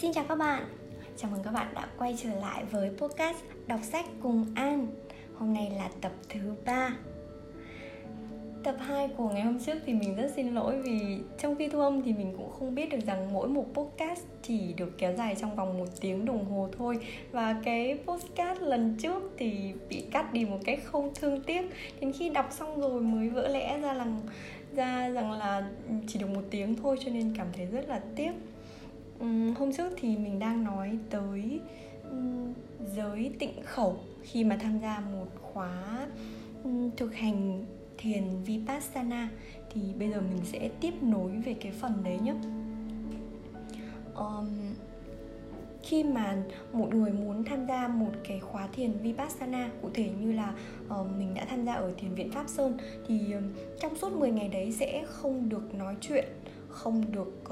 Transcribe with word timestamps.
Xin 0.00 0.12
chào 0.12 0.24
các 0.28 0.34
bạn, 0.34 0.64
chào 1.16 1.30
mừng 1.30 1.42
các 1.42 1.50
bạn 1.50 1.74
đã 1.74 1.88
quay 1.98 2.16
trở 2.22 2.30
lại 2.34 2.64
với 2.70 2.90
podcast 2.98 3.36
Đọc 3.66 3.80
sách 3.82 4.06
cùng 4.22 4.46
An. 4.54 4.86
Hôm 5.34 5.54
nay 5.54 5.72
là 5.76 5.90
tập 6.00 6.12
thứ 6.28 6.54
ba. 6.64 6.96
Tập 8.64 8.76
2 8.78 9.08
của 9.16 9.28
ngày 9.28 9.42
hôm 9.42 9.58
trước 9.60 9.78
thì 9.86 9.94
mình 9.94 10.16
rất 10.16 10.32
xin 10.36 10.54
lỗi 10.54 10.82
vì 10.82 11.18
trong 11.38 11.56
khi 11.56 11.68
thu 11.68 11.80
âm 11.80 12.02
thì 12.02 12.12
mình 12.12 12.34
cũng 12.36 12.50
không 12.50 12.74
biết 12.74 12.90
được 12.90 12.98
rằng 13.06 13.32
mỗi 13.32 13.48
một 13.48 13.66
podcast 13.74 14.20
chỉ 14.42 14.72
được 14.76 14.98
kéo 14.98 15.14
dài 15.14 15.36
trong 15.40 15.56
vòng 15.56 15.78
một 15.78 15.88
tiếng 16.00 16.24
đồng 16.24 16.44
hồ 16.44 16.68
thôi. 16.78 16.98
Và 17.32 17.60
cái 17.64 17.98
podcast 18.06 18.60
lần 18.60 18.96
trước 18.98 19.22
thì 19.38 19.72
bị 19.88 20.04
cắt 20.10 20.32
đi 20.32 20.44
một 20.44 20.58
cách 20.64 20.80
không 20.84 21.14
thương 21.14 21.42
tiếc. 21.42 21.62
Đến 22.00 22.12
khi 22.12 22.28
đọc 22.28 22.48
xong 22.50 22.80
rồi 22.80 23.00
mới 23.00 23.28
vỡ 23.28 23.48
lẽ 23.48 23.78
ra 23.78 23.94
rằng 23.94 24.20
ra 24.74 25.08
rằng 25.08 25.32
là 25.32 25.68
chỉ 26.06 26.18
được 26.18 26.30
một 26.34 26.42
tiếng 26.50 26.76
thôi 26.76 26.96
cho 27.04 27.10
nên 27.10 27.34
cảm 27.36 27.46
thấy 27.52 27.66
rất 27.66 27.88
là 27.88 28.00
tiếc 28.16 28.32
um, 29.20 29.54
hôm 29.54 29.72
trước 29.72 29.92
thì 29.96 30.16
mình 30.16 30.38
đang 30.38 30.64
nói 30.64 30.98
tới 31.10 31.60
um, 32.10 32.52
giới 32.96 33.32
tịnh 33.38 33.62
khẩu 33.64 33.96
khi 34.22 34.44
mà 34.44 34.56
tham 34.56 34.78
gia 34.78 35.00
một 35.00 35.26
khóa 35.42 36.06
um, 36.64 36.90
thực 36.96 37.14
hành 37.14 37.64
thiền 37.98 38.24
vipassana. 38.44 39.28
Thì 39.72 39.80
bây 39.98 40.10
giờ 40.10 40.20
mình 40.20 40.44
sẽ 40.44 40.70
tiếp 40.80 40.94
nối 41.02 41.30
về 41.30 41.54
cái 41.54 41.72
phần 41.72 41.92
đấy 42.04 42.18
nhé. 42.18 42.34
Um, 44.14 44.48
khi 45.82 46.04
mà 46.04 46.36
một 46.72 46.94
người 46.94 47.12
muốn 47.12 47.44
tham 47.44 47.66
gia 47.66 47.88
một 47.88 48.12
cái 48.28 48.40
khóa 48.40 48.68
thiền 48.72 48.92
vipassana 49.02 49.70
cụ 49.82 49.90
thể 49.94 50.10
như 50.20 50.32
là 50.32 50.54
uh, 51.00 51.06
mình 51.18 51.34
đã 51.34 51.44
tham 51.50 51.64
gia 51.64 51.72
ở 51.72 51.92
thiền 51.98 52.14
viện 52.14 52.30
pháp 52.30 52.48
sơn 52.48 52.76
thì 53.08 53.20
trong 53.80 53.96
suốt 53.96 54.12
10 54.12 54.30
ngày 54.30 54.48
đấy 54.48 54.72
sẽ 54.72 55.04
không 55.06 55.48
được 55.48 55.74
nói 55.74 55.96
chuyện 56.00 56.24
không 56.68 57.12
được 57.12 57.42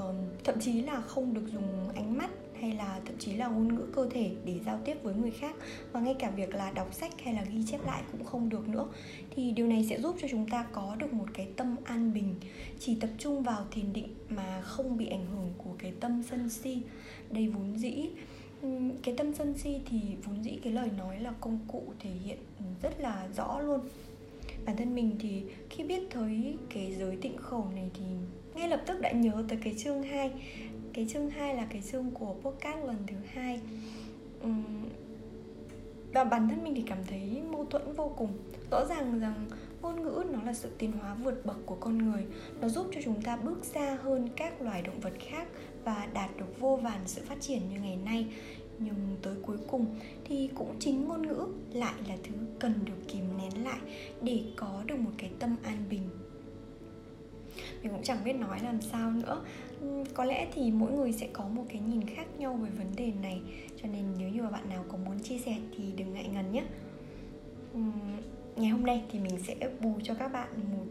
thậm 0.43 0.59
chí 0.59 0.81
là 0.81 1.01
không 1.01 1.33
được 1.33 1.47
dùng 1.53 1.89
ánh 1.95 2.17
mắt 2.17 2.29
hay 2.61 2.71
là 2.71 2.99
thậm 3.05 3.17
chí 3.19 3.33
là 3.33 3.47
ngôn 3.47 3.75
ngữ 3.75 3.85
cơ 3.93 4.09
thể 4.09 4.31
để 4.45 4.59
giao 4.65 4.79
tiếp 4.85 4.97
với 5.03 5.15
người 5.15 5.31
khác. 5.31 5.55
Và 5.91 5.99
ngay 5.99 6.13
cả 6.19 6.29
việc 6.29 6.55
là 6.55 6.71
đọc 6.71 6.93
sách 6.93 7.21
hay 7.23 7.33
là 7.33 7.43
ghi 7.51 7.63
chép 7.65 7.85
lại 7.85 8.03
cũng 8.11 8.25
không 8.25 8.49
được 8.49 8.69
nữa. 8.69 8.87
Thì 9.35 9.51
điều 9.51 9.67
này 9.67 9.85
sẽ 9.89 10.01
giúp 10.01 10.15
cho 10.21 10.27
chúng 10.31 10.49
ta 10.49 10.67
có 10.71 10.95
được 10.99 11.13
một 11.13 11.25
cái 11.33 11.47
tâm 11.55 11.75
an 11.83 12.13
bình, 12.13 12.35
chỉ 12.79 12.95
tập 12.95 13.09
trung 13.17 13.43
vào 13.43 13.65
thiền 13.71 13.93
định 13.93 14.07
mà 14.29 14.61
không 14.61 14.97
bị 14.97 15.07
ảnh 15.07 15.25
hưởng 15.25 15.53
của 15.57 15.75
cái 15.77 15.93
tâm 15.99 16.23
sân 16.29 16.49
si. 16.49 16.81
Đây 17.31 17.47
vốn 17.47 17.77
dĩ 17.77 18.09
cái 19.03 19.15
tâm 19.17 19.33
sân 19.33 19.57
si 19.57 19.81
thì 19.89 20.01
vốn 20.25 20.43
dĩ 20.43 20.59
cái 20.63 20.73
lời 20.73 20.89
nói 20.97 21.19
là 21.19 21.33
công 21.41 21.59
cụ 21.67 21.83
thể 21.99 22.09
hiện 22.09 22.37
rất 22.81 22.99
là 22.99 23.27
rõ 23.35 23.59
luôn. 23.59 23.79
Bản 24.65 24.77
thân 24.77 24.95
mình 24.95 25.15
thì 25.19 25.43
khi 25.69 25.83
biết 25.83 26.03
tới 26.13 26.57
cái 26.69 26.95
giới 26.99 27.17
tịnh 27.21 27.37
khẩu 27.37 27.67
này 27.75 27.91
thì 27.93 28.05
ngay 28.57 28.69
lập 28.69 28.81
tức 28.85 29.01
đã 29.01 29.11
nhớ 29.11 29.43
tới 29.47 29.57
cái 29.63 29.75
chương 29.77 30.03
2 30.03 30.31
cái 30.93 31.07
chương 31.09 31.29
2 31.29 31.55
là 31.55 31.65
cái 31.69 31.81
chương 31.91 32.11
của 32.11 32.35
podcast 32.41 32.85
lần 32.85 32.97
thứ 33.07 33.15
hai. 33.33 33.59
Và 36.13 36.23
bản 36.23 36.49
thân 36.49 36.63
mình 36.63 36.75
thì 36.75 36.83
cảm 36.87 36.97
thấy 37.09 37.41
mâu 37.51 37.65
thuẫn 37.65 37.93
vô 37.93 38.13
cùng. 38.17 38.31
Rõ 38.71 38.85
ràng 38.85 39.19
rằng 39.19 39.45
ngôn 39.81 40.03
ngữ 40.03 40.23
nó 40.31 40.43
là 40.43 40.53
sự 40.53 40.69
tiến 40.77 40.91
hóa 40.91 41.13
vượt 41.13 41.45
bậc 41.45 41.57
của 41.65 41.75
con 41.79 41.97
người. 41.97 42.25
Nó 42.61 42.69
giúp 42.69 42.87
cho 42.93 43.01
chúng 43.03 43.21
ta 43.21 43.35
bước 43.35 43.65
xa 43.65 43.97
hơn 44.01 44.29
các 44.35 44.61
loài 44.61 44.81
động 44.81 44.99
vật 44.99 45.13
khác 45.19 45.47
và 45.83 46.07
đạt 46.13 46.37
được 46.37 46.59
vô 46.59 46.75
vàn 46.75 47.01
sự 47.05 47.21
phát 47.25 47.41
triển 47.41 47.69
như 47.69 47.79
ngày 47.79 47.97
nay. 48.05 48.27
Nhưng 48.79 48.95
tới 49.21 49.35
cuối 49.45 49.57
cùng 49.67 49.85
thì 50.25 50.49
cũng 50.55 50.75
chính 50.79 51.07
ngôn 51.07 51.27
ngữ 51.27 51.47
lại 51.73 51.95
là 52.07 52.15
thứ 52.23 52.35
cần 52.59 52.73
được 52.85 53.07
kìm 53.07 53.23
nén 53.37 53.63
lại 53.63 53.79
để 54.21 54.43
có 54.55 54.83
được 54.85 54.99
một 54.99 55.11
cái 55.17 55.29
tâm 55.39 55.55
an 55.63 55.77
bình 55.89 56.09
mình 57.83 57.91
cũng 57.91 58.03
chẳng 58.03 58.23
biết 58.23 58.33
nói 58.33 58.59
làm 58.63 58.81
sao 58.81 59.11
nữa. 59.11 59.41
Có 60.13 60.25
lẽ 60.25 60.47
thì 60.53 60.71
mỗi 60.71 60.91
người 60.91 61.11
sẽ 61.11 61.27
có 61.33 61.47
một 61.47 61.65
cái 61.69 61.81
nhìn 61.81 62.01
khác 62.01 62.27
nhau 62.39 62.53
về 62.53 62.69
vấn 62.69 62.87
đề 62.95 63.11
này. 63.21 63.41
Cho 63.81 63.87
nên 63.87 64.05
nếu 64.19 64.29
như 64.29 64.41
mà 64.41 64.49
bạn 64.49 64.69
nào 64.69 64.85
có 64.87 64.97
muốn 64.97 65.19
chia 65.19 65.37
sẻ 65.37 65.57
thì 65.77 65.83
đừng 65.97 66.13
ngại 66.13 66.29
ngần 66.33 66.51
nhé. 66.51 66.63
Ngày 68.55 68.69
hôm 68.69 68.85
nay 68.85 69.03
thì 69.11 69.19
mình 69.19 69.39
sẽ 69.47 69.55
bù 69.81 69.93
cho 70.03 70.13
các 70.13 70.27
bạn 70.27 70.49
một 70.71 70.85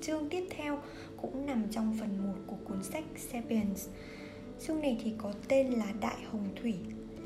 chương 0.00 0.28
tiếp 0.28 0.44
theo 0.50 0.78
cũng 1.16 1.46
nằm 1.46 1.64
trong 1.70 1.96
phần 2.00 2.26
1 2.26 2.34
của 2.46 2.56
cuốn 2.64 2.82
sách 2.82 3.04
Sapiens. 3.16 3.88
Chương 4.66 4.80
này 4.80 5.00
thì 5.04 5.12
có 5.18 5.32
tên 5.48 5.70
là 5.70 5.86
Đại 6.00 6.16
Hồng 6.30 6.48
Thủy, 6.62 6.74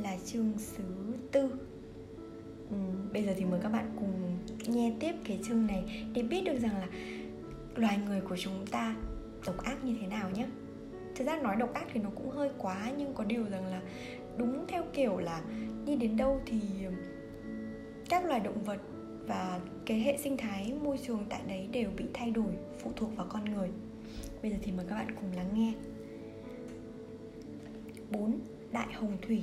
là 0.02 0.16
chương 0.26 0.52
thứ 0.76 0.84
tư. 1.32 1.50
Bây 3.12 3.22
giờ 3.22 3.34
thì 3.36 3.44
mời 3.44 3.60
các 3.62 3.68
bạn 3.68 3.90
cùng 3.96 4.38
nghe 4.66 4.92
tiếp 5.00 5.12
cái 5.24 5.38
chương 5.48 5.66
này 5.66 6.06
để 6.14 6.22
biết 6.22 6.44
được 6.44 6.58
rằng 6.58 6.76
là 6.76 6.88
loài 7.74 7.98
người 8.06 8.20
của 8.20 8.36
chúng 8.36 8.66
ta 8.66 8.96
độc 9.46 9.64
ác 9.64 9.84
như 9.84 9.96
thế 10.00 10.06
nào 10.06 10.30
nhé. 10.30 10.46
Thực 11.14 11.26
ra 11.26 11.36
nói 11.36 11.56
độc 11.56 11.74
ác 11.74 11.86
thì 11.92 12.00
nó 12.00 12.10
cũng 12.14 12.30
hơi 12.30 12.50
quá 12.58 12.92
nhưng 12.98 13.14
có 13.14 13.24
điều 13.24 13.44
rằng 13.48 13.66
là 13.66 13.82
đúng 14.36 14.64
theo 14.68 14.84
kiểu 14.92 15.18
là 15.18 15.42
đi 15.86 15.96
đến 15.96 16.16
đâu 16.16 16.40
thì 16.46 16.60
các 18.08 18.24
loài 18.24 18.40
động 18.40 18.62
vật 18.64 18.80
và 19.26 19.60
cái 19.86 20.00
hệ 20.00 20.16
sinh 20.16 20.36
thái 20.36 20.72
môi 20.82 20.98
trường 21.06 21.26
tại 21.28 21.40
đấy 21.48 21.68
đều 21.72 21.90
bị 21.96 22.04
thay 22.14 22.30
đổi 22.30 22.52
phụ 22.78 22.92
thuộc 22.96 23.16
vào 23.16 23.26
con 23.28 23.44
người. 23.44 23.68
Bây 24.42 24.50
giờ 24.50 24.56
thì 24.62 24.72
mời 24.72 24.86
các 24.88 24.94
bạn 24.94 25.14
cùng 25.20 25.32
lắng 25.36 25.50
nghe. 25.54 25.72
4. 28.10 28.38
Đại 28.72 28.92
Hồng 28.92 29.16
Thủy. 29.22 29.42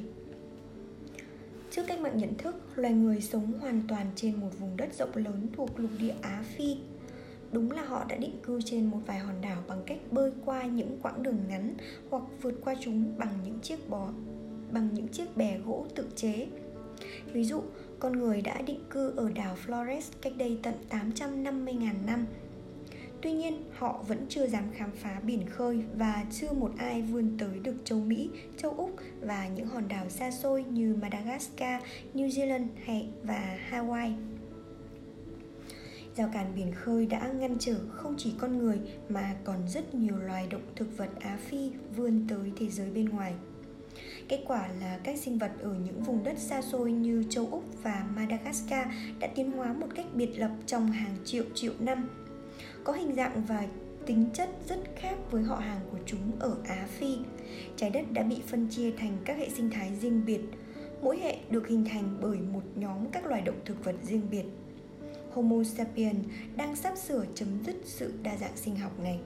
Trước 1.71 1.83
cách 1.87 1.99
mạng 1.99 2.17
nhận 2.17 2.35
thức, 2.37 2.55
loài 2.75 2.93
người 2.93 3.21
sống 3.21 3.53
hoàn 3.59 3.81
toàn 3.87 4.05
trên 4.15 4.35
một 4.35 4.49
vùng 4.59 4.77
đất 4.77 4.93
rộng 4.93 5.15
lớn 5.15 5.47
thuộc 5.53 5.79
lục 5.79 5.91
địa 5.99 6.13
Á 6.21 6.43
Phi. 6.55 6.77
Đúng 7.51 7.71
là 7.71 7.83
họ 7.83 8.05
đã 8.09 8.15
định 8.15 8.35
cư 8.43 8.61
trên 8.61 8.85
một 8.85 8.99
vài 9.05 9.19
hòn 9.19 9.41
đảo 9.41 9.63
bằng 9.67 9.83
cách 9.85 9.97
bơi 10.11 10.31
qua 10.45 10.63
những 10.63 10.99
quãng 11.01 11.23
đường 11.23 11.39
ngắn 11.49 11.73
hoặc 12.09 12.23
vượt 12.41 12.61
qua 12.63 12.75
chúng 12.79 13.17
bằng 13.17 13.33
những 13.45 13.59
chiếc 13.59 13.89
bò 13.89 14.09
bằng 14.71 14.89
những 14.93 15.07
chiếc 15.07 15.37
bè 15.37 15.57
gỗ 15.57 15.85
tự 15.95 16.07
chế. 16.15 16.47
Ví 17.33 17.43
dụ, 17.43 17.61
con 17.99 18.19
người 18.19 18.41
đã 18.41 18.61
định 18.61 18.79
cư 18.89 19.13
ở 19.15 19.31
đảo 19.31 19.57
Flores 19.65 20.01
cách 20.21 20.33
đây 20.37 20.59
tận 20.63 20.73
850.000 20.89 22.05
năm. 22.05 22.25
Tuy 23.21 23.31
nhiên, 23.31 23.63
họ 23.71 24.03
vẫn 24.07 24.25
chưa 24.29 24.47
dám 24.47 24.63
khám 24.73 24.91
phá 24.91 25.19
biển 25.23 25.49
khơi 25.49 25.83
và 25.95 26.25
chưa 26.31 26.51
một 26.51 26.71
ai 26.77 27.01
vươn 27.01 27.37
tới 27.37 27.59
được 27.59 27.75
châu 27.83 27.99
Mỹ, 27.99 28.29
châu 28.57 28.71
Úc 28.71 28.95
và 29.21 29.47
những 29.47 29.67
hòn 29.67 29.87
đảo 29.87 30.09
xa 30.09 30.31
xôi 30.31 30.63
như 30.63 30.95
Madagascar, 31.01 31.83
New 32.13 32.27
Zealand 32.27 32.65
hay 32.85 33.07
và 33.23 33.57
Hawaii. 33.71 34.13
Giao 36.15 36.29
cản 36.33 36.55
biển 36.55 36.71
khơi 36.71 37.05
đã 37.05 37.31
ngăn 37.39 37.55
trở 37.59 37.75
không 37.89 38.15
chỉ 38.17 38.33
con 38.39 38.57
người 38.57 38.79
mà 39.09 39.35
còn 39.43 39.57
rất 39.67 39.95
nhiều 39.95 40.17
loài 40.17 40.47
động 40.51 40.61
thực 40.75 40.97
vật 40.97 41.09
Á 41.19 41.37
Phi 41.45 41.71
vươn 41.95 42.25
tới 42.29 42.51
thế 42.59 42.69
giới 42.69 42.91
bên 42.91 43.09
ngoài. 43.09 43.33
Kết 44.27 44.43
quả 44.47 44.67
là 44.79 44.99
các 45.03 45.19
sinh 45.19 45.37
vật 45.37 45.51
ở 45.59 45.75
những 45.85 46.03
vùng 46.03 46.23
đất 46.23 46.37
xa 46.37 46.61
xôi 46.61 46.91
như 46.91 47.23
châu 47.29 47.47
Úc 47.51 47.63
và 47.83 48.05
Madagascar 48.15 48.87
đã 49.19 49.27
tiến 49.35 49.51
hóa 49.51 49.73
một 49.73 49.87
cách 49.95 50.05
biệt 50.13 50.39
lập 50.39 50.51
trong 50.65 50.91
hàng 50.91 51.15
triệu 51.25 51.43
triệu 51.55 51.73
năm. 51.79 52.09
Có 52.83 52.93
hình 52.93 53.15
dạng 53.15 53.43
và 53.47 53.67
tính 54.05 54.25
chất 54.33 54.49
rất 54.69 54.79
khác 54.95 55.15
với 55.31 55.43
họ 55.43 55.55
hàng 55.55 55.81
của 55.91 55.97
chúng 56.05 56.31
ở 56.39 56.55
Á 56.67 56.87
Phi. 56.87 57.17
Trái 57.75 57.89
đất 57.89 58.11
đã 58.11 58.23
bị 58.23 58.41
phân 58.47 58.67
chia 58.67 58.91
thành 58.91 59.17
các 59.25 59.37
hệ 59.37 59.49
sinh 59.49 59.69
thái 59.69 59.95
riêng 60.01 60.25
biệt. 60.25 60.41
Mỗi 61.01 61.17
hệ 61.17 61.37
được 61.49 61.67
hình 61.67 61.85
thành 61.85 62.17
bởi 62.21 62.37
một 62.37 62.63
nhóm 62.75 62.97
các 63.11 63.25
loài 63.25 63.41
động 63.41 63.59
thực 63.65 63.85
vật 63.85 63.95
riêng 64.03 64.27
biệt. 64.31 64.45
Homo 65.33 65.63
sapiens 65.63 66.25
đang 66.55 66.75
sắp 66.75 66.97
sửa 66.97 67.25
chấm 67.35 67.47
dứt 67.65 67.75
sự 67.85 68.13
đa 68.23 68.37
dạng 68.37 68.57
sinh 68.57 68.75
học 68.75 68.99
này. 69.03 69.19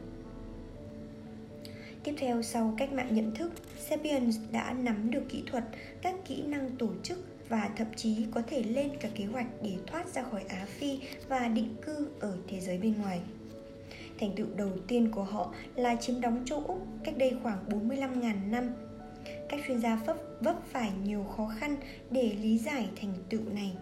Tiếp 2.03 2.15
theo 2.17 2.41
sau 2.41 2.73
cách 2.77 2.93
mạng 2.93 3.15
nhận 3.15 3.35
thức, 3.35 3.51
Sapiens 3.89 4.37
đã 4.51 4.73
nắm 4.73 5.11
được 5.11 5.23
kỹ 5.29 5.43
thuật, 5.51 5.63
các 6.01 6.15
kỹ 6.25 6.41
năng 6.41 6.69
tổ 6.77 6.89
chức 7.03 7.17
và 7.49 7.69
thậm 7.75 7.87
chí 7.95 8.25
có 8.31 8.41
thể 8.47 8.63
lên 8.63 8.89
cả 8.99 9.09
kế 9.15 9.25
hoạch 9.25 9.47
để 9.63 9.75
thoát 9.87 10.13
ra 10.13 10.23
khỏi 10.23 10.43
Á 10.47 10.65
Phi 10.65 10.99
và 11.27 11.47
định 11.47 11.75
cư 11.85 12.07
ở 12.19 12.37
thế 12.47 12.59
giới 12.59 12.77
bên 12.77 12.93
ngoài. 13.01 13.21
Thành 14.19 14.31
tựu 14.35 14.47
đầu 14.55 14.71
tiên 14.87 15.11
của 15.11 15.23
họ 15.23 15.53
là 15.75 15.95
chiếm 15.95 16.21
đóng 16.21 16.43
châu 16.45 16.63
Úc 16.67 16.87
cách 17.03 17.17
đây 17.17 17.33
khoảng 17.43 17.69
45.000 17.69 18.49
năm. 18.49 18.69
Các 19.49 19.59
chuyên 19.67 19.79
gia 19.81 19.95
vấp, 19.95 20.17
vấp 20.41 20.55
phải 20.71 20.91
nhiều 21.03 21.23
khó 21.23 21.53
khăn 21.59 21.75
để 22.11 22.35
lý 22.41 22.57
giải 22.57 22.89
thành 23.01 23.13
tựu 23.29 23.41
này. 23.53 23.73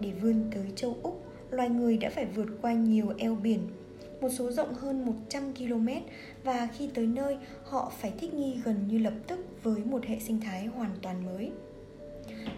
Để 0.00 0.10
vươn 0.10 0.50
tới 0.54 0.66
châu 0.76 0.98
Úc, 1.02 1.24
loài 1.54 1.68
người 1.68 1.96
đã 1.96 2.10
phải 2.10 2.26
vượt 2.26 2.48
qua 2.62 2.72
nhiều 2.72 3.12
eo 3.18 3.34
biển, 3.34 3.60
một 4.20 4.28
số 4.28 4.50
rộng 4.50 4.74
hơn 4.74 5.04
100 5.04 5.54
km 5.54 5.88
và 6.44 6.68
khi 6.78 6.88
tới 6.94 7.06
nơi 7.06 7.36
họ 7.64 7.92
phải 7.98 8.12
thích 8.18 8.34
nghi 8.34 8.60
gần 8.64 8.88
như 8.88 8.98
lập 8.98 9.14
tức 9.26 9.46
với 9.62 9.84
một 9.84 10.04
hệ 10.04 10.18
sinh 10.18 10.40
thái 10.40 10.66
hoàn 10.66 10.90
toàn 11.02 11.26
mới. 11.26 11.50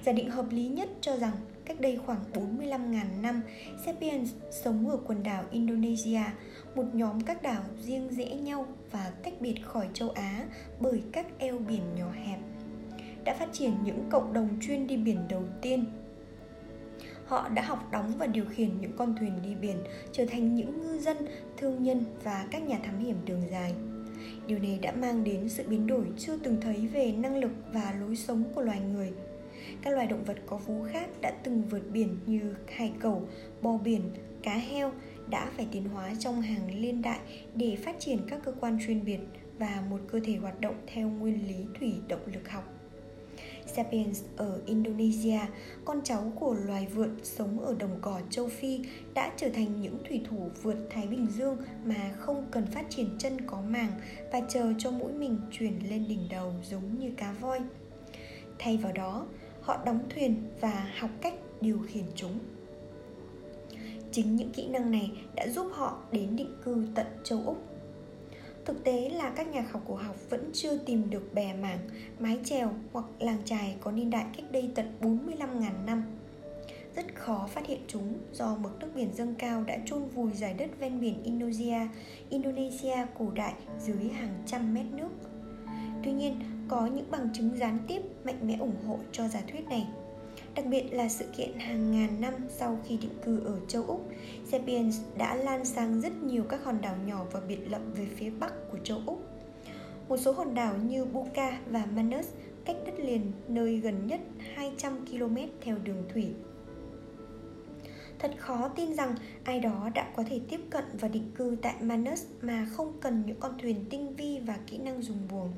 Giả 0.05 0.13
định 0.13 0.31
hợp 0.31 0.47
lý 0.51 0.69
nhất 0.69 0.89
cho 1.01 1.17
rằng 1.17 1.33
cách 1.65 1.81
đây 1.81 1.99
khoảng 2.07 2.21
45.000 2.35 3.21
năm, 3.23 3.43
Sapiens 3.87 4.33
sống 4.51 4.89
ở 4.89 4.97
quần 5.07 5.23
đảo 5.23 5.45
Indonesia, 5.51 6.23
một 6.75 6.85
nhóm 6.93 7.21
các 7.21 7.43
đảo 7.43 7.63
riêng 7.83 8.09
rẽ 8.11 8.35
nhau 8.35 8.67
và 8.91 9.13
tách 9.23 9.41
biệt 9.41 9.55
khỏi 9.63 9.89
châu 9.93 10.11
Á 10.11 10.47
bởi 10.81 11.03
các 11.13 11.27
eo 11.39 11.59
biển 11.59 11.83
nhỏ 11.99 12.13
hẹp. 12.25 12.39
Đã 13.25 13.35
phát 13.35 13.49
triển 13.53 13.73
những 13.85 14.05
cộng 14.11 14.33
đồng 14.33 14.49
chuyên 14.61 14.87
đi 14.87 14.97
biển 14.97 15.19
đầu 15.29 15.43
tiên 15.63 15.85
họ 17.27 17.49
đã 17.49 17.63
học 17.63 17.89
đóng 17.93 18.13
và 18.19 18.27
điều 18.27 18.45
khiển 18.45 18.81
những 18.81 18.93
con 18.97 19.15
thuyền 19.21 19.33
đi 19.43 19.55
biển 19.55 19.77
trở 20.13 20.27
thành 20.27 20.55
những 20.55 20.81
ngư 20.83 20.99
dân 20.99 21.17
thương 21.57 21.83
nhân 21.83 22.05
và 22.25 22.47
các 22.51 22.63
nhà 22.63 22.79
thám 22.83 22.99
hiểm 22.99 23.17
đường 23.25 23.43
dài 23.51 23.75
Điều 24.47 24.59
này 24.59 24.79
đã 24.83 24.93
mang 24.93 25.25
đến 25.25 25.49
sự 25.49 25.65
biến 25.69 25.87
đổi 25.87 26.07
chưa 26.19 26.37
từng 26.37 26.61
thấy 26.61 26.87
về 26.87 27.13
năng 27.13 27.37
lực 27.37 27.51
và 27.73 27.95
lối 28.01 28.17
sống 28.17 28.45
của 28.55 28.61
loài 28.61 28.81
người. 28.81 29.13
Các 29.83 29.95
loài 29.95 30.07
động 30.07 30.25
vật 30.25 30.37
có 30.47 30.57
vú 30.57 30.85
khác 30.93 31.09
đã 31.21 31.33
từng 31.43 31.63
vượt 31.71 31.91
biển 31.93 32.19
như 32.27 32.55
hải 32.75 32.93
cẩu, 33.01 33.29
bò 33.63 33.79
biển, 33.79 34.03
cá 34.43 34.55
heo 34.55 34.93
đã 35.31 35.51
phải 35.57 35.67
tiến 35.73 35.85
hóa 35.85 36.13
trong 36.19 36.43
hàng 36.43 36.81
liên 36.81 37.03
đại 37.03 37.19
để 37.55 37.77
phát 37.77 37.97
triển 37.99 38.19
các 38.29 38.41
cơ 38.45 38.53
quan 38.61 38.79
chuyên 38.87 39.05
biệt 39.05 39.19
và 39.59 39.83
một 39.91 40.01
cơ 40.13 40.21
thể 40.25 40.37
hoạt 40.37 40.61
động 40.61 40.75
theo 40.87 41.09
nguyên 41.09 41.49
lý 41.49 41.67
thủy 41.79 41.95
động 42.09 42.21
lực 42.35 42.51
học. 42.51 42.76
Sapiens 43.77 44.23
ở 44.37 44.61
Indonesia, 44.67 45.41
con 45.85 46.01
cháu 46.05 46.33
của 46.35 46.55
loài 46.55 46.87
vượn 46.95 47.17
sống 47.23 47.61
ở 47.61 47.75
đồng 47.79 47.99
cỏ 48.01 48.21
châu 48.31 48.49
Phi 48.49 48.81
đã 49.15 49.33
trở 49.37 49.49
thành 49.49 49.81
những 49.81 49.99
thủy 50.09 50.21
thủ 50.31 50.51
vượt 50.63 50.77
Thái 50.91 51.07
Bình 51.07 51.27
Dương 51.31 51.57
mà 51.85 52.15
không 52.19 52.47
cần 52.51 52.67
phát 52.67 52.87
triển 52.91 53.09
chân 53.19 53.41
có 53.47 53.61
màng 53.69 53.91
và 54.33 54.41
chờ 54.49 54.73
cho 54.79 54.91
mũi 54.91 55.13
mình 55.13 55.41
chuyển 55.51 55.91
lên 55.91 56.09
đỉnh 56.09 56.29
đầu 56.31 56.53
giống 56.65 56.99
như 56.99 57.11
cá 57.17 57.33
voi. 57.33 57.61
Thay 58.59 58.77
vào 58.77 58.93
đó, 58.93 59.27
họ 59.61 59.85
đóng 59.85 60.01
thuyền 60.15 60.43
và 60.61 60.93
học 60.99 61.11
cách 61.21 61.35
điều 61.61 61.79
khiển 61.87 62.05
chúng. 62.15 62.39
Chính 64.13 64.37
những 64.37 64.51
kỹ 64.51 64.69
năng 64.69 64.91
này 64.91 65.13
đã 65.35 65.49
giúp 65.49 65.67
họ 65.73 66.03
đến 66.13 66.37
định 66.37 66.57
cư 66.65 66.87
tận 66.95 67.07
châu 67.25 67.43
Úc 67.47 67.76
Thực 68.67 68.85
tế 68.85 69.09
là 69.09 69.31
các 69.31 69.49
nhà 69.49 69.65
khảo 69.71 69.83
cổ 69.89 69.95
học 69.95 70.17
vẫn 70.31 70.51
chưa 70.53 70.79
tìm 70.79 71.11
được 71.11 71.35
bè 71.35 71.55
mảng, 71.55 71.79
mái 72.19 72.39
chèo 72.45 72.71
hoặc 72.93 73.05
làng 73.19 73.39
trài 73.45 73.77
có 73.81 73.93
niên 73.93 74.11
đại 74.11 74.27
cách 74.37 74.47
đây 74.53 74.71
tận 74.75 74.93
45.000 75.01 75.85
năm. 75.87 76.05
Rất 76.97 77.15
khó 77.15 77.49
phát 77.53 77.67
hiện 77.67 77.81
chúng 77.89 78.15
do 78.33 78.57
mực 78.57 78.79
nước 78.81 78.89
biển 78.95 79.09
dâng 79.15 79.35
cao 79.39 79.65
đã 79.65 79.79
chôn 79.87 80.09
vùi 80.09 80.33
giải 80.33 80.55
đất 80.55 80.71
ven 80.79 81.01
biển 81.01 81.23
Indonesia, 81.23 81.89
Indonesia 82.31 82.97
cổ 83.19 83.31
đại 83.35 83.53
dưới 83.81 84.09
hàng 84.09 84.43
trăm 84.47 84.75
mét 84.75 84.87
nước. 84.93 85.11
Tuy 86.05 86.13
nhiên, 86.13 86.41
có 86.69 86.87
những 86.87 87.11
bằng 87.11 87.29
chứng 87.33 87.59
gián 87.59 87.79
tiếp 87.89 88.03
mạnh 88.25 88.39
mẽ 88.43 88.57
ủng 88.61 88.87
hộ 88.87 88.99
cho 89.13 89.29
giả 89.29 89.43
thuyết 89.53 89.69
này. 89.69 89.87
Đặc 90.55 90.67
biệt 90.67 90.85
là 90.93 91.09
sự 91.09 91.25
kiện 91.37 91.59
hàng 91.59 91.93
ngàn 91.93 92.21
năm 92.21 92.35
sau 92.49 92.79
khi 92.85 92.97
định 92.97 93.19
cư 93.25 93.41
ở 93.45 93.61
châu 93.69 93.83
Úc, 93.83 94.09
Sapiens 94.51 95.01
đã 95.19 95.35
lan 95.35 95.65
sang 95.65 96.01
rất 96.01 96.23
nhiều 96.23 96.45
các 96.49 96.65
hòn 96.65 96.81
đảo 96.81 96.97
nhỏ 97.07 97.25
và 97.33 97.41
biệt 97.41 97.59
lập 97.71 97.81
về 97.95 98.07
phía 98.17 98.31
bắc 98.31 98.53
của 98.73 98.79
châu 98.85 99.03
Úc. 99.07 99.23
Một 100.09 100.17
số 100.17 100.33
hòn 100.33 100.55
đảo 100.55 100.77
như 100.77 101.05
Buka 101.05 101.61
và 101.71 101.87
Manus 101.95 102.29
cách 102.65 102.77
đất 102.87 102.95
liền 102.99 103.33
nơi 103.49 103.77
gần 103.79 104.07
nhất 104.07 104.21
200 104.55 105.07
km 105.07 105.37
theo 105.61 105.79
đường 105.79 106.05
thủy. 106.15 106.35
Thật 108.19 108.31
khó 108.39 108.69
tin 108.69 108.95
rằng 108.95 109.15
ai 109.45 109.61
đó 109.61 109.91
đã 109.95 110.13
có 110.17 110.25
thể 110.29 110.41
tiếp 110.49 110.61
cận 110.71 110.85
và 111.01 111.09
định 111.09 111.31
cư 111.35 111.57
tại 111.63 111.75
Manus 111.81 112.25
mà 112.43 112.69
không 112.73 112.93
cần 113.01 113.23
những 113.27 113.41
con 113.41 113.59
thuyền 113.63 113.85
tinh 113.91 114.17
vi 114.17 114.41
và 114.47 114.59
kỹ 114.67 114.79
năng 114.79 115.03
dùng 115.03 115.29
buồm. 115.31 115.49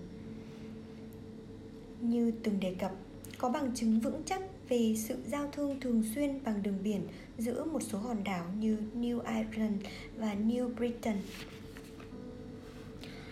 Như 2.01 2.33
từng 2.43 2.61
đề 2.61 2.75
cập, 2.75 2.93
có 3.39 3.49
bằng 3.49 3.71
chứng 3.75 4.01
vững 4.01 4.23
chắc 4.25 4.41
về 4.69 4.95
sự 4.97 5.17
giao 5.27 5.49
thương 5.53 5.81
thường 5.81 6.03
xuyên 6.15 6.45
bằng 6.45 6.63
đường 6.63 6.79
biển 6.83 7.01
giữa 7.39 7.65
một 7.65 7.83
số 7.83 7.99
hòn 7.99 8.25
đảo 8.25 8.47
như 8.59 8.79
New 8.97 9.21
Ireland 9.21 9.83
và 10.17 10.35
New 10.35 10.75
Britain. 10.75 11.17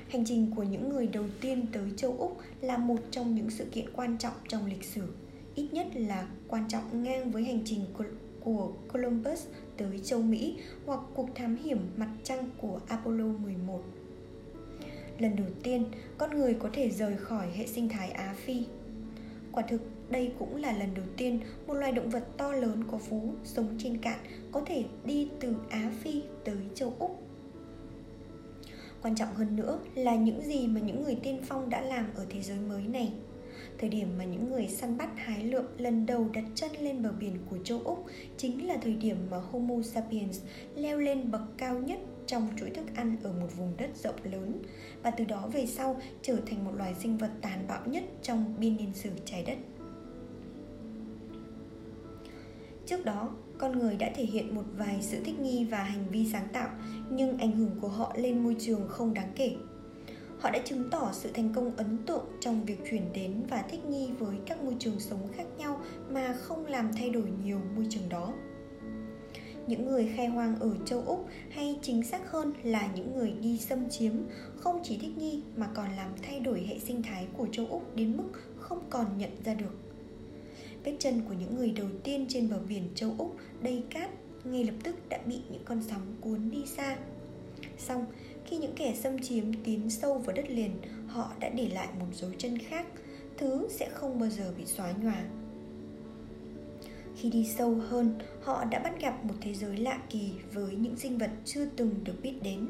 Hành 0.09 0.25
trình 0.25 0.53
của 0.57 0.63
những 0.63 0.89
người 0.89 1.07
đầu 1.07 1.25
tiên 1.41 1.67
tới 1.73 1.91
châu 1.97 2.17
Úc 2.19 2.39
là 2.61 2.79
một 2.79 2.99
trong 3.11 3.35
những 3.35 3.51
sự 3.51 3.65
kiện 3.65 3.93
quan 3.93 4.19
trọng 4.19 4.33
trong 4.49 4.67
lịch 4.67 4.85
sử, 4.85 5.03
ít 5.55 5.69
nhất 5.73 5.87
là 5.95 6.29
quan 6.49 6.69
trọng 6.69 7.03
ngang 7.03 7.31
với 7.31 7.45
hành 7.45 7.61
trình 7.65 7.81
của 8.41 8.73
Columbus 8.93 9.47
tới 9.77 10.01
châu 10.05 10.23
Mỹ 10.23 10.59
hoặc 10.87 11.01
cuộc 11.15 11.29
thám 11.35 11.57
hiểm 11.57 11.79
mặt 11.97 12.11
trăng 12.23 12.51
của 12.59 12.81
Apollo 12.89 13.25
11. 13.25 13.83
Lần 15.19 15.37
đầu 15.37 15.47
tiên, 15.63 15.85
con 16.19 16.39
người 16.39 16.55
có 16.55 16.71
thể 16.73 16.91
rời 16.91 17.17
khỏi 17.17 17.47
hệ 17.55 17.67
sinh 17.67 17.89
thái 17.89 18.11
Á 18.11 18.35
Phi. 18.45 18.65
Quả 19.53 19.63
thực, 19.63 19.81
đây 20.11 20.33
cũng 20.39 20.57
là 20.57 20.73
lần 20.73 20.95
đầu 20.95 21.05
tiên 21.17 21.41
một 21.67 21.75
loài 21.75 21.93
động 21.93 22.11
vật 22.11 22.25
to 22.37 22.53
lớn 22.53 22.85
có 22.91 22.99
vú 22.99 23.33
sống 23.45 23.75
trên 23.79 23.99
cạn 23.99 24.19
có 24.53 24.63
thể 24.67 24.85
đi 25.05 25.29
từ 25.41 25.55
Á 25.71 25.93
Phi 26.01 26.23
tới 26.45 26.57
châu 26.75 26.95
Úc. 26.99 27.23
Quan 29.03 29.15
trọng 29.15 29.35
hơn 29.35 29.57
nữa 29.57 29.79
là 29.95 30.17
những 30.17 30.43
gì 30.43 30.67
mà 30.67 30.81
những 30.81 31.05
người 31.05 31.19
tiên 31.23 31.41
phong 31.45 31.71
đã 31.71 31.81
làm 31.81 32.07
ở 32.15 32.27
thế 32.31 32.43
giới 32.43 32.59
mới 32.61 32.83
này. 32.83 33.13
Thời 33.79 33.91
điểm 33.91 34.09
mà 34.19 34.25
những 34.25 34.51
người 34.51 34.69
săn 34.69 34.99
bắt 34.99 35.09
hái 35.17 35.45
lượm 35.45 35.65
lần 35.79 36.07
đầu 36.07 36.29
đặt 36.35 36.45
chân 36.55 36.71
lên 36.81 37.03
bờ 37.03 37.13
biển 37.13 37.39
của 37.51 37.59
châu 37.65 37.81
Úc 37.85 38.07
chính 38.37 38.67
là 38.67 38.77
thời 38.83 38.95
điểm 38.95 39.17
mà 39.31 39.37
Homo 39.37 39.83
sapiens 39.83 40.41
leo 40.77 40.99
lên 40.99 41.31
bậc 41.31 41.43
cao 41.57 41.79
nhất 41.79 41.99
trong 42.27 42.49
chuỗi 42.57 42.71
thức 42.71 42.87
ăn 42.95 43.17
ở 43.23 43.33
một 43.33 43.49
vùng 43.57 43.77
đất 43.77 43.91
rộng 43.97 44.17
lớn 44.25 44.63
và 45.03 45.11
từ 45.11 45.25
đó 45.25 45.49
về 45.53 45.67
sau 45.67 46.01
trở 46.23 46.37
thành 46.47 46.65
một 46.65 46.73
loài 46.77 46.95
sinh 46.95 47.19
vật 47.19 47.31
tàn 47.41 47.65
bạo 47.69 47.83
nhất 47.87 48.05
trong 48.23 48.55
biên 48.59 48.77
niên 48.77 48.93
sử 48.95 49.11
trái 49.25 49.45
đất. 49.47 49.57
Trước 52.87 53.05
đó, 53.05 53.31
con 53.59 53.79
người 53.79 53.97
đã 53.97 54.11
thể 54.17 54.25
hiện 54.25 54.55
một 54.55 54.65
vài 54.77 54.99
sự 55.01 55.21
thích 55.25 55.41
nghi 55.41 55.65
và 55.65 55.83
hành 55.83 56.05
vi 56.11 56.27
sáng 56.33 56.49
tạo, 56.53 56.69
nhưng 57.11 57.39
ảnh 57.39 57.53
hưởng 57.53 57.81
của 57.81 57.89
họ 57.89 58.13
lên 58.17 58.45
môi 58.45 58.57
trường 58.59 58.89
không 58.89 59.15
đáng 59.15 59.33
kể. 59.37 59.57
Họ 60.39 60.51
đã 60.51 60.59
chứng 60.65 60.91
tỏ 60.91 61.11
sự 61.13 61.31
thành 61.35 61.53
công 61.55 61.77
ấn 61.77 61.99
tượng 62.07 62.25
trong 62.41 62.65
việc 62.65 62.79
chuyển 62.91 63.13
đến 63.13 63.43
và 63.51 63.63
thích 63.71 63.85
nghi 63.85 64.09
với 64.19 64.37
các 64.47 64.65
môi 64.65 64.77
trường 64.79 65.01
sống 65.01 65.29
khác 65.37 65.45
nhau 65.59 65.81
mà 66.11 66.35
không 66.41 66.67
làm 66.67 66.91
thay 66.93 67.11
đổi 67.11 67.29
nhiều 67.45 67.61
môi 67.77 67.87
trường 67.91 68.09
đó. 68.09 68.33
Những 69.67 69.87
người 69.87 70.13
khai 70.17 70.27
hoang 70.27 70.61
ở 70.61 70.71
châu 70.85 71.03
Úc 71.07 71.27
hay 71.51 71.79
chính 71.83 72.03
xác 72.03 72.31
hơn 72.31 72.53
là 72.63 72.89
những 72.95 73.17
người 73.17 73.31
đi 73.31 73.59
xâm 73.59 73.91
chiếm 73.91 74.13
không 74.57 74.81
chỉ 74.85 74.99
thích 74.99 75.19
nghi 75.19 75.43
mà 75.57 75.69
còn 75.75 75.97
làm 75.97 76.11
thay 76.23 76.41
đổi 76.41 76.67
hệ 76.69 76.79
sinh 76.79 77.03
thái 77.03 77.27
của 77.37 77.47
châu 77.53 77.67
Úc 77.67 77.97
đến 77.97 78.17
mức 78.17 78.29
không 78.57 78.83
còn 78.91 79.19
nhận 79.19 79.31
ra 79.45 79.55
được 79.55 79.86
Vết 80.87 80.95
chân 80.99 81.23
của 81.29 81.35
những 81.41 81.57
người 81.57 81.71
đầu 81.71 81.89
tiên 82.05 82.27
trên 82.29 82.51
bờ 82.51 82.59
biển 82.69 82.83
châu 82.95 83.15
Úc 83.19 83.37
đầy 83.63 83.83
cát 83.91 84.11
ngay 84.45 84.65
lập 84.65 84.75
tức 84.85 85.09
đã 85.09 85.19
bị 85.27 85.39
những 85.51 85.63
con 85.65 85.83
sóng 85.83 86.15
cuốn 86.21 86.51
đi 86.51 86.67
xa. 86.67 86.97
Xong, 87.79 88.07
khi 88.45 88.57
những 88.57 88.75
kẻ 88.77 88.95
xâm 88.95 89.23
chiếm 89.23 89.45
tiến 89.65 89.91
sâu 89.91 90.19
vào 90.19 90.37
đất 90.37 90.51
liền, 90.51 90.71
họ 91.07 91.33
đã 91.41 91.49
để 91.49 91.69
lại 91.69 91.89
một 92.01 92.07
dấu 92.13 92.31
chân 92.39 92.59
khác, 92.59 92.87
thứ 93.37 93.69
sẽ 93.71 93.89
không 93.89 94.21
bao 94.21 94.31
giờ 94.31 94.53
bị 94.59 94.67
xóa 94.67 94.93
nhòa. 95.03 95.25
Khi 97.17 97.31
đi 97.31 97.47
sâu 97.59 97.75
hơn, 97.75 98.19
họ 98.43 98.65
đã 98.65 98.79
bắt 98.79 99.01
gặp 99.01 99.25
một 99.25 99.35
thế 99.41 99.55
giới 99.55 99.77
lạ 99.77 99.99
kỳ 100.11 100.31
với 100.53 100.77
những 100.77 100.97
sinh 100.97 101.19
vật 101.19 101.31
chưa 101.45 101.67
từng 101.77 101.95
được 102.05 102.15
biết 102.23 102.35
đến, 102.43 102.67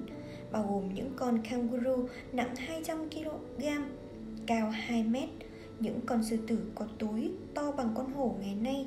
bao 0.53 0.67
gồm 0.71 0.95
những 0.95 1.11
con 1.17 1.43
kangaroo 1.51 1.97
nặng 2.33 2.57
200 2.57 3.11
kg, 3.11 3.67
cao 4.47 4.71
2 4.71 5.03
mét, 5.03 5.29
những 5.81 6.01
con 6.07 6.25
sư 6.25 6.37
tử 6.47 6.59
có 6.75 6.87
túi 6.99 7.31
to 7.55 7.73
bằng 7.73 7.93
con 7.97 8.13
hổ 8.13 8.37
ngày 8.41 8.55
nay 8.55 8.87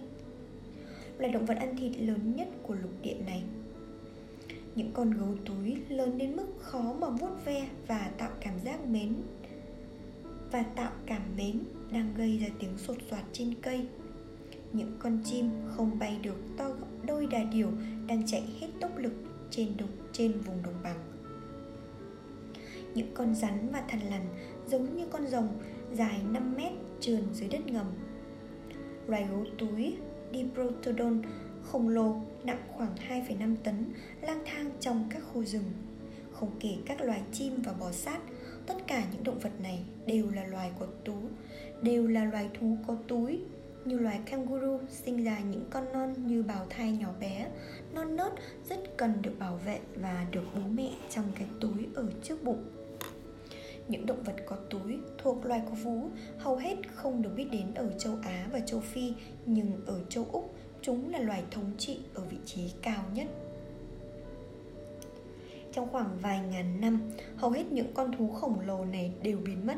Loài 1.19 1.31
động 1.31 1.45
vật 1.45 1.57
ăn 1.57 1.75
thịt 1.77 1.91
lớn 1.97 2.35
nhất 2.35 2.47
của 2.63 2.73
lục 2.73 2.91
địa 3.01 3.17
này. 3.25 3.43
Những 4.75 4.91
con 4.93 5.11
gấu 5.11 5.35
túi 5.45 5.77
lớn 5.89 6.17
đến 6.17 6.35
mức 6.35 6.47
khó 6.59 6.93
mà 6.99 7.09
vuốt 7.09 7.45
ve 7.45 7.69
và 7.87 8.11
tạo 8.17 8.31
cảm 8.41 8.59
giác 8.59 8.85
mến 8.85 9.15
Và 10.51 10.63
tạo 10.63 10.91
cảm 11.05 11.21
mến 11.37 11.59
đang 11.91 12.13
gây 12.17 12.37
ra 12.37 12.47
tiếng 12.59 12.77
sột 12.77 12.97
soạt 13.09 13.23
trên 13.33 13.53
cây. 13.61 13.87
Những 14.73 14.91
con 14.99 15.19
chim 15.25 15.49
không 15.67 15.99
bay 15.99 16.19
được 16.23 16.37
to 16.57 16.69
gấp 16.69 16.87
đôi 17.07 17.27
đà 17.27 17.43
điểu 17.43 17.71
đang 18.07 18.27
chạy 18.27 18.43
hết 18.59 18.67
tốc 18.81 18.97
lực 18.97 19.13
trên 19.51 19.77
đồng, 19.77 19.89
trên 20.13 20.31
vùng 20.31 20.63
đồng 20.63 20.83
bằng. 20.83 20.99
Những 22.93 23.13
con 23.13 23.35
rắn 23.35 23.69
và 23.71 23.83
thằn 23.87 23.99
lằn 23.99 24.21
giống 24.67 24.97
như 24.97 25.07
con 25.11 25.27
rồng 25.27 25.47
dài 25.93 26.21
5 26.31 26.55
mét 26.57 26.71
trườn 26.99 27.21
dưới 27.33 27.49
đất 27.49 27.67
ngầm. 27.67 27.85
Loài 29.07 29.27
gấu 29.31 29.45
túi 29.57 29.95
Diprotodon 30.33 31.21
khổng 31.63 31.89
lồ 31.89 32.15
nặng 32.43 32.61
khoảng 32.71 32.95
2,5 33.09 33.55
tấn 33.63 33.85
lang 34.21 34.43
thang 34.45 34.71
trong 34.79 35.09
các 35.09 35.23
khu 35.33 35.43
rừng. 35.43 35.71
Không 36.31 36.51
kể 36.59 36.77
các 36.85 37.01
loài 37.01 37.21
chim 37.31 37.61
và 37.65 37.73
bò 37.79 37.91
sát, 37.91 38.19
tất 38.65 38.75
cả 38.87 39.03
những 39.13 39.23
động 39.23 39.39
vật 39.39 39.61
này 39.63 39.83
đều 40.05 40.29
là 40.31 40.45
loài 40.45 40.71
có 40.79 40.85
tú, 41.05 41.15
đều 41.81 42.07
là 42.07 42.25
loài 42.25 42.49
thú 42.59 42.77
có 42.87 42.95
túi 43.07 43.41
như 43.85 43.97
loài 43.97 44.19
kangaroo 44.25 44.79
sinh 44.89 45.23
ra 45.23 45.39
những 45.39 45.65
con 45.69 45.93
non 45.93 46.13
như 46.27 46.43
bào 46.43 46.65
thai 46.69 46.91
nhỏ 46.91 47.09
bé, 47.19 47.47
non 47.93 48.15
nớt 48.15 48.33
rất 48.69 48.97
cần 48.97 49.13
được 49.21 49.39
bảo 49.39 49.59
vệ 49.65 49.79
và 49.95 50.25
được 50.31 50.43
bố 50.55 50.61
mẹ 50.73 50.91
trong 51.09 51.25
cái 51.35 51.47
túi 51.59 51.87
ở 51.95 52.11
trước 52.23 52.43
bụng 52.43 52.63
những 53.89 54.05
động 54.05 54.23
vật 54.23 54.35
có 54.45 54.55
túi 54.55 54.99
thuộc 55.17 55.45
loài 55.45 55.61
có 55.65 55.75
vú 55.83 56.09
hầu 56.37 56.55
hết 56.55 56.75
không 56.95 57.21
được 57.21 57.29
biết 57.35 57.47
đến 57.51 57.73
ở 57.75 57.91
châu 57.97 58.13
Á 58.23 58.47
và 58.51 58.59
châu 58.59 58.79
Phi, 58.79 59.13
nhưng 59.45 59.85
ở 59.85 60.03
châu 60.09 60.27
Úc 60.31 60.55
chúng 60.81 61.11
là 61.11 61.19
loài 61.19 61.43
thống 61.51 61.71
trị 61.77 61.99
ở 62.13 62.23
vị 62.23 62.37
trí 62.45 62.73
cao 62.81 63.03
nhất. 63.13 63.27
Trong 65.73 65.89
khoảng 65.91 66.17
vài 66.21 66.39
ngàn 66.51 66.81
năm, 66.81 67.01
hầu 67.35 67.51
hết 67.51 67.71
những 67.71 67.93
con 67.93 68.11
thú 68.17 68.29
khổng 68.29 68.59
lồ 68.59 68.85
này 68.85 69.11
đều 69.23 69.37
biến 69.45 69.67
mất. 69.67 69.75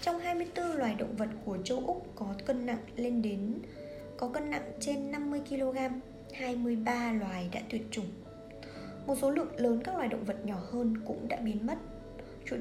Trong 0.00 0.18
24 0.18 0.66
loài 0.66 0.94
động 0.98 1.16
vật 1.16 1.28
của 1.44 1.58
châu 1.64 1.82
Úc 1.86 2.06
có 2.14 2.26
cân 2.46 2.66
nặng 2.66 2.84
lên 2.96 3.22
đến 3.22 3.54
có 4.16 4.28
cân 4.28 4.50
nặng 4.50 4.72
trên 4.80 5.10
50 5.10 5.40
kg, 5.48 5.76
23 6.32 7.12
loài 7.12 7.50
đã 7.52 7.60
tuyệt 7.70 7.82
chủng. 7.90 8.06
Một 9.06 9.18
số 9.20 9.30
lượng 9.30 9.56
lớn 9.56 9.80
các 9.84 9.96
loài 9.96 10.08
động 10.08 10.24
vật 10.24 10.46
nhỏ 10.46 10.58
hơn 10.70 10.94
cũng 11.06 11.28
đã 11.28 11.36
biến 11.36 11.66
mất. 11.66 11.78
Chuỗi 12.46 12.58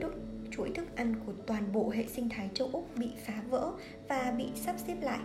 chuỗi 0.51 0.71
thức 0.75 0.95
ăn 0.95 1.15
của 1.25 1.33
toàn 1.45 1.73
bộ 1.73 1.89
hệ 1.89 2.05
sinh 2.07 2.29
thái 2.29 2.49
châu 2.53 2.69
Úc 2.73 2.97
bị 2.97 3.09
phá 3.25 3.43
vỡ 3.49 3.71
và 4.07 4.33
bị 4.37 4.45
sắp 4.55 4.75
xếp 4.87 4.95
lại. 5.01 5.19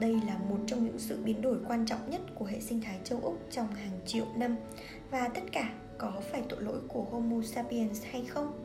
Đây 0.00 0.20
là 0.26 0.38
một 0.38 0.58
trong 0.66 0.84
những 0.84 0.98
sự 0.98 1.18
biến 1.24 1.42
đổi 1.42 1.56
quan 1.68 1.86
trọng 1.86 2.10
nhất 2.10 2.20
của 2.34 2.44
hệ 2.44 2.60
sinh 2.60 2.80
thái 2.80 2.98
châu 3.04 3.20
Úc 3.22 3.38
trong 3.50 3.74
hàng 3.74 4.00
triệu 4.06 4.26
năm 4.36 4.56
và 5.10 5.28
tất 5.28 5.42
cả 5.52 5.74
có 5.98 6.12
phải 6.32 6.42
tội 6.48 6.62
lỗi 6.62 6.78
của 6.88 7.02
Homo 7.02 7.42
sapiens 7.42 8.04
hay 8.10 8.24
không? 8.24 8.64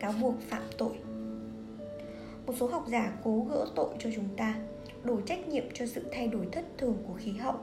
Cáo 0.00 0.12
buộc 0.20 0.40
phạm 0.40 0.62
tội 0.78 0.98
Một 2.46 2.54
số 2.56 2.66
học 2.66 2.84
giả 2.88 3.12
cố 3.24 3.46
gỡ 3.50 3.66
tội 3.74 3.94
cho 3.98 4.10
chúng 4.14 4.36
ta, 4.36 4.54
đổ 5.04 5.20
trách 5.20 5.48
nhiệm 5.48 5.64
cho 5.74 5.86
sự 5.86 6.04
thay 6.12 6.28
đổi 6.28 6.46
thất 6.52 6.64
thường 6.78 6.96
của 7.06 7.14
khí 7.14 7.32
hậu 7.32 7.54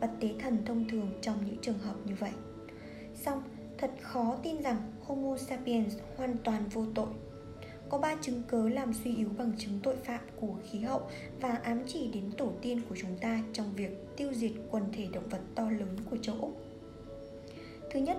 và 0.00 0.08
tế 0.20 0.28
thần 0.38 0.58
thông 0.66 0.88
thường 0.88 1.10
trong 1.20 1.36
những 1.46 1.58
trường 1.62 1.78
hợp 1.78 1.94
như 2.04 2.14
vậy. 2.20 2.32
Song, 3.14 3.42
thật 3.78 3.90
khó 4.00 4.36
tin 4.42 4.62
rằng 4.62 4.76
Homo 5.06 5.36
sapiens 5.36 5.96
hoàn 6.16 6.36
toàn 6.44 6.62
vô 6.72 6.84
tội. 6.94 7.08
Có 7.88 7.98
ba 7.98 8.16
chứng 8.20 8.42
cớ 8.48 8.68
làm 8.68 8.92
suy 8.94 9.16
yếu 9.16 9.28
bằng 9.38 9.52
chứng 9.58 9.80
tội 9.82 9.96
phạm 9.96 10.20
của 10.40 10.54
khí 10.70 10.78
hậu 10.78 11.02
và 11.40 11.60
ám 11.62 11.82
chỉ 11.86 12.10
đến 12.14 12.30
tổ 12.36 12.52
tiên 12.62 12.80
của 12.88 12.96
chúng 12.98 13.18
ta 13.20 13.42
trong 13.52 13.72
việc 13.76 14.16
tiêu 14.16 14.32
diệt 14.34 14.52
quần 14.70 14.84
thể 14.92 15.08
động 15.12 15.28
vật 15.28 15.40
to 15.54 15.70
lớn 15.70 15.96
của 16.10 16.16
châu 16.16 16.36
Úc. 16.40 16.60
Thứ 17.90 18.00
nhất, 18.00 18.16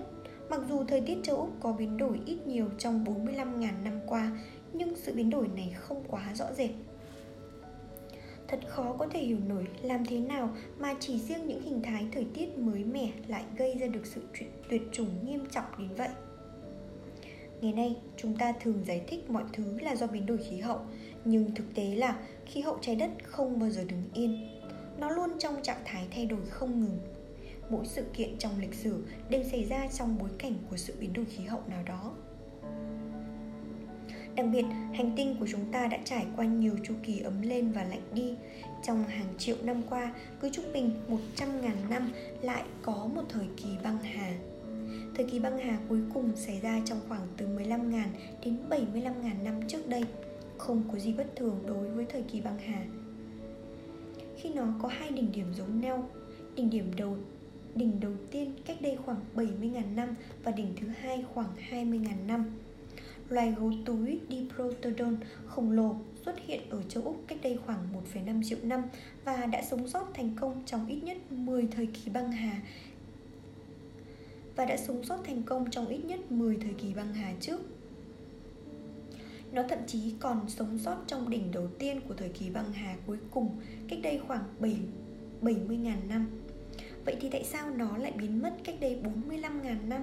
mặc 0.50 0.62
dù 0.70 0.84
thời 0.84 1.02
tiết 1.02 1.18
châu 1.24 1.36
Úc 1.36 1.50
có 1.60 1.74
biến 1.74 1.98
đổi 1.98 2.20
ít 2.26 2.48
nhiều 2.48 2.70
trong 2.78 3.06
45.000 3.06 3.84
năm 3.84 4.00
qua, 4.08 4.32
nhưng 4.74 4.96
sự 4.96 5.14
biến 5.14 5.30
đổi 5.30 5.48
này 5.48 5.76
không 5.78 6.04
quá 6.08 6.34
rõ 6.36 6.46
rệt 6.58 6.72
Thật 8.48 8.60
khó 8.68 8.96
có 9.00 9.08
thể 9.08 9.20
hiểu 9.20 9.38
nổi 9.48 9.68
làm 9.82 10.06
thế 10.06 10.20
nào 10.20 10.56
mà 10.80 10.96
chỉ 11.00 11.20
riêng 11.20 11.48
những 11.48 11.62
hình 11.62 11.82
thái 11.84 12.08
thời 12.12 12.26
tiết 12.34 12.58
mới 12.58 12.84
mẻ 12.84 13.12
lại 13.28 13.44
gây 13.58 13.78
ra 13.78 13.88
được 13.88 14.06
sự 14.06 14.22
tuyệt 14.70 14.82
chủng 14.92 15.26
nghiêm 15.26 15.46
trọng 15.52 15.66
đến 15.78 15.90
vậy. 15.98 16.10
Ngày 17.62 17.74
nay, 17.74 17.96
chúng 18.18 18.38
ta 18.38 18.54
thường 18.62 18.84
giải 18.86 19.02
thích 19.08 19.30
mọi 19.30 19.44
thứ 19.54 19.80
là 19.80 19.96
do 19.96 20.08
biến 20.08 20.26
đổi 20.26 20.38
khí 20.38 20.58
hậu, 20.58 20.80
nhưng 21.26 21.56
thực 21.56 21.76
tế 21.76 21.96
là 21.96 22.20
khí 22.46 22.62
hậu 22.62 22.78
trái 22.82 22.96
đất 22.96 23.10
không 23.24 23.60
bao 23.60 23.70
giờ 23.70 23.84
đứng 23.84 24.04
yên. 24.14 24.48
Nó 25.00 25.10
luôn 25.10 25.30
trong 25.40 25.64
trạng 25.64 25.82
thái 25.86 26.08
thay 26.12 26.26
đổi 26.26 26.46
không 26.50 26.82
ngừng. 26.82 27.00
Mỗi 27.70 27.86
sự 27.86 28.04
kiện 28.14 28.38
trong 28.38 28.52
lịch 28.60 28.74
sử 28.74 29.06
đều 29.30 29.44
xảy 29.44 29.64
ra 29.64 29.88
trong 29.94 30.18
bối 30.20 30.30
cảnh 30.38 30.54
của 30.70 30.78
sự 30.78 30.94
biến 31.00 31.14
đổi 31.14 31.26
khí 31.26 31.44
hậu 31.44 31.62
nào 31.68 31.84
đó. 31.84 32.14
Đặc 34.36 34.46
biệt, 34.54 34.66
hành 34.94 35.14
tinh 35.18 35.36
của 35.40 35.48
chúng 35.52 35.72
ta 35.72 35.88
đã 35.88 35.98
trải 36.04 36.26
qua 36.36 36.46
nhiều 36.46 36.76
chu 36.84 36.94
kỳ 37.04 37.20
ấm 37.20 37.42
lên 37.42 37.72
và 37.72 37.84
lạnh 37.84 38.02
đi. 38.14 38.36
Trong 38.84 39.04
hàng 39.04 39.34
triệu 39.38 39.56
năm 39.64 39.82
qua, 39.90 40.14
cứ 40.40 40.50
trung 40.50 40.74
bình 40.74 40.92
100.000 41.38 41.90
năm 41.90 42.12
lại 42.42 42.64
có 42.82 43.10
một 43.16 43.24
thời 43.30 43.46
kỳ 43.58 43.70
băng 43.84 43.98
hà. 43.98 44.34
Thời 45.18 45.26
kỳ 45.26 45.40
băng 45.40 45.58
hà 45.58 45.80
cuối 45.90 46.02
cùng 46.14 46.36
xảy 46.36 46.60
ra 46.60 46.82
trong 46.86 47.00
khoảng 47.08 47.28
từ 47.38 47.48
15.000 47.48 48.04
đến 48.46 48.58
75.000 48.70 49.44
năm 49.44 49.68
trước 49.68 49.88
đây. 49.88 50.04
Không 50.58 50.84
có 50.92 51.00
gì 51.00 51.14
bất 51.14 51.36
thường 51.36 51.60
đối 51.68 51.90
với 51.90 52.06
thời 52.10 52.22
kỳ 52.22 52.42
băng 52.42 52.60
hà. 52.60 52.86
Khi 54.38 54.50
nó 54.54 54.66
có 54.82 54.88
hai 54.88 55.12
đỉnh 55.12 55.32
điểm 55.32 55.54
giống 55.54 55.82
nhau, 55.82 56.10
đỉnh 56.56 56.70
điểm 56.70 56.92
đầu 56.98 57.18
đỉnh 57.76 58.00
đầu 58.00 58.12
tiên 58.32 58.54
cách 58.66 58.82
đây 58.82 58.98
khoảng 59.06 59.20
70.000 59.36 59.96
năm 59.96 60.16
và 60.44 60.52
đỉnh 60.52 60.74
thứ 60.82 60.88
hai 60.88 61.26
khoảng 61.34 61.50
20.000 61.72 62.26
năm 62.28 62.46
loài 63.30 63.54
gấu 63.58 63.72
túi 63.86 64.20
Diprotodon 64.30 65.18
khổng 65.46 65.72
lồ 65.72 65.96
xuất 66.26 66.36
hiện 66.46 66.70
ở 66.70 66.82
châu 66.90 67.04
Úc 67.04 67.24
cách 67.28 67.38
đây 67.44 67.58
khoảng 67.66 67.80
1,5 68.14 68.44
triệu 68.44 68.58
năm 68.64 68.84
và 69.26 69.46
đã 69.46 69.62
sống 69.62 69.88
sót 69.88 70.08
thành 70.14 70.36
công 70.40 70.64
trong 70.66 70.88
ít 70.88 71.04
nhất 71.04 71.18
10 71.32 71.68
thời 71.72 71.86
kỳ 71.86 72.12
băng 72.12 72.32
hà 72.32 72.62
và 74.58 74.66
đã 74.66 74.78
sống 74.78 75.04
sót 75.04 75.18
thành 75.24 75.44
công 75.44 75.70
trong 75.72 75.88
ít 75.88 76.06
nhất 76.06 76.32
10 76.32 76.58
thời 76.62 76.74
kỳ 76.74 76.94
băng 76.94 77.14
hà 77.14 77.34
trước. 77.40 77.60
Nó 79.52 79.64
thậm 79.70 79.80
chí 79.88 80.14
còn 80.20 80.50
sống 80.50 80.80
sót 80.80 80.98
trong 81.08 81.30
đỉnh 81.30 81.52
đầu 81.52 81.68
tiên 81.80 82.02
của 82.08 82.14
thời 82.14 82.30
kỳ 82.30 82.50
băng 82.50 82.72
hà 82.74 82.96
cuối 83.08 83.18
cùng 83.32 83.50
cách 83.88 84.00
đây 84.04 84.22
khoảng 84.28 84.44
7 84.60 84.78
70.000 85.42 85.94
năm. 86.10 86.28
Vậy 87.06 87.18
thì 87.22 87.30
tại 87.30 87.44
sao 87.44 87.70
nó 87.70 87.98
lại 87.98 88.12
biến 88.12 88.42
mất 88.42 88.54
cách 88.64 88.76
đây 88.80 88.98
45.000 89.30 89.88
năm? 89.88 90.02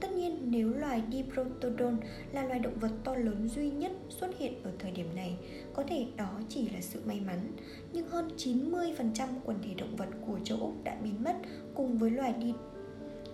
Tất 0.00 0.12
nhiên 0.12 0.38
nếu 0.44 0.68
loài 0.68 1.02
Diprotodon 1.12 1.96
là 2.32 2.44
loài 2.44 2.58
động 2.58 2.78
vật 2.78 2.90
to 3.04 3.14
lớn 3.14 3.48
duy 3.48 3.70
nhất 3.70 3.92
xuất 4.08 4.38
hiện 4.38 4.62
ở 4.62 4.70
thời 4.78 4.90
điểm 4.90 5.06
này, 5.14 5.36
có 5.74 5.82
thể 5.82 6.06
đó 6.16 6.40
chỉ 6.48 6.68
là 6.68 6.80
sự 6.80 7.00
may 7.06 7.20
mắn, 7.20 7.52
nhưng 7.92 8.08
hơn 8.08 8.28
90% 8.36 9.28
quần 9.44 9.58
thể 9.62 9.74
động 9.74 9.96
vật 9.96 10.08
của 10.26 10.38
châu 10.44 10.58
Úc 10.60 10.84
đã 10.84 10.96
biến 11.04 11.24
mất 11.24 11.36
cùng 11.74 11.98
với 11.98 12.10
loài 12.10 12.34
Diprotodon 12.38 12.75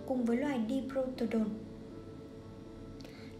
cùng 0.07 0.25
với 0.25 0.37
loài 0.37 0.61
Diprotodon. 0.69 1.49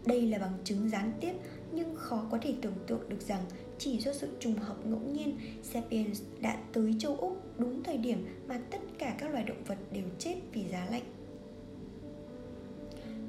Đây 0.05 0.21
là 0.21 0.37
bằng 0.37 0.57
chứng 0.63 0.89
gián 0.89 1.11
tiếp 1.19 1.33
nhưng 1.71 1.95
khó 1.95 2.27
có 2.31 2.37
thể 2.41 2.55
tưởng 2.61 2.77
tượng 2.87 3.09
được 3.09 3.21
rằng 3.21 3.41
chỉ 3.77 3.99
do 3.99 4.13
sự 4.13 4.27
trùng 4.39 4.55
hợp 4.55 4.85
ngẫu 4.85 4.99
nhiên, 4.99 5.37
Sapiens 5.63 6.21
đã 6.41 6.57
tới 6.73 6.95
châu 6.99 7.15
Úc 7.15 7.59
đúng 7.59 7.83
thời 7.83 7.97
điểm 7.97 8.25
mà 8.47 8.59
tất 8.71 8.79
cả 8.97 9.15
các 9.19 9.31
loài 9.31 9.43
động 9.43 9.63
vật 9.67 9.77
đều 9.91 10.05
chết 10.19 10.35
vì 10.53 10.63
giá 10.71 10.87
lạnh. 10.91 11.03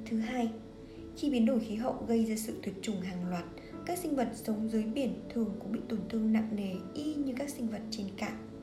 Thứ 0.06 0.18
hai, 0.18 0.50
khi 1.16 1.30
biến 1.30 1.46
đổi 1.46 1.60
khí 1.60 1.74
hậu 1.74 2.04
gây 2.08 2.24
ra 2.24 2.36
sự 2.36 2.54
tuyệt 2.62 2.74
chủng 2.82 3.00
hàng 3.00 3.30
loạt, 3.30 3.44
các 3.86 3.98
sinh 3.98 4.16
vật 4.16 4.28
sống 4.34 4.68
dưới 4.68 4.82
biển 4.82 5.14
thường 5.28 5.50
cũng 5.58 5.72
bị 5.72 5.80
tổn 5.88 6.00
thương 6.08 6.32
nặng 6.32 6.48
nề 6.52 6.74
y 6.94 7.14
như 7.14 7.34
các 7.36 7.50
sinh 7.50 7.68
vật 7.68 7.82
trên 7.90 8.06
cạn. 8.16 8.53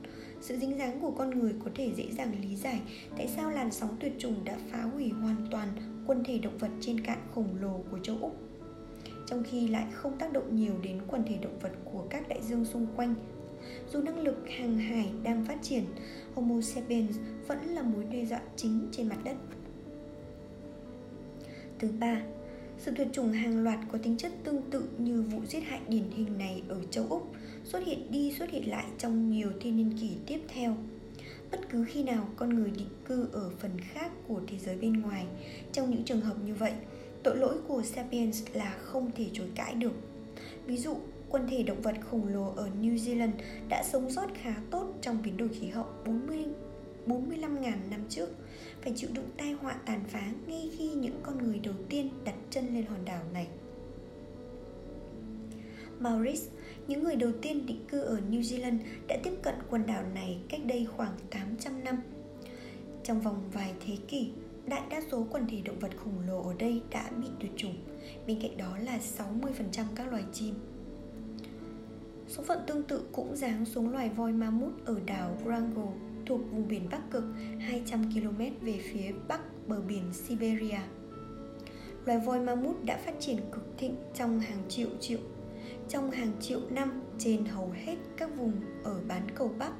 Sự 0.42 0.56
dính 0.56 0.78
dáng 0.78 1.00
của 1.00 1.10
con 1.10 1.30
người 1.30 1.54
có 1.64 1.70
thể 1.74 1.92
dễ 1.96 2.04
dàng 2.18 2.32
lý 2.42 2.56
giải 2.56 2.80
tại 3.16 3.28
sao 3.36 3.50
làn 3.50 3.70
sóng 3.70 3.96
tuyệt 4.00 4.12
chủng 4.18 4.44
đã 4.44 4.58
phá 4.70 4.82
hủy 4.82 5.08
hoàn 5.08 5.46
toàn 5.50 5.68
quần 6.06 6.24
thể 6.24 6.38
động 6.38 6.58
vật 6.58 6.70
trên 6.80 7.00
cạn 7.00 7.18
khổng 7.34 7.48
lồ 7.60 7.80
của 7.90 7.98
châu 7.98 8.16
Úc 8.20 8.36
trong 9.26 9.42
khi 9.44 9.68
lại 9.68 9.86
không 9.92 10.18
tác 10.18 10.32
động 10.32 10.56
nhiều 10.56 10.74
đến 10.82 11.00
quần 11.08 11.24
thể 11.24 11.36
động 11.42 11.58
vật 11.58 11.72
của 11.84 12.04
các 12.10 12.28
đại 12.28 12.42
dương 12.42 12.64
xung 12.64 12.86
quanh. 12.96 13.14
Dù 13.92 14.02
năng 14.02 14.18
lực 14.18 14.48
hàng 14.48 14.78
hải 14.78 15.10
đang 15.22 15.44
phát 15.44 15.58
triển, 15.62 15.84
Homo 16.34 16.60
sapiens 16.60 17.16
vẫn 17.46 17.58
là 17.66 17.82
mối 17.82 18.04
đe 18.04 18.24
dọa 18.24 18.40
chính 18.56 18.88
trên 18.92 19.08
mặt 19.08 19.18
đất. 19.24 19.36
Thứ 21.78 21.88
ba, 22.00 22.22
sự 22.78 22.92
tuyệt 22.96 23.08
chủng 23.12 23.32
hàng 23.32 23.64
loạt 23.64 23.78
có 23.92 23.98
tính 23.98 24.16
chất 24.16 24.32
tương 24.44 24.62
tự 24.70 24.88
như 24.98 25.22
vụ 25.22 25.40
giết 25.44 25.60
hại 25.60 25.80
điển 25.88 26.10
hình 26.10 26.38
này 26.38 26.62
ở 26.68 26.80
châu 26.90 27.06
Úc 27.08 27.32
xuất 27.64 27.86
hiện 27.86 28.10
đi 28.10 28.34
xuất 28.38 28.50
hiện 28.50 28.70
lại 28.70 28.84
trong 28.98 29.30
nhiều 29.30 29.50
thiên 29.60 29.76
niên 29.76 29.98
kỷ 30.00 30.10
tiếp 30.26 30.40
theo. 30.48 30.76
Bất 31.50 31.60
cứ 31.70 31.84
khi 31.88 32.02
nào 32.02 32.28
con 32.36 32.54
người 32.54 32.70
định 32.70 32.88
cư 33.04 33.28
ở 33.32 33.50
phần 33.58 33.70
khác 33.80 34.12
của 34.28 34.40
thế 34.46 34.58
giới 34.58 34.76
bên 34.76 34.92
ngoài, 34.92 35.26
trong 35.72 35.90
những 35.90 36.04
trường 36.04 36.20
hợp 36.20 36.34
như 36.44 36.54
vậy, 36.54 36.72
tội 37.22 37.36
lỗi 37.36 37.56
của 37.68 37.82
Sapiens 37.82 38.42
là 38.52 38.76
không 38.78 39.10
thể 39.16 39.26
chối 39.32 39.46
cãi 39.54 39.74
được. 39.74 39.92
Ví 40.66 40.76
dụ, 40.76 40.96
quần 41.30 41.48
thể 41.48 41.62
động 41.62 41.82
vật 41.82 41.96
khổng 42.10 42.28
lồ 42.28 42.52
ở 42.56 42.68
New 42.80 42.96
Zealand 42.96 43.32
đã 43.68 43.82
sống 43.92 44.10
sót 44.10 44.26
khá 44.34 44.54
tốt 44.70 44.94
trong 45.00 45.22
biến 45.22 45.36
đổi 45.36 45.48
khí 45.48 45.68
hậu 45.68 45.86
40 46.06 46.44
45.000 47.06 47.72
năm 47.90 48.00
trước 48.08 48.28
phải 48.82 48.92
chịu 48.96 49.10
đựng 49.12 49.28
tai 49.36 49.52
họa 49.52 49.72
tàn 49.86 50.00
phá 50.08 50.32
ngay 50.46 50.70
khi 50.78 50.88
những 50.88 51.20
con 51.22 51.38
người 51.38 51.58
đầu 51.58 51.74
tiên 51.88 52.10
đặt 52.24 52.34
chân 52.50 52.74
lên 52.74 52.86
hòn 52.86 53.04
đảo 53.04 53.22
này. 53.32 53.46
Maurice, 56.02 56.46
những 56.88 57.04
người 57.04 57.16
đầu 57.16 57.30
tiên 57.42 57.66
định 57.66 57.84
cư 57.88 58.00
ở 58.00 58.20
New 58.30 58.40
Zealand 58.40 58.78
đã 59.08 59.16
tiếp 59.22 59.32
cận 59.42 59.54
quần 59.70 59.86
đảo 59.86 60.04
này 60.14 60.38
cách 60.48 60.60
đây 60.66 60.86
khoảng 60.96 61.12
800 61.30 61.84
năm. 61.84 61.96
Trong 63.04 63.20
vòng 63.20 63.50
vài 63.52 63.72
thế 63.86 63.96
kỷ, 64.08 64.30
đại 64.66 64.82
đa 64.90 65.02
số 65.10 65.26
quần 65.30 65.46
thể 65.46 65.60
động 65.64 65.78
vật 65.78 65.90
khổng 65.96 66.26
lồ 66.26 66.42
ở 66.42 66.54
đây 66.58 66.82
đã 66.90 67.10
bị 67.20 67.26
tuyệt 67.40 67.50
chủng, 67.56 67.74
bên 68.26 68.38
cạnh 68.42 68.56
đó 68.56 68.76
là 68.78 68.98
60% 69.18 69.84
các 69.94 70.10
loài 70.10 70.24
chim. 70.32 70.54
Số 72.28 72.42
phận 72.42 72.58
tương 72.66 72.82
tự 72.82 73.06
cũng 73.12 73.36
giáng 73.36 73.64
xuống 73.64 73.92
loài 73.92 74.08
voi 74.08 74.32
mammoth 74.32 74.84
ở 74.84 75.00
đảo 75.06 75.38
Wrangel 75.44 75.92
thuộc 76.26 76.40
vùng 76.50 76.68
biển 76.68 76.88
Bắc 76.90 77.10
Cực 77.10 77.24
200 77.58 78.12
km 78.12 78.38
về 78.66 78.80
phía 78.92 79.12
bắc 79.28 79.68
bờ 79.68 79.80
biển 79.80 80.02
Siberia. 80.12 80.80
Loài 82.06 82.18
voi 82.18 82.40
mammoth 82.40 82.84
đã 82.84 82.96
phát 82.96 83.14
triển 83.20 83.36
cực 83.52 83.78
thịnh 83.78 83.96
trong 84.14 84.40
hàng 84.40 84.62
triệu 84.68 84.88
triệu 85.00 85.18
trong 85.88 86.10
hàng 86.10 86.32
triệu 86.40 86.60
năm 86.70 87.02
trên 87.18 87.44
hầu 87.44 87.70
hết 87.84 87.96
các 88.16 88.36
vùng 88.36 88.52
ở 88.84 89.00
bán 89.08 89.22
cầu 89.34 89.50
Bắc. 89.58 89.72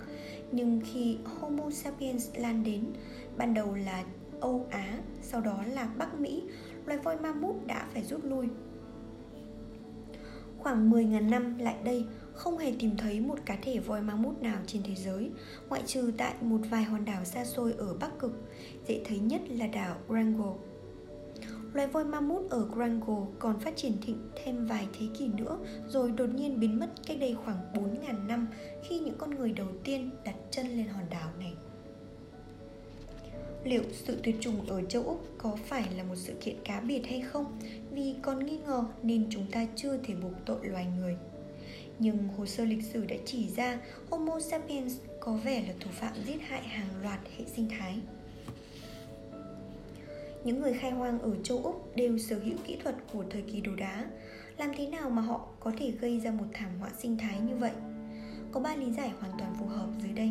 Nhưng 0.52 0.80
khi 0.84 1.18
Homo 1.24 1.70
sapiens 1.70 2.30
lan 2.34 2.64
đến 2.64 2.84
ban 3.36 3.54
đầu 3.54 3.74
là 3.74 4.04
Âu 4.40 4.66
Á 4.70 4.98
sau 5.22 5.40
đó 5.40 5.64
là 5.74 5.88
Bắc 5.98 6.20
Mỹ 6.20 6.42
loài 6.86 6.98
voi 6.98 7.16
mammoth 7.16 7.66
đã 7.66 7.86
phải 7.92 8.04
rút 8.04 8.24
lui. 8.24 8.48
Khoảng 10.58 10.90
10.000 10.90 11.30
năm 11.30 11.58
lại 11.58 11.76
đây 11.84 12.04
không 12.34 12.58
hề 12.58 12.72
tìm 12.78 12.96
thấy 12.96 13.20
một 13.20 13.38
cá 13.46 13.56
thể 13.62 13.78
voi 13.78 14.02
mammoth 14.02 14.42
nào 14.42 14.58
trên 14.66 14.82
thế 14.82 14.94
giới, 14.94 15.30
ngoại 15.68 15.82
trừ 15.86 16.12
tại 16.18 16.34
một 16.40 16.58
vài 16.70 16.82
hòn 16.82 17.04
đảo 17.04 17.24
xa 17.24 17.44
xôi 17.44 17.74
ở 17.78 17.94
Bắc 18.00 18.18
Cực, 18.18 18.32
dễ 18.88 19.02
thấy 19.04 19.18
nhất 19.18 19.40
là 19.48 19.66
đảo 19.66 19.96
Wrangell. 20.08 20.54
Loài 21.72 21.88
voi 21.88 22.04
mammoth 22.04 22.50
ở 22.50 22.66
Grango 22.74 23.26
còn 23.38 23.60
phát 23.60 23.76
triển 23.76 23.92
thịnh 24.02 24.18
thêm 24.44 24.66
vài 24.66 24.86
thế 24.98 25.06
kỷ 25.18 25.28
nữa, 25.28 25.58
rồi 25.88 26.10
đột 26.10 26.30
nhiên 26.34 26.60
biến 26.60 26.80
mất 26.80 26.88
cách 27.06 27.16
đây 27.20 27.36
khoảng 27.44 27.58
4.000 27.74 28.26
năm 28.26 28.48
khi 28.82 28.98
những 28.98 29.14
con 29.18 29.30
người 29.30 29.52
đầu 29.52 29.68
tiên 29.84 30.10
đặt 30.24 30.34
chân 30.50 30.66
lên 30.66 30.86
hòn 30.86 31.04
đảo 31.10 31.30
này. 31.38 31.54
liệu 33.64 33.82
sự 33.92 34.18
tuyệt 34.22 34.36
chủng 34.40 34.66
ở 34.66 34.82
châu 34.82 35.02
Úc 35.02 35.28
có 35.38 35.56
phải 35.66 35.84
là 35.96 36.02
một 36.02 36.14
sự 36.16 36.32
kiện 36.40 36.56
cá 36.64 36.80
biệt 36.80 37.02
hay 37.06 37.20
không? 37.20 37.58
Vì 37.90 38.14
còn 38.22 38.46
nghi 38.46 38.58
ngờ 38.66 38.84
nên 39.02 39.26
chúng 39.30 39.46
ta 39.50 39.66
chưa 39.76 39.96
thể 39.96 40.14
buộc 40.14 40.32
tội 40.46 40.58
loài 40.62 40.86
người. 40.98 41.16
Nhưng 41.98 42.28
hồ 42.28 42.46
sơ 42.46 42.64
lịch 42.64 42.84
sử 42.84 43.04
đã 43.04 43.16
chỉ 43.24 43.48
ra 43.48 43.80
Homo 44.10 44.40
sapiens 44.40 44.96
có 45.20 45.32
vẻ 45.32 45.64
là 45.68 45.74
thủ 45.80 45.90
phạm 45.94 46.12
giết 46.26 46.42
hại 46.42 46.62
hàng 46.62 47.02
loạt 47.02 47.20
hệ 47.38 47.44
sinh 47.56 47.68
thái. 47.78 47.98
Những 50.44 50.60
người 50.60 50.72
khai 50.72 50.90
hoang 50.90 51.18
ở 51.18 51.36
châu 51.42 51.58
Úc 51.58 51.96
đều 51.96 52.18
sở 52.18 52.38
hữu 52.38 52.56
kỹ 52.66 52.76
thuật 52.82 52.96
của 53.12 53.24
thời 53.30 53.42
kỳ 53.42 53.60
đồ 53.60 53.76
đá. 53.76 54.06
Làm 54.58 54.70
thế 54.76 54.86
nào 54.86 55.10
mà 55.10 55.22
họ 55.22 55.48
có 55.60 55.72
thể 55.78 55.90
gây 55.90 56.20
ra 56.20 56.30
một 56.30 56.44
thảm 56.52 56.70
họa 56.80 56.90
sinh 56.98 57.18
thái 57.18 57.40
như 57.40 57.56
vậy? 57.56 57.72
Có 58.52 58.60
ba 58.60 58.76
lý 58.76 58.92
giải 58.92 59.12
hoàn 59.20 59.32
toàn 59.38 59.54
phù 59.60 59.66
hợp 59.66 59.88
dưới 60.02 60.12
đây. 60.12 60.30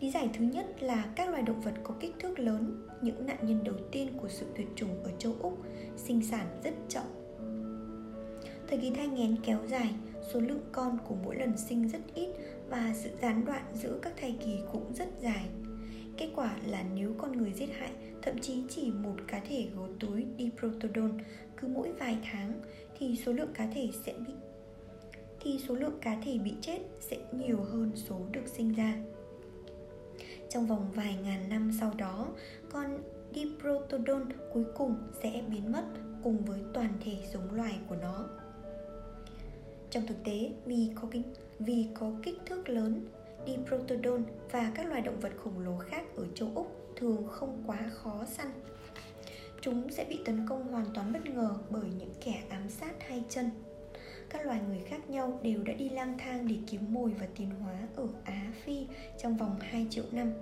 Lý 0.00 0.10
giải 0.10 0.30
thứ 0.38 0.44
nhất 0.44 0.82
là 0.82 1.04
các 1.16 1.28
loài 1.28 1.42
động 1.42 1.60
vật 1.60 1.74
có 1.82 1.94
kích 2.00 2.14
thước 2.18 2.38
lớn, 2.38 2.88
những 3.02 3.26
nạn 3.26 3.38
nhân 3.42 3.64
đầu 3.64 3.76
tiên 3.92 4.08
của 4.20 4.28
sự 4.28 4.46
tuyệt 4.56 4.66
chủng 4.76 5.04
ở 5.04 5.10
châu 5.18 5.36
Úc, 5.40 5.58
sinh 5.96 6.24
sản 6.24 6.46
rất 6.64 6.74
chậm. 6.88 7.04
Thời 8.68 8.78
kỳ 8.78 8.90
thai 8.90 9.08
nghén 9.08 9.36
kéo 9.42 9.58
dài, 9.66 9.94
số 10.32 10.40
lượng 10.40 10.62
con 10.72 10.98
của 11.08 11.14
mỗi 11.24 11.36
lần 11.36 11.56
sinh 11.56 11.88
rất 11.88 12.00
ít 12.14 12.28
và 12.68 12.92
sự 12.94 13.10
gián 13.22 13.44
đoạn 13.44 13.62
giữa 13.74 13.98
các 14.02 14.12
thai 14.16 14.38
kỳ 14.44 14.58
cũng 14.72 14.94
rất 14.94 15.08
dài. 15.20 15.44
Kết 16.16 16.28
quả 16.34 16.56
là 16.66 16.84
nếu 16.94 17.14
con 17.18 17.32
người 17.32 17.52
giết 17.52 17.68
hại 17.78 17.90
thậm 18.22 18.38
chí 18.38 18.62
chỉ 18.68 18.92
một 18.92 19.16
cá 19.26 19.40
thể 19.40 19.68
gấu 19.76 19.88
túi 20.00 20.26
Diprotodon 20.38 21.18
cứ 21.56 21.68
mỗi 21.68 21.92
vài 21.92 22.18
tháng 22.32 22.52
thì 22.98 23.16
số 23.26 23.32
lượng 23.32 23.52
cá 23.54 23.66
thể 23.74 23.90
sẽ 24.04 24.14
bị 24.26 24.32
thì 25.40 25.58
số 25.68 25.74
lượng 25.74 25.98
cá 26.00 26.16
thể 26.24 26.38
bị 26.38 26.54
chết 26.60 26.78
sẽ 27.00 27.16
nhiều 27.32 27.62
hơn 27.62 27.92
số 27.94 28.20
được 28.32 28.46
sinh 28.46 28.72
ra. 28.72 28.94
Trong 30.48 30.66
vòng 30.66 30.90
vài 30.94 31.18
ngàn 31.22 31.48
năm 31.48 31.70
sau 31.80 31.92
đó, 31.98 32.28
con 32.72 32.98
Diprotodon 33.34 34.28
cuối 34.52 34.64
cùng 34.76 34.96
sẽ 35.22 35.42
biến 35.48 35.72
mất 35.72 35.84
cùng 36.22 36.44
với 36.44 36.60
toàn 36.74 36.92
thể 37.04 37.16
giống 37.32 37.54
loài 37.54 37.78
của 37.88 37.96
nó. 37.96 38.24
Trong 39.90 40.06
thực 40.06 40.24
tế, 40.24 40.52
vì 40.64 40.90
có 40.94 41.08
kích, 41.10 41.26
vì 41.58 41.86
có 41.94 42.12
kích 42.22 42.38
thước 42.46 42.68
lớn, 42.68 43.06
Diprotodon 43.46 44.24
và 44.50 44.72
các 44.74 44.86
loài 44.88 45.00
động 45.00 45.20
vật 45.20 45.32
khổng 45.44 45.58
lồ 45.58 45.78
khác 45.78 46.04
ở 46.16 46.26
châu 46.34 46.48
Úc 46.54 46.77
thường 46.98 47.26
không 47.28 47.62
quá 47.66 47.78
khó 47.92 48.24
săn. 48.24 48.46
Chúng 49.60 49.90
sẽ 49.90 50.04
bị 50.04 50.18
tấn 50.24 50.46
công 50.48 50.72
hoàn 50.72 50.86
toàn 50.94 51.12
bất 51.12 51.26
ngờ 51.26 51.50
bởi 51.70 51.90
những 51.98 52.12
kẻ 52.24 52.42
ám 52.48 52.68
sát 52.68 52.92
hai 53.08 53.22
chân. 53.28 53.50
Các 54.30 54.46
loài 54.46 54.60
người 54.68 54.80
khác 54.88 55.10
nhau 55.10 55.40
đều 55.42 55.62
đã 55.62 55.72
đi 55.72 55.88
lang 55.88 56.18
thang 56.18 56.48
để 56.48 56.56
kiếm 56.66 56.80
mồi 56.88 57.12
và 57.20 57.26
tiến 57.36 57.50
hóa 57.50 57.74
ở 57.96 58.08
Á 58.24 58.52
Phi 58.64 58.86
trong 59.18 59.36
vòng 59.36 59.56
2 59.60 59.86
triệu 59.90 60.04
năm. 60.12 60.32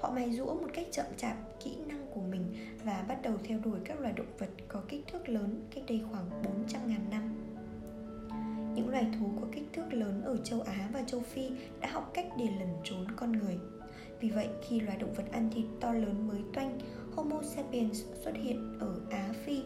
Họ 0.00 0.10
mài 0.10 0.32
rũa 0.32 0.54
một 0.54 0.68
cách 0.74 0.86
chậm 0.92 1.06
chạp 1.16 1.36
kỹ 1.64 1.76
năng 1.86 2.06
của 2.14 2.20
mình 2.20 2.44
và 2.84 3.04
bắt 3.08 3.22
đầu 3.22 3.34
theo 3.44 3.58
đuổi 3.64 3.78
các 3.84 4.00
loài 4.00 4.12
động 4.12 4.36
vật 4.38 4.48
có 4.68 4.82
kích 4.88 5.06
thước 5.12 5.28
lớn 5.28 5.68
cách 5.74 5.84
đây 5.88 6.00
khoảng 6.10 6.42
400.000 6.66 7.10
năm. 7.10 7.34
Những 8.74 8.88
loài 8.88 9.06
thú 9.18 9.30
có 9.40 9.46
kích 9.52 9.66
thước 9.72 9.92
lớn 9.92 10.22
ở 10.22 10.36
châu 10.36 10.60
Á 10.60 10.88
và 10.92 11.02
châu 11.06 11.20
Phi 11.20 11.50
đã 11.80 11.88
học 11.90 12.10
cách 12.14 12.26
để 12.38 12.44
lẩn 12.58 12.68
trốn 12.84 13.06
con 13.16 13.32
người. 13.32 13.58
Vì 14.20 14.30
vậy, 14.30 14.48
khi 14.62 14.80
loài 14.80 14.98
động 14.98 15.14
vật 15.14 15.24
ăn 15.32 15.50
thịt 15.54 15.64
to 15.80 15.92
lớn 15.92 16.28
mới 16.28 16.40
toanh, 16.52 16.78
Homo 17.16 17.42
sapiens 17.42 18.04
xuất 18.24 18.32
hiện 18.36 18.78
ở 18.78 19.00
Á 19.10 19.32
Phi, 19.44 19.62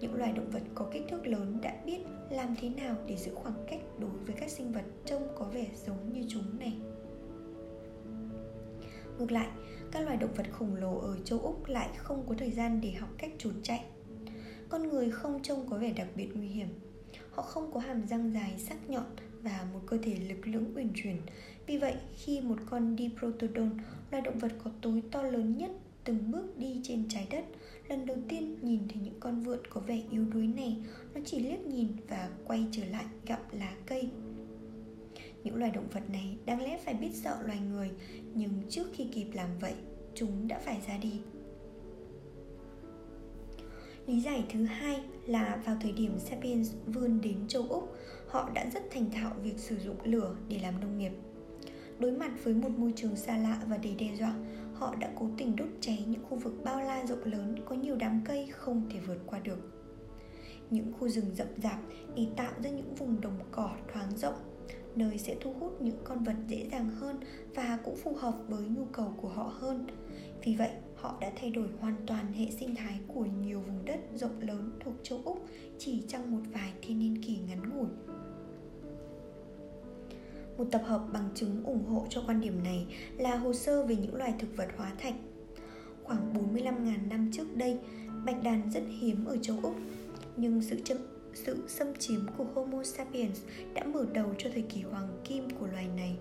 những 0.00 0.14
loài 0.14 0.32
động 0.32 0.50
vật 0.50 0.62
có 0.74 0.88
kích 0.92 1.02
thước 1.08 1.26
lớn 1.26 1.58
đã 1.62 1.82
biết 1.86 1.98
làm 2.30 2.54
thế 2.60 2.68
nào 2.68 2.96
để 3.06 3.16
giữ 3.16 3.34
khoảng 3.34 3.64
cách 3.70 3.80
đối 3.98 4.10
với 4.10 4.34
các 4.40 4.50
sinh 4.50 4.72
vật 4.72 4.84
trông 5.04 5.28
có 5.34 5.44
vẻ 5.44 5.66
giống 5.86 6.12
như 6.12 6.24
chúng 6.28 6.58
này. 6.58 6.78
Ngược 9.18 9.32
lại, 9.32 9.48
các 9.92 10.00
loài 10.00 10.16
động 10.16 10.34
vật 10.36 10.46
khổng 10.52 10.74
lồ 10.76 10.98
ở 10.98 11.18
châu 11.24 11.38
Úc 11.38 11.66
lại 11.66 11.88
không 11.96 12.24
có 12.28 12.34
thời 12.38 12.50
gian 12.50 12.80
để 12.80 12.92
học 12.92 13.10
cách 13.18 13.32
trốn 13.38 13.54
chạy. 13.62 13.84
Con 14.68 14.88
người 14.88 15.10
không 15.10 15.42
trông 15.42 15.66
có 15.70 15.78
vẻ 15.78 15.92
đặc 15.92 16.08
biệt 16.16 16.28
nguy 16.34 16.46
hiểm. 16.46 16.68
Họ 17.30 17.42
không 17.42 17.72
có 17.72 17.80
hàm 17.80 18.06
răng 18.06 18.32
dài 18.32 18.58
sắc 18.58 18.90
nhọn 18.90 19.06
và 19.44 19.66
một 19.72 19.80
cơ 19.86 19.98
thể 20.02 20.16
lực 20.28 20.46
lưỡng 20.46 20.76
uyển 20.76 20.88
chuyển. 20.94 21.16
Vì 21.66 21.78
vậy, 21.78 21.94
khi 22.14 22.40
một 22.40 22.56
con 22.70 22.96
Diprotodon, 22.98 23.70
loài 24.10 24.22
động 24.22 24.38
vật 24.38 24.52
có 24.64 24.70
túi 24.80 25.02
to 25.10 25.22
lớn 25.22 25.56
nhất 25.56 25.70
từng 26.04 26.30
bước 26.30 26.58
đi 26.58 26.80
trên 26.82 27.04
trái 27.08 27.26
đất, 27.30 27.44
lần 27.88 28.06
đầu 28.06 28.16
tiên 28.28 28.56
nhìn 28.62 28.80
thấy 28.88 29.02
những 29.02 29.20
con 29.20 29.42
vượn 29.42 29.60
có 29.70 29.80
vẻ 29.80 30.02
yếu 30.10 30.24
đuối 30.24 30.46
này, 30.46 30.76
nó 31.14 31.20
chỉ 31.24 31.38
liếc 31.38 31.60
nhìn 31.60 31.88
và 32.08 32.30
quay 32.44 32.66
trở 32.72 32.84
lại 32.84 33.04
gặm 33.26 33.40
lá 33.52 33.72
cây 33.86 34.08
những 35.44 35.56
loài 35.56 35.70
động 35.70 35.88
vật 35.92 36.10
này 36.10 36.36
đáng 36.46 36.62
lẽ 36.62 36.78
phải 36.84 36.94
biết 36.94 37.10
sợ 37.14 37.38
loài 37.44 37.58
người 37.70 37.90
Nhưng 38.34 38.50
trước 38.68 38.86
khi 38.92 39.06
kịp 39.12 39.26
làm 39.32 39.48
vậy 39.60 39.74
Chúng 40.14 40.48
đã 40.48 40.58
phải 40.58 40.78
ra 40.88 40.98
đi 40.98 41.20
Lý 44.06 44.20
giải 44.20 44.44
thứ 44.52 44.64
hai 44.64 45.00
là 45.26 45.62
vào 45.66 45.76
thời 45.80 45.92
điểm 45.92 46.18
Sapiens 46.18 46.72
vươn 46.86 47.20
đến 47.20 47.36
châu 47.48 47.66
Úc, 47.68 47.96
họ 48.34 48.50
đã 48.54 48.66
rất 48.74 48.82
thành 48.90 49.10
thạo 49.10 49.32
việc 49.42 49.58
sử 49.58 49.78
dụng 49.78 49.96
lửa 50.04 50.36
để 50.48 50.58
làm 50.62 50.80
nông 50.80 50.98
nghiệp. 50.98 51.12
Đối 51.98 52.12
mặt 52.12 52.30
với 52.44 52.54
một 52.54 52.70
môi 52.76 52.92
trường 52.96 53.16
xa 53.16 53.36
lạ 53.36 53.60
và 53.68 53.76
đầy 53.76 53.94
đe 53.94 54.14
dọa, 54.18 54.34
họ 54.74 54.94
đã 54.94 55.10
cố 55.18 55.30
tình 55.38 55.56
đốt 55.56 55.68
cháy 55.80 56.04
những 56.08 56.22
khu 56.28 56.36
vực 56.36 56.54
bao 56.64 56.80
la 56.80 57.06
rộng 57.06 57.24
lớn 57.24 57.56
có 57.64 57.74
nhiều 57.74 57.96
đám 57.96 58.20
cây 58.24 58.48
không 58.52 58.82
thể 58.90 59.00
vượt 59.00 59.18
qua 59.26 59.38
được. 59.38 59.58
Những 60.70 60.92
khu 60.98 61.08
rừng 61.08 61.34
rậm 61.34 61.46
rạp 61.62 61.78
để 62.16 62.26
tạo 62.36 62.52
ra 62.62 62.70
những 62.70 62.94
vùng 62.94 63.20
đồng 63.20 63.38
cỏ 63.50 63.70
thoáng 63.92 64.16
rộng 64.16 64.34
nơi 64.96 65.18
sẽ 65.18 65.36
thu 65.40 65.52
hút 65.52 65.82
những 65.82 65.98
con 66.04 66.24
vật 66.24 66.36
dễ 66.48 66.66
dàng 66.72 66.90
hơn 66.90 67.16
và 67.54 67.78
cũng 67.84 67.96
phù 67.96 68.14
hợp 68.14 68.34
với 68.48 68.64
nhu 68.68 68.84
cầu 68.84 69.14
của 69.16 69.28
họ 69.28 69.52
hơn 69.58 69.86
vì 70.44 70.56
vậy 70.56 70.70
họ 70.96 71.16
đã 71.20 71.32
thay 71.36 71.50
đổi 71.50 71.68
hoàn 71.80 71.96
toàn 72.06 72.32
hệ 72.32 72.46
sinh 72.50 72.74
thái 72.74 73.00
của 73.08 73.24
nhiều 73.24 73.60
vùng 73.60 73.84
đất 73.84 74.00
rộng 74.14 74.40
lớn 74.40 74.70
thuộc 74.80 74.94
châu 75.02 75.20
úc 75.24 75.46
chỉ 75.78 76.02
trong 76.08 76.30
một 76.30 76.42
vài 76.52 76.72
thiên 76.82 76.98
niên 76.98 77.22
kỷ 77.22 77.36
ngắn 77.36 77.70
ngủi 77.70 77.88
một 80.58 80.64
tập 80.70 80.82
hợp 80.84 81.06
bằng 81.12 81.28
chứng 81.34 81.64
ủng 81.64 81.86
hộ 81.86 82.06
cho 82.10 82.22
quan 82.26 82.40
điểm 82.40 82.62
này 82.64 82.86
là 83.18 83.36
hồ 83.36 83.52
sơ 83.52 83.82
về 83.82 83.96
những 83.96 84.14
loài 84.14 84.34
thực 84.38 84.56
vật 84.56 84.68
hóa 84.76 84.92
thạch. 84.98 85.14
Khoảng 86.02 86.34
45.000 86.34 87.08
năm 87.08 87.30
trước 87.32 87.56
đây, 87.56 87.78
bạch 88.24 88.42
đàn 88.42 88.70
rất 88.70 88.82
hiếm 89.00 89.24
ở 89.24 89.36
châu 89.36 89.56
Úc, 89.62 89.74
nhưng 90.36 90.62
sự 90.62 90.80
châm 90.84 90.98
sự 91.34 91.68
xâm 91.68 91.94
chiếm 91.98 92.20
của 92.38 92.44
Homo 92.44 92.82
sapiens 92.82 93.42
đã 93.74 93.84
mở 93.84 94.06
đầu 94.12 94.34
cho 94.38 94.50
thời 94.52 94.62
kỳ 94.62 94.82
hoàng 94.82 95.08
kim 95.24 95.50
của 95.50 95.66
loài 95.66 95.88
này. 95.96 96.16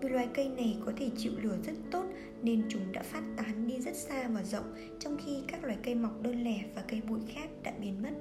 Vì 0.00 0.08
loài 0.08 0.28
cây 0.34 0.48
này 0.48 0.76
có 0.86 0.92
thể 0.96 1.10
chịu 1.16 1.32
lửa 1.42 1.56
rất 1.66 1.72
tốt 1.90 2.04
nên 2.42 2.62
chúng 2.68 2.92
đã 2.92 3.02
phát 3.02 3.22
tán 3.36 3.66
đi 3.66 3.80
rất 3.80 3.96
xa 3.96 4.28
và 4.28 4.42
rộng 4.42 4.74
trong 4.98 5.16
khi 5.24 5.42
các 5.48 5.64
loài 5.64 5.78
cây 5.82 5.94
mọc 5.94 6.22
đơn 6.22 6.44
lẻ 6.44 6.64
và 6.74 6.82
cây 6.88 7.00
bụi 7.08 7.20
khác 7.28 7.48
đã 7.62 7.72
biến 7.80 8.02
mất. 8.02 8.12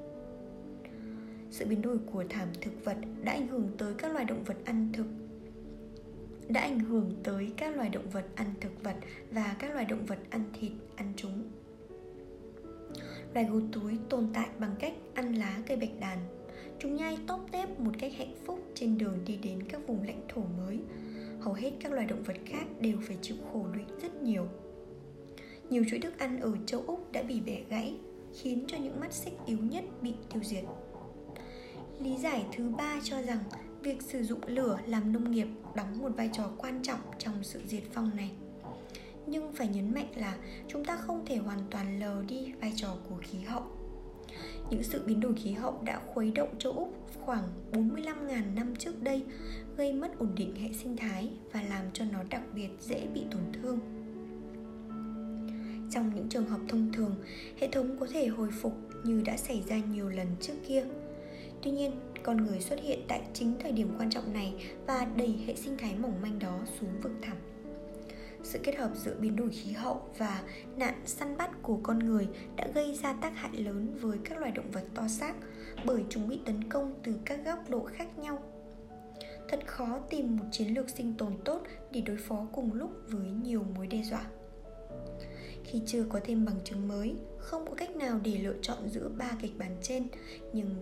Sự 1.52 1.66
biến 1.66 1.82
đổi 1.82 1.98
của 2.12 2.24
thảm 2.30 2.48
thực 2.62 2.86
vật 2.86 2.98
đã 3.24 3.32
ảnh 3.32 3.48
hưởng 3.48 3.70
tới 3.78 3.94
các 3.98 4.12
loài 4.12 4.26
động 4.26 4.44
vật 4.44 4.58
ăn 4.66 4.90
thực 4.94 5.06
đã 6.48 6.62
ảnh 6.62 6.80
hưởng 6.80 7.12
tới 7.24 7.54
các 7.58 7.76
loài 7.76 7.90
động 7.90 8.10
vật 8.10 8.26
ăn 8.36 8.54
thực 8.62 8.84
vật 8.84 8.96
và 9.32 9.56
các 9.60 9.74
loài 9.74 9.86
động 9.86 10.06
vật 10.06 10.20
ăn 10.30 10.44
thịt, 10.60 10.72
ăn 10.96 11.14
chúng. 11.16 11.44
Loài 13.34 13.48
gấu 13.50 13.62
túi 13.72 13.98
tồn 14.10 14.28
tại 14.34 14.48
bằng 14.60 14.76
cách 14.80 14.94
ăn 15.14 15.34
lá 15.34 15.62
cây 15.68 15.78
bạch 15.78 16.00
đàn. 16.00 16.20
Chúng 16.80 16.96
nhai 16.96 17.18
tóp 17.28 17.46
tép 17.52 17.80
một 17.80 17.92
cách 18.00 18.12
hạnh 18.18 18.36
phúc 18.46 18.60
trên 18.76 18.98
đường 18.98 19.20
đi 19.26 19.38
đến 19.38 19.64
các 19.70 19.88
vùng 19.88 20.04
lãnh 20.04 20.22
thổ 20.30 20.42
mới. 20.58 20.80
Hầu 21.40 21.54
hết 21.54 21.72
các 21.80 21.92
loài 21.92 22.06
động 22.06 22.24
vật 22.24 22.38
khác 22.46 22.66
đều 22.80 22.98
phải 23.02 23.18
chịu 23.22 23.38
khổ 23.54 23.66
lụy 23.74 23.84
rất 24.02 24.22
nhiều. 24.24 24.48
Nhiều 25.70 25.84
chuỗi 25.90 26.00
thức 26.00 26.20
ăn 26.20 26.40
ở 26.40 26.52
châu 26.66 26.84
Úc 26.88 27.12
đã 27.12 27.24
bị 27.24 27.42
bẻ 27.42 27.62
gãy 27.70 27.96
Khiến 28.42 28.64
cho 28.68 28.78
những 28.78 29.00
mắt 29.00 29.14
xích 29.14 29.34
yếu 29.46 29.58
nhất 29.58 29.84
bị 30.02 30.14
tiêu 30.34 30.44
diệt. 30.44 30.64
Lý 32.00 32.18
giải 32.18 32.46
thứ 32.56 32.70
ba 32.78 33.00
cho 33.04 33.22
rằng 33.22 33.40
việc 33.86 34.02
sử 34.02 34.24
dụng 34.24 34.40
lửa 34.48 34.80
làm 34.88 35.14
nông 35.14 35.32
nghiệp 35.32 35.48
đóng 35.76 36.00
một 36.00 36.12
vai 36.18 36.30
trò 36.34 36.52
quan 36.58 36.80
trọng 36.84 37.00
trong 37.18 37.44
sự 37.44 37.62
diệt 37.68 37.84
vong 37.94 38.12
này 38.16 38.32
nhưng 39.28 39.52
phải 39.54 39.68
nhấn 39.68 39.94
mạnh 39.94 40.08
là 40.16 40.38
chúng 40.68 40.86
ta 40.86 40.98
không 40.98 41.26
thể 41.26 41.38
hoàn 41.38 41.60
toàn 41.72 42.00
lờ 42.00 42.24
đi 42.28 42.54
vai 42.62 42.74
trò 42.76 42.98
của 43.10 43.16
khí 43.22 43.40
hậu. 43.40 43.64
Những 44.70 44.84
sự 44.84 45.04
biến 45.06 45.20
đổi 45.20 45.34
khí 45.34 45.52
hậu 45.52 45.82
đã 45.84 46.00
khuấy 46.06 46.32
động 46.32 46.50
châu 46.60 46.72
Úc 46.74 46.94
khoảng 47.26 47.44
45.000 47.72 48.54
năm 48.56 48.76
trước 48.76 49.04
đây, 49.04 49.24
gây 49.78 49.94
mất 49.94 50.20
ổn 50.20 50.32
định 50.36 50.56
hệ 50.56 50.70
sinh 50.74 50.98
thái 50.98 51.30
và 51.52 51.62
làm 51.62 51.86
cho 51.94 52.06
nó 52.06 52.20
đặc 52.30 52.42
biệt 52.56 52.70
dễ 52.80 53.08
bị 53.14 53.22
tổn 53.32 53.42
thương. 53.54 53.80
Trong 55.92 56.12
những 56.16 56.30
trường 56.30 56.46
hợp 56.46 56.60
thông 56.70 56.92
thường, 56.94 57.16
hệ 57.60 57.68
thống 57.72 57.98
có 58.00 58.08
thể 58.12 58.28
hồi 58.28 58.50
phục 58.62 58.74
như 59.04 59.22
đã 59.26 59.38
xảy 59.38 59.64
ra 59.68 59.78
nhiều 59.78 60.10
lần 60.10 60.28
trước 60.42 60.54
kia. 60.68 60.84
Tuy 61.62 61.72
nhiên, 61.72 61.92
con 62.26 62.38
người 62.38 62.60
xuất 62.60 62.80
hiện 62.82 63.00
tại 63.08 63.22
chính 63.34 63.54
thời 63.60 63.72
điểm 63.72 63.96
quan 64.00 64.10
trọng 64.10 64.34
này 64.34 64.54
và 64.88 65.08
đẩy 65.18 65.36
hệ 65.48 65.56
sinh 65.56 65.78
thái 65.78 65.96
mỏng 65.96 66.22
manh 66.22 66.40
đó 66.40 66.60
xuống 66.80 67.02
vực 67.02 67.12
thẳm. 67.22 67.38
Sự 68.44 68.60
kết 68.64 68.76
hợp 68.76 68.92
giữa 68.96 69.16
biến 69.20 69.36
đổi 69.36 69.50
khí 69.50 69.72
hậu 69.72 70.02
và 70.18 70.44
nạn 70.78 70.94
săn 71.06 71.38
bắt 71.38 71.52
của 71.62 71.80
con 71.84 72.00
người 72.00 72.28
đã 72.56 72.68
gây 72.76 72.94
ra 73.04 73.14
tác 73.22 73.36
hại 73.36 73.52
lớn 73.58 73.98
với 74.02 74.18
các 74.24 74.38
loài 74.38 74.52
động 74.52 74.72
vật 74.72 74.84
to 74.96 75.08
xác 75.08 75.36
bởi 75.86 76.04
chúng 76.10 76.28
bị 76.28 76.40
tấn 76.46 76.70
công 76.70 76.94
từ 77.04 77.14
các 77.26 77.46
góc 77.46 77.70
độ 77.70 77.86
khác 77.94 78.20
nhau. 78.20 78.44
Thật 79.50 79.60
khó 79.68 80.00
tìm 80.10 80.38
một 80.38 80.46
chiến 80.52 80.74
lược 80.74 80.90
sinh 80.90 81.14
tồn 81.18 81.34
tốt 81.46 81.64
để 81.92 82.02
đối 82.02 82.18
phó 82.18 82.48
cùng 82.52 82.74
lúc 82.74 82.92
với 83.08 83.28
nhiều 83.44 83.66
mối 83.76 83.88
đe 83.88 84.04
dọa. 84.04 84.26
Khi 85.64 85.82
chưa 85.86 86.06
có 86.10 86.20
thêm 86.24 86.46
bằng 86.46 86.60
chứng 86.64 86.88
mới, 86.88 87.16
không 87.38 87.66
có 87.66 87.74
cách 87.76 87.96
nào 87.96 88.20
để 88.24 88.38
lựa 88.38 88.56
chọn 88.62 88.90
giữa 88.90 89.10
ba 89.18 89.32
kịch 89.42 89.58
bản 89.58 89.78
trên, 89.82 90.08
nhưng 90.54 90.76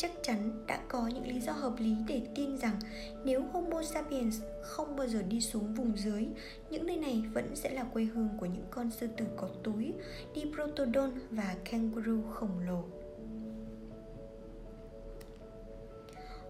chắc 0.00 0.10
chắn 0.22 0.64
đã 0.66 0.80
có 0.88 1.06
những 1.14 1.26
lý 1.26 1.40
do 1.40 1.52
hợp 1.52 1.72
lý 1.78 1.96
để 2.08 2.22
tin 2.34 2.58
rằng 2.58 2.76
nếu 3.24 3.42
Homo 3.42 3.82
sapiens 3.82 4.40
không 4.62 4.96
bao 4.96 5.06
giờ 5.06 5.22
đi 5.22 5.40
xuống 5.40 5.74
vùng 5.74 5.96
dưới, 5.96 6.28
những 6.70 6.86
nơi 6.86 6.96
này 6.96 7.22
vẫn 7.32 7.56
sẽ 7.56 7.70
là 7.70 7.84
quê 7.84 8.04
hương 8.04 8.28
của 8.40 8.46
những 8.46 8.64
con 8.70 8.90
sư 8.90 9.08
tử 9.16 9.24
có 9.36 9.48
túi, 9.62 9.92
Diprotodon 10.34 11.10
và 11.30 11.56
kangaroo 11.70 12.30
khổng 12.30 12.58
lồ. 12.66 12.84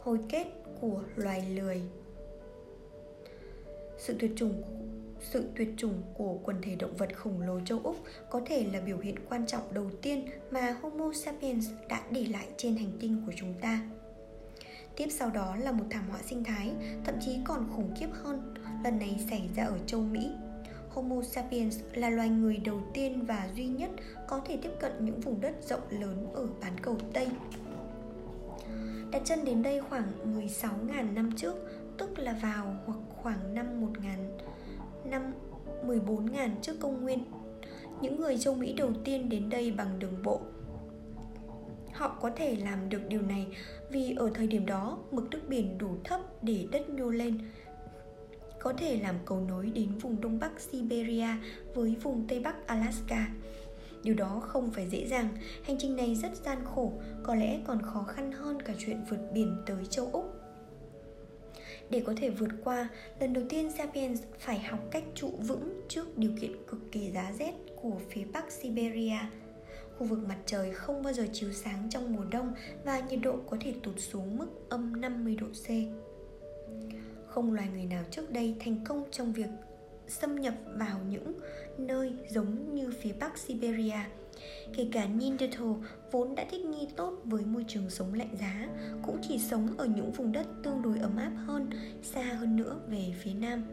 Hồi 0.00 0.18
kết 0.28 0.46
của 0.80 1.02
loài 1.16 1.50
lười 1.56 1.82
sự 3.98 4.16
tuyệt 4.18 4.30
chủng 4.36 4.62
sự 5.22 5.44
tuyệt 5.56 5.68
chủng 5.76 6.02
của 6.14 6.38
quần 6.44 6.56
thể 6.62 6.74
động 6.74 6.96
vật 6.96 7.16
khổng 7.16 7.40
lồ 7.40 7.60
châu 7.60 7.80
Úc 7.82 7.96
có 8.30 8.40
thể 8.46 8.66
là 8.72 8.80
biểu 8.80 8.98
hiện 8.98 9.14
quan 9.28 9.46
trọng 9.46 9.74
đầu 9.74 9.90
tiên 10.02 10.26
mà 10.50 10.76
Homo 10.82 11.12
sapiens 11.12 11.68
đã 11.88 12.00
để 12.10 12.24
lại 12.24 12.46
trên 12.56 12.76
hành 12.76 12.92
tinh 13.00 13.22
của 13.26 13.32
chúng 13.36 13.54
ta. 13.60 13.80
Tiếp 14.96 15.08
sau 15.10 15.30
đó 15.30 15.56
là 15.56 15.72
một 15.72 15.84
thảm 15.90 16.04
họa 16.10 16.20
sinh 16.22 16.44
thái, 16.44 16.72
thậm 17.04 17.14
chí 17.20 17.38
còn 17.44 17.70
khủng 17.76 17.94
khiếp 17.98 18.08
hơn, 18.12 18.54
lần 18.84 18.98
này 18.98 19.20
xảy 19.30 19.48
ra 19.56 19.64
ở 19.64 19.78
châu 19.86 20.00
Mỹ. 20.00 20.30
Homo 20.88 21.22
sapiens 21.22 21.80
là 21.92 22.10
loài 22.10 22.28
người 22.28 22.56
đầu 22.56 22.80
tiên 22.94 23.24
và 23.26 23.48
duy 23.54 23.66
nhất 23.66 23.90
có 24.28 24.40
thể 24.46 24.58
tiếp 24.62 24.70
cận 24.80 24.92
những 25.04 25.20
vùng 25.20 25.40
đất 25.40 25.54
rộng 25.68 25.82
lớn 25.90 26.26
ở 26.34 26.46
bán 26.60 26.72
cầu 26.82 26.96
Tây. 27.12 27.28
Đặt 29.10 29.22
chân 29.24 29.44
đến 29.44 29.62
đây 29.62 29.80
khoảng 29.80 30.36
16.000 30.38 31.14
năm 31.14 31.32
trước, 31.36 31.54
tức 31.98 32.18
là 32.18 32.38
vào 32.42 32.76
hoặc 32.86 32.98
khoảng 33.22 33.54
năm 33.54 33.80
1000 33.80 34.12
năm 35.10 35.32
14.000 35.86 36.50
trước 36.62 36.80
công 36.80 37.02
nguyên. 37.02 37.24
Những 38.00 38.20
người 38.20 38.38
châu 38.38 38.54
Mỹ 38.54 38.72
đầu 38.72 38.90
tiên 39.04 39.28
đến 39.28 39.50
đây 39.50 39.72
bằng 39.72 39.98
đường 39.98 40.22
bộ. 40.22 40.40
Họ 41.92 42.18
có 42.20 42.30
thể 42.36 42.56
làm 42.56 42.88
được 42.88 43.02
điều 43.08 43.22
này 43.22 43.46
vì 43.90 44.14
ở 44.18 44.30
thời 44.34 44.46
điểm 44.46 44.66
đó 44.66 44.98
mực 45.10 45.30
nước 45.30 45.40
biển 45.48 45.78
đủ 45.78 45.96
thấp 46.04 46.20
để 46.42 46.66
đất 46.72 46.90
nhô 46.90 47.10
lên 47.10 47.38
có 48.60 48.72
thể 48.72 49.00
làm 49.02 49.14
cầu 49.24 49.40
nối 49.40 49.70
đến 49.74 49.98
vùng 49.98 50.20
Đông 50.20 50.38
Bắc 50.38 50.60
Siberia 50.60 51.28
với 51.74 51.96
vùng 52.02 52.26
Tây 52.28 52.40
Bắc 52.40 52.66
Alaska. 52.66 53.28
Điều 54.02 54.14
đó 54.14 54.40
không 54.46 54.70
phải 54.70 54.88
dễ 54.88 55.06
dàng, 55.06 55.28
hành 55.64 55.76
trình 55.78 55.96
này 55.96 56.14
rất 56.14 56.36
gian 56.36 56.58
khổ, 56.74 56.92
có 57.22 57.34
lẽ 57.34 57.60
còn 57.66 57.82
khó 57.82 58.02
khăn 58.02 58.32
hơn 58.32 58.62
cả 58.62 58.72
chuyện 58.78 59.04
vượt 59.10 59.30
biển 59.32 59.56
tới 59.66 59.86
châu 59.90 60.08
Úc. 60.12 60.39
Để 61.90 62.02
có 62.06 62.14
thể 62.16 62.30
vượt 62.30 62.50
qua, 62.64 62.88
lần 63.20 63.32
đầu 63.32 63.44
tiên 63.48 63.70
Sapiens 63.70 64.22
phải 64.38 64.58
học 64.58 64.80
cách 64.90 65.04
trụ 65.14 65.30
vững 65.38 65.80
trước 65.88 66.18
điều 66.18 66.30
kiện 66.40 66.52
cực 66.66 66.80
kỳ 66.92 67.10
giá 67.10 67.32
rét 67.38 67.52
của 67.82 67.96
phía 68.08 68.24
bắc 68.32 68.52
Siberia. 68.52 69.18
Khu 69.98 70.06
vực 70.06 70.18
mặt 70.28 70.38
trời 70.46 70.72
không 70.72 71.02
bao 71.02 71.12
giờ 71.12 71.26
chiếu 71.32 71.52
sáng 71.52 71.88
trong 71.90 72.12
mùa 72.12 72.24
đông 72.30 72.52
và 72.84 73.00
nhiệt 73.00 73.18
độ 73.22 73.36
có 73.50 73.56
thể 73.60 73.74
tụt 73.82 73.94
xuống 73.98 74.38
mức 74.38 74.46
âm 74.68 75.00
50 75.00 75.36
độ 75.36 75.46
C. 75.46 75.68
Không 77.26 77.52
loài 77.52 77.68
người 77.72 77.84
nào 77.84 78.04
trước 78.10 78.30
đây 78.30 78.56
thành 78.60 78.84
công 78.84 79.04
trong 79.10 79.32
việc 79.32 79.48
xâm 80.08 80.40
nhập 80.40 80.54
vào 80.74 80.98
những 81.08 81.32
nơi 81.78 82.12
giống 82.28 82.74
như 82.74 82.92
phía 83.02 83.12
bắc 83.20 83.38
Siberia 83.38 83.98
Kể 84.76 84.88
cả 84.92 85.06
Neanderthal 85.06 85.72
vốn 86.10 86.34
đã 86.34 86.44
thích 86.50 86.64
nghi 86.64 86.88
tốt 86.96 87.12
với 87.24 87.44
môi 87.44 87.64
trường 87.68 87.90
sống 87.90 88.14
lạnh 88.14 88.36
giá 88.40 88.68
Cũng 89.02 89.18
chỉ 89.28 89.38
sống 89.38 89.68
ở 89.78 89.86
những 89.86 90.12
vùng 90.12 90.32
đất 90.32 90.46
tương 90.62 90.82
đối 90.82 90.98
ấm 90.98 91.16
áp 91.16 91.32
hơn, 91.46 91.70
xa 92.02 92.22
hơn 92.22 92.56
nữa 92.56 92.80
về 92.88 93.14
phía 93.22 93.34
nam. 93.34 93.64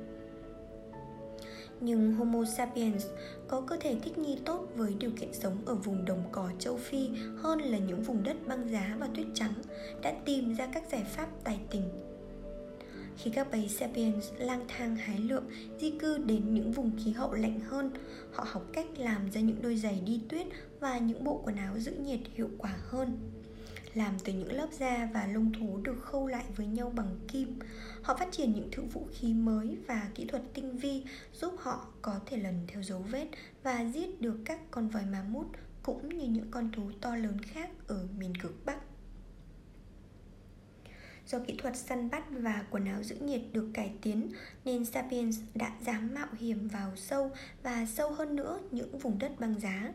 Nhưng 1.80 2.14
Homo 2.14 2.46
sapiens 2.46 3.06
có 3.48 3.62
cơ 3.62 3.78
thể 3.80 3.96
thích 4.04 4.18
nghi 4.18 4.38
tốt 4.46 4.68
với 4.76 4.96
điều 5.00 5.12
kiện 5.12 5.34
sống 5.34 5.58
ở 5.66 5.76
vùng 5.76 6.06
đồng 6.06 6.24
cỏ 6.32 6.50
châu 6.60 6.78
Phi 6.78 7.10
hơn 7.38 7.60
là 7.60 7.78
những 7.78 8.02
vùng 8.02 8.24
đất 8.24 8.48
băng 8.48 8.70
giá 8.70 8.96
và 9.00 9.08
tuyết 9.16 9.28
trắng, 9.34 9.54
đã 10.02 10.14
tìm 10.26 10.56
ra 10.56 10.68
các 10.74 10.84
giải 10.92 11.04
pháp 11.04 11.28
tài 11.44 11.60
tình 11.72 12.07
khi 13.18 13.32
các 13.32 13.52
bầy 13.52 13.68
sapiens 13.70 14.32
lang 14.38 14.66
thang, 14.68 14.96
hái 14.96 15.20
lượm, 15.20 15.44
di 15.80 15.92
cư 16.00 16.18
đến 16.18 16.54
những 16.54 16.72
vùng 16.72 16.92
khí 17.04 17.12
hậu 17.12 17.34
lạnh 17.34 17.60
hơn. 17.60 17.92
Họ 18.34 18.46
học 18.48 18.66
cách 18.74 18.86
làm 18.98 19.32
ra 19.32 19.42
những 19.42 19.62
đôi 19.62 19.76
giày 19.76 20.02
đi 20.06 20.22
tuyết 20.30 20.48
và 20.80 20.98
những 20.98 21.24
bộ 21.24 21.42
quần 21.46 21.56
áo 21.56 21.80
giữ 21.80 21.92
nhiệt 21.92 22.20
hiệu 22.36 22.50
quả 22.58 22.74
hơn. 22.78 23.18
Làm 23.94 24.14
từ 24.24 24.34
những 24.34 24.52
lớp 24.52 24.68
da 24.72 25.10
và 25.14 25.28
lông 25.28 25.52
thú 25.54 25.78
được 25.84 26.02
khâu 26.02 26.28
lại 26.28 26.46
với 26.56 26.68
nhau 26.68 26.94
bằng 26.96 27.20
kim. 27.28 27.60
Họ 28.02 28.16
phát 28.18 28.32
triển 28.32 28.52
những 28.52 28.70
thứ 28.72 28.84
vũ 28.84 29.08
khí 29.12 29.34
mới 29.34 29.78
và 29.88 30.10
kỹ 30.16 30.26
thuật 30.26 30.44
tinh 30.54 30.78
vi, 30.78 31.04
giúp 31.34 31.54
họ 31.60 31.88
có 32.02 32.20
thể 32.26 32.38
lần 32.38 32.56
theo 32.68 32.84
dấu 32.84 33.00
vết 33.00 33.28
và 33.64 33.86
giết 33.94 34.22
được 34.22 34.38
các 34.46 34.60
con 34.72 34.90
voi 34.90 35.04
ma 35.12 35.24
mút, 35.30 35.46
cũng 35.84 36.10
như 36.10 36.28
những 36.28 36.52
con 36.52 36.72
thú 36.72 36.92
to 37.02 37.16
lớn 37.16 37.42
khác 37.42 37.70
ở 37.88 38.08
miền 38.18 38.34
cực 38.42 38.66
bắc. 38.66 38.87
Do 41.28 41.40
kỹ 41.48 41.56
thuật 41.58 41.78
săn 41.78 42.10
bắt 42.10 42.24
và 42.32 42.66
quần 42.72 42.86
áo 42.86 43.04
giữ 43.04 43.16
nhiệt 43.16 43.42
được 43.54 43.70
cải 43.74 43.92
tiến 44.02 44.30
nên 44.66 44.86
Sapiens 44.86 45.40
đã 45.56 45.76
dám 45.86 46.14
mạo 46.14 46.28
hiểm 46.38 46.68
vào 46.68 46.96
sâu 46.96 47.32
và 47.64 47.86
sâu 47.86 48.12
hơn 48.12 48.36
nữa 48.36 48.60
những 48.72 49.00
vùng 49.00 49.20
đất 49.20 49.40
băng 49.40 49.60
giá. 49.60 49.94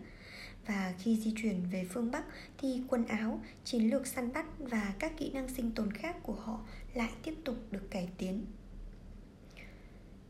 Và 0.67 0.95
khi 0.99 1.17
di 1.17 1.35
chuyển 1.37 1.63
về 1.73 1.85
phương 1.91 2.11
Bắc 2.11 2.25
thì 2.59 2.83
quần 2.89 3.07
áo, 3.07 3.41
chiến 3.65 3.91
lược 3.91 4.07
săn 4.07 4.33
bắt 4.33 4.47
và 4.59 4.95
các 4.99 5.13
kỹ 5.17 5.31
năng 5.31 5.49
sinh 5.49 5.71
tồn 5.71 5.93
khác 5.93 6.17
của 6.23 6.35
họ 6.35 6.61
lại 6.95 7.11
tiếp 7.23 7.35
tục 7.45 7.57
được 7.71 7.91
cải 7.91 8.09
tiến. 8.19 8.45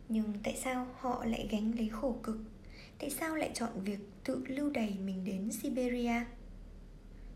Nhưng 0.08 0.32
tại 0.42 0.56
sao 0.64 0.86
họ 0.98 1.24
lại 1.24 1.48
gánh 1.50 1.72
lấy 1.78 1.88
khổ 1.88 2.16
cực? 2.22 2.38
Tại 2.98 3.10
sao 3.10 3.36
lại 3.36 3.50
chọn 3.54 3.70
việc 3.84 3.98
tự 4.24 4.44
lưu 4.46 4.70
đày 4.70 4.96
mình 5.04 5.24
đến 5.24 5.50
Siberia? 5.52 6.24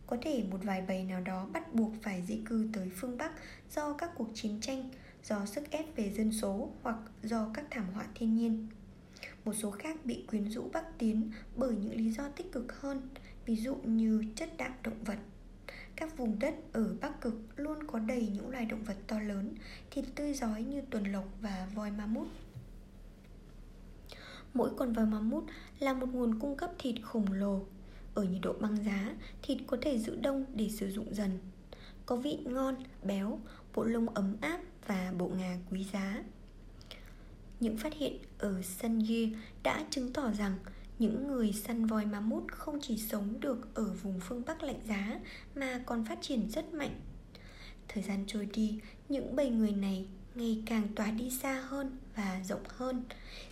Có 0.07 0.17
thể 0.23 0.45
một 0.51 0.59
vài 0.63 0.85
bầy 0.89 1.05
nào 1.05 1.21
đó 1.21 1.47
bắt 1.53 1.75
buộc 1.75 1.93
phải 2.03 2.23
di 2.27 2.41
cư 2.45 2.69
tới 2.73 2.91
phương 2.97 3.19
Bắc 3.19 3.33
do 3.71 3.93
các 3.93 4.11
cuộc 4.15 4.29
chiến 4.35 4.61
tranh, 4.61 4.91
do 5.25 5.47
sức 5.47 5.71
ép 5.71 5.97
về 5.97 6.13
dân 6.13 6.33
số 6.33 6.71
hoặc 6.83 6.97
do 7.23 7.51
các 7.55 7.65
thảm 7.71 7.87
họa 7.95 8.07
thiên 8.15 8.35
nhiên. 8.35 8.69
Một 9.45 9.53
số 9.53 9.71
khác 9.71 9.97
bị 10.05 10.25
quyến 10.27 10.51
rũ 10.51 10.69
Bắc 10.73 10.99
tiến 10.99 11.31
bởi 11.57 11.77
những 11.77 11.97
lý 11.97 12.11
do 12.11 12.29
tích 12.29 12.53
cực 12.53 12.81
hơn, 12.81 13.09
ví 13.47 13.57
dụ 13.57 13.75
như 13.75 14.25
chất 14.35 14.57
đạm 14.57 14.73
động 14.83 15.05
vật. 15.05 15.19
Các 15.97 16.17
vùng 16.17 16.39
đất 16.39 16.55
ở 16.73 16.95
Bắc 17.01 17.21
Cực 17.21 17.35
luôn 17.57 17.87
có 17.87 17.99
đầy 17.99 18.29
những 18.35 18.51
loài 18.51 18.65
động 18.65 18.85
vật 18.85 18.97
to 19.07 19.21
lớn, 19.21 19.55
thịt 19.91 20.05
tươi 20.15 20.35
giói 20.35 20.63
như 20.63 20.83
tuần 20.91 21.05
lộc 21.05 21.25
và 21.41 21.69
voi 21.75 21.91
ma 21.91 22.07
mút. 22.07 22.27
Mỗi 24.55 24.71
con 24.77 24.93
voi 24.93 25.07
ma 25.07 25.21
mút 25.21 25.45
là 25.79 25.93
một 25.93 26.07
nguồn 26.13 26.39
cung 26.39 26.57
cấp 26.57 26.71
thịt 26.79 26.95
khổng 27.03 27.33
lồ 27.33 27.67
ở 28.17 28.23
nhiệt 28.25 28.41
độ 28.43 28.53
băng 28.53 28.85
giá, 28.85 29.15
thịt 29.43 29.59
có 29.67 29.77
thể 29.83 29.99
giữ 29.99 30.17
đông 30.17 30.45
để 30.55 30.69
sử 30.69 30.91
dụng 30.91 31.15
dần. 31.15 31.39
Có 32.07 32.17
vị 32.17 32.39
ngon, 32.45 32.75
béo, 33.03 33.41
bộ 33.75 33.85
lông 33.85 34.09
ấm 34.09 34.37
áp 34.41 34.61
và 34.87 35.13
bộ 35.19 35.29
ngà 35.29 35.59
quý 35.71 35.87
giá. 35.93 36.23
Những 37.61 37.79
phát 37.79 37.95
hiện 37.95 38.19
ở 38.39 38.61
Sanje 38.61 39.35
đã 39.63 39.85
chứng 39.91 40.13
tỏ 40.13 40.31
rằng 40.39 40.59
những 40.99 41.29
người 41.29 41.53
săn 41.53 41.87
voi 41.87 42.07
ma 42.07 42.21
mút 42.21 42.45
không 42.53 42.79
chỉ 42.83 42.99
sống 42.99 43.41
được 43.41 43.75
ở 43.75 43.93
vùng 44.03 44.21
phương 44.21 44.43
Bắc 44.47 44.63
lạnh 44.63 44.81
giá 44.89 45.21
mà 45.55 45.81
còn 45.87 46.05
phát 46.05 46.19
triển 46.23 46.51
rất 46.51 46.75
mạnh. 46.75 47.01
Thời 47.89 48.03
gian 48.03 48.25
trôi 48.27 48.47
đi, 48.47 48.81
những 49.09 49.37
bầy 49.37 49.51
người 49.51 49.73
này 49.73 50.07
ngày 50.35 50.63
càng 50.67 50.89
tỏa 50.95 51.11
đi 51.11 51.31
xa 51.31 51.61
hơn 51.69 51.99
và 52.17 52.41
rộng 52.45 52.65
hơn, 52.69 53.03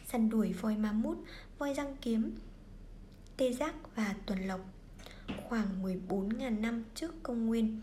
săn 0.07 0.31
đuổi 0.31 0.53
voi 0.53 0.77
ma 0.77 0.93
mút, 0.93 1.19
voi 1.59 1.75
răng 1.75 1.97
kiếm, 2.01 2.35
tê 3.37 3.53
giác 3.53 3.75
và 3.97 4.15
tuần 4.27 4.39
lộc 4.39 4.61
khoảng 5.49 5.83
14.000 5.83 6.61
năm 6.61 6.85
trước 6.95 7.23
công 7.23 7.47
nguyên. 7.47 7.81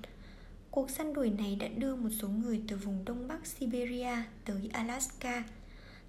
Cuộc 0.71 0.89
săn 0.89 1.13
đuổi 1.13 1.29
này 1.29 1.55
đã 1.59 1.67
đưa 1.67 1.95
một 1.95 2.09
số 2.19 2.27
người 2.27 2.61
từ 2.67 2.77
vùng 2.77 3.05
đông 3.05 3.27
bắc 3.27 3.45
Siberia 3.45 4.15
tới 4.45 4.69
Alaska. 4.73 5.43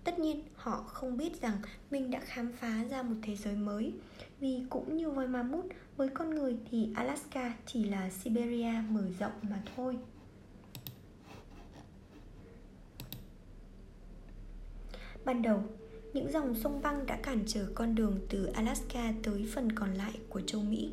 Tất 0.04 0.18
nhiên, 0.18 0.42
họ 0.54 0.82
không 0.82 1.16
biết 1.16 1.40
rằng 1.40 1.56
mình 1.90 2.10
đã 2.10 2.20
khám 2.20 2.52
phá 2.52 2.84
ra 2.90 3.02
một 3.02 3.16
thế 3.22 3.36
giới 3.36 3.54
mới 3.54 3.92
Vì 4.40 4.62
cũng 4.70 4.96
như 4.96 5.10
voi 5.10 5.28
ma 5.28 5.42
mút, 5.42 5.66
với 5.96 6.08
con 6.08 6.34
người 6.34 6.56
thì 6.70 6.88
Alaska 6.94 7.54
chỉ 7.66 7.84
là 7.84 8.10
Siberia 8.10 8.72
mở 8.90 9.04
rộng 9.18 9.32
mà 9.42 9.62
thôi 9.76 9.98
Ban 15.24 15.42
đầu, 15.42 15.64
những 16.12 16.32
dòng 16.32 16.54
sông 16.54 16.82
băng 16.82 17.06
đã 17.06 17.16
cản 17.16 17.38
trở 17.46 17.66
con 17.74 17.94
đường 17.94 18.18
từ 18.28 18.46
Alaska 18.46 19.14
tới 19.22 19.46
phần 19.54 19.72
còn 19.72 19.94
lại 19.94 20.12
của 20.28 20.40
châu 20.40 20.62
Mỹ 20.62 20.92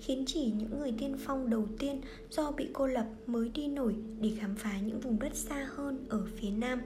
khiến 0.00 0.24
chỉ 0.26 0.52
những 0.56 0.78
người 0.78 0.94
tiên 0.98 1.16
phong 1.18 1.50
đầu 1.50 1.68
tiên 1.78 2.00
do 2.30 2.50
bị 2.50 2.68
cô 2.72 2.86
lập 2.86 3.06
mới 3.26 3.48
đi 3.48 3.68
nổi 3.68 3.94
để 4.20 4.32
khám 4.40 4.54
phá 4.56 4.78
những 4.80 5.00
vùng 5.00 5.18
đất 5.18 5.34
xa 5.34 5.68
hơn 5.74 6.04
ở 6.08 6.26
phía 6.36 6.50
nam. 6.50 6.82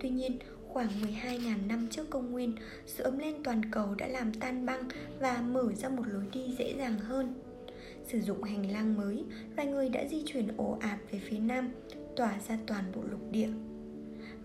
Tuy 0.00 0.10
nhiên, 0.10 0.38
khoảng 0.68 0.88
12.000 1.02 1.66
năm 1.66 1.88
trước 1.90 2.10
công 2.10 2.30
nguyên, 2.30 2.54
sự 2.86 3.04
ấm 3.04 3.18
lên 3.18 3.42
toàn 3.44 3.62
cầu 3.72 3.94
đã 3.94 4.06
làm 4.06 4.34
tan 4.34 4.66
băng 4.66 4.88
và 5.20 5.42
mở 5.42 5.72
ra 5.74 5.88
một 5.88 6.02
lối 6.06 6.24
đi 6.32 6.54
dễ 6.58 6.74
dàng 6.78 6.98
hơn. 6.98 7.34
Sử 8.08 8.20
dụng 8.20 8.42
hành 8.42 8.72
lang 8.72 8.96
mới, 8.96 9.24
loài 9.56 9.68
người 9.68 9.88
đã 9.88 10.04
di 10.10 10.22
chuyển 10.26 10.48
ồ 10.56 10.78
ạt 10.80 10.98
về 11.10 11.20
phía 11.28 11.38
nam, 11.38 11.70
tỏa 12.16 12.40
ra 12.48 12.58
toàn 12.66 12.84
bộ 12.94 13.02
lục 13.10 13.20
địa 13.30 13.50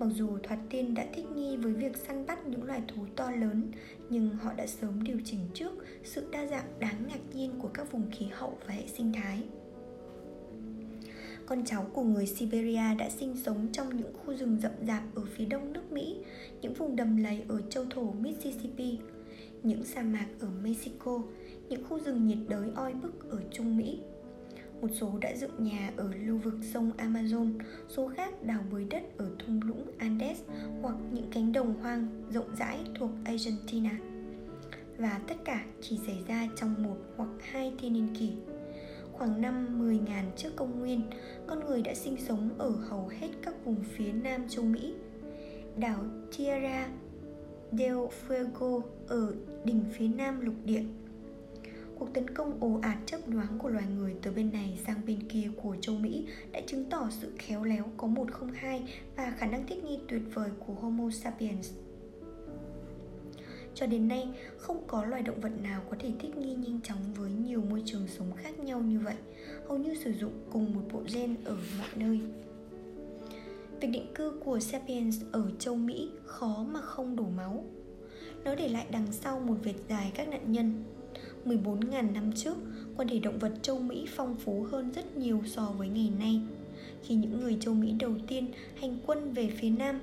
Mặc 0.04 0.10
dù 0.16 0.38
thoạt 0.44 0.60
tiên 0.70 0.94
đã 0.94 1.06
thích 1.14 1.26
nghi 1.36 1.58
với 1.58 1.74
việc 1.74 1.98
săn 1.98 2.26
bắt 2.26 2.48
những 2.48 2.64
loài 2.64 2.82
thú 2.88 3.06
to 3.16 3.32
lớn, 3.32 3.72
nhưng 4.10 4.30
họ 4.30 4.54
đã 4.54 4.68
sớm 4.68 5.04
điều 5.04 5.18
chỉnh 5.26 5.40
trước 5.54 5.72
sự 6.04 6.28
đa 6.32 6.46
dạng 6.46 6.66
đáng 6.80 7.08
ngạc 7.08 7.20
nhiên 7.34 7.52
của 7.60 7.68
các 7.68 7.92
vùng 7.92 8.12
khí 8.12 8.26
hậu 8.32 8.58
và 8.68 8.74
hệ 8.74 8.88
sinh 8.88 9.14
thái. 9.14 9.44
Con 11.46 11.66
cháu 11.66 11.86
của 11.94 12.04
người 12.04 12.26
Siberia 12.26 12.96
đã 12.98 13.10
sinh 13.10 13.36
sống 13.36 13.68
trong 13.72 13.98
những 13.98 14.14
khu 14.14 14.36
rừng 14.36 14.58
rậm 14.64 14.72
rạp 14.88 15.04
ở 15.16 15.22
phía 15.36 15.46
đông 15.46 15.74
nước 15.74 15.92
Mỹ, 15.92 16.18
những 16.62 16.74
vùng 16.74 16.96
đầm 16.96 17.18
lầy 17.18 17.44
ở 17.48 17.62
châu 17.70 17.86
thổ 17.86 18.12
Mississippi, 18.12 18.98
những 19.64 19.84
sa 19.84 20.02
mạc 20.02 20.28
ở 20.40 20.48
Mexico, 20.64 21.22
những 21.70 21.84
khu 21.90 22.00
rừng 22.00 22.28
nhiệt 22.28 22.40
đới 22.48 22.70
oi 22.76 22.94
bức 22.94 23.30
ở 23.30 23.42
Trung 23.52 23.78
Mỹ 23.78 24.00
một 24.84 24.90
số 24.94 25.12
đã 25.22 25.36
dựng 25.36 25.64
nhà 25.64 25.92
ở 25.98 26.10
lưu 26.26 26.38
vực 26.38 26.54
sông 26.62 26.92
Amazon, 26.98 27.60
số 27.90 28.12
khác 28.16 28.44
đào 28.44 28.60
bới 28.72 28.86
đất 28.86 29.18
ở 29.18 29.32
thung 29.40 29.62
lũng 29.64 29.92
Andes 29.98 30.42
hoặc 30.82 30.96
những 31.12 31.26
cánh 31.32 31.52
đồng 31.52 31.74
hoang 31.82 32.08
rộng 32.30 32.56
rãi 32.56 32.80
thuộc 32.96 33.10
Argentina. 33.26 34.00
Và 34.98 35.20
tất 35.28 35.36
cả 35.46 35.66
chỉ 35.82 36.00
xảy 36.08 36.24
ra 36.28 36.48
trong 36.56 36.84
một 36.84 36.98
hoặc 37.18 37.30
hai 37.42 37.74
thiên 37.80 37.94
niên 37.94 38.16
kỷ. 38.20 38.32
Khoảng 39.12 39.42
năm 39.42 39.82
10.000 39.82 40.24
trước 40.38 40.50
công 40.56 40.80
nguyên, 40.80 41.02
con 41.48 41.66
người 41.66 41.82
đã 41.82 41.94
sinh 41.94 42.18
sống 42.18 42.50
ở 42.58 42.70
hầu 42.70 43.08
hết 43.08 43.30
các 43.42 43.66
vùng 43.66 43.84
phía 43.96 44.12
nam 44.12 44.50
châu 44.50 44.66
Mỹ. 44.66 44.94
Đảo 45.78 46.04
Tierra 46.38 46.88
del 47.72 47.98
Fuego 48.28 48.82
ở 49.08 49.34
đỉnh 49.64 49.84
phía 49.98 50.08
nam 50.08 50.42
lục 50.42 50.56
địa 50.66 50.84
Cuộc 52.04 52.14
tấn 52.14 52.30
công 52.30 52.58
ồ 52.60 52.80
ạt 52.82 52.98
chấp 53.06 53.30
nhoáng 53.30 53.60
của 53.60 53.70
loài 53.70 53.86
người 53.98 54.16
từ 54.22 54.32
bên 54.32 54.52
này 54.54 54.80
sang 54.86 55.02
bên 55.08 55.28
kia 55.30 55.50
của 55.62 55.76
châu 55.82 55.96
Mỹ 55.96 56.28
đã 56.52 56.62
chứng 56.68 56.90
tỏ 56.90 57.10
sự 57.12 57.32
khéo 57.38 57.64
léo 57.64 57.86
có 57.98 58.08
một 58.08 58.32
không 58.32 58.52
hai 58.52 58.84
và 59.16 59.34
khả 59.38 59.46
năng 59.46 59.68
thích 59.68 59.84
nghi 59.84 60.00
tuyệt 60.08 60.22
vời 60.34 60.50
của 60.68 60.74
Homo 60.74 61.10
sapiens. 61.10 61.72
Cho 63.76 63.86
đến 63.86 64.08
nay, 64.08 64.30
không 64.58 64.84
có 64.88 65.06
loài 65.06 65.22
động 65.22 65.40
vật 65.42 65.52
nào 65.62 65.82
có 65.90 65.98
thể 66.00 66.12
thích 66.20 66.38
nghi 66.38 66.56
nhanh 66.56 66.80
chóng 66.84 67.14
với 67.18 67.32
nhiều 67.32 67.62
môi 67.70 67.84
trường 67.86 68.08
sống 68.08 68.32
khác 68.36 68.60
nhau 68.60 68.82
như 68.82 69.00
vậy, 69.00 69.16
hầu 69.68 69.78
như 69.78 69.96
sử 69.96 70.14
dụng 70.14 70.34
cùng 70.52 70.74
một 70.74 70.82
bộ 70.94 71.02
gen 71.14 71.36
ở 71.46 71.58
mọi 71.80 71.90
nơi. 71.96 72.20
Việc 73.82 73.88
định 73.88 74.14
cư 74.16 74.40
của 74.46 74.60
Sapiens 74.60 75.22
ở 75.32 75.52
châu 75.60 75.76
Mỹ 75.76 76.10
khó 76.26 76.66
mà 76.72 76.82
không 76.82 77.16
đổ 77.16 77.26
máu. 77.38 77.66
Nó 78.44 78.56
để 78.56 78.70
lại 78.70 78.86
đằng 78.92 79.08
sau 79.12 79.40
một 79.40 79.56
vệt 79.64 79.76
dài 79.90 80.12
các 80.16 80.28
nạn 80.28 80.52
nhân 80.52 80.84
14.000 81.46 82.14
năm 82.14 82.32
trước, 82.36 82.56
quan 82.98 83.08
hệ 83.08 83.20
động 83.20 83.40
vật 83.40 83.54
châu 83.62 83.80
Mỹ 83.80 84.08
phong 84.16 84.36
phú 84.36 84.66
hơn 84.72 84.92
rất 84.92 85.18
nhiều 85.18 85.42
so 85.46 85.66
với 85.78 85.88
ngày 85.88 86.12
nay. 86.20 86.42
Khi 87.04 87.16
những 87.16 87.40
người 87.40 87.58
châu 87.60 87.74
Mỹ 87.74 87.94
đầu 88.00 88.14
tiên 88.28 88.48
hành 88.80 88.98
quân 89.06 89.34
về 89.34 89.50
phía 89.58 89.70
Nam, 89.70 90.00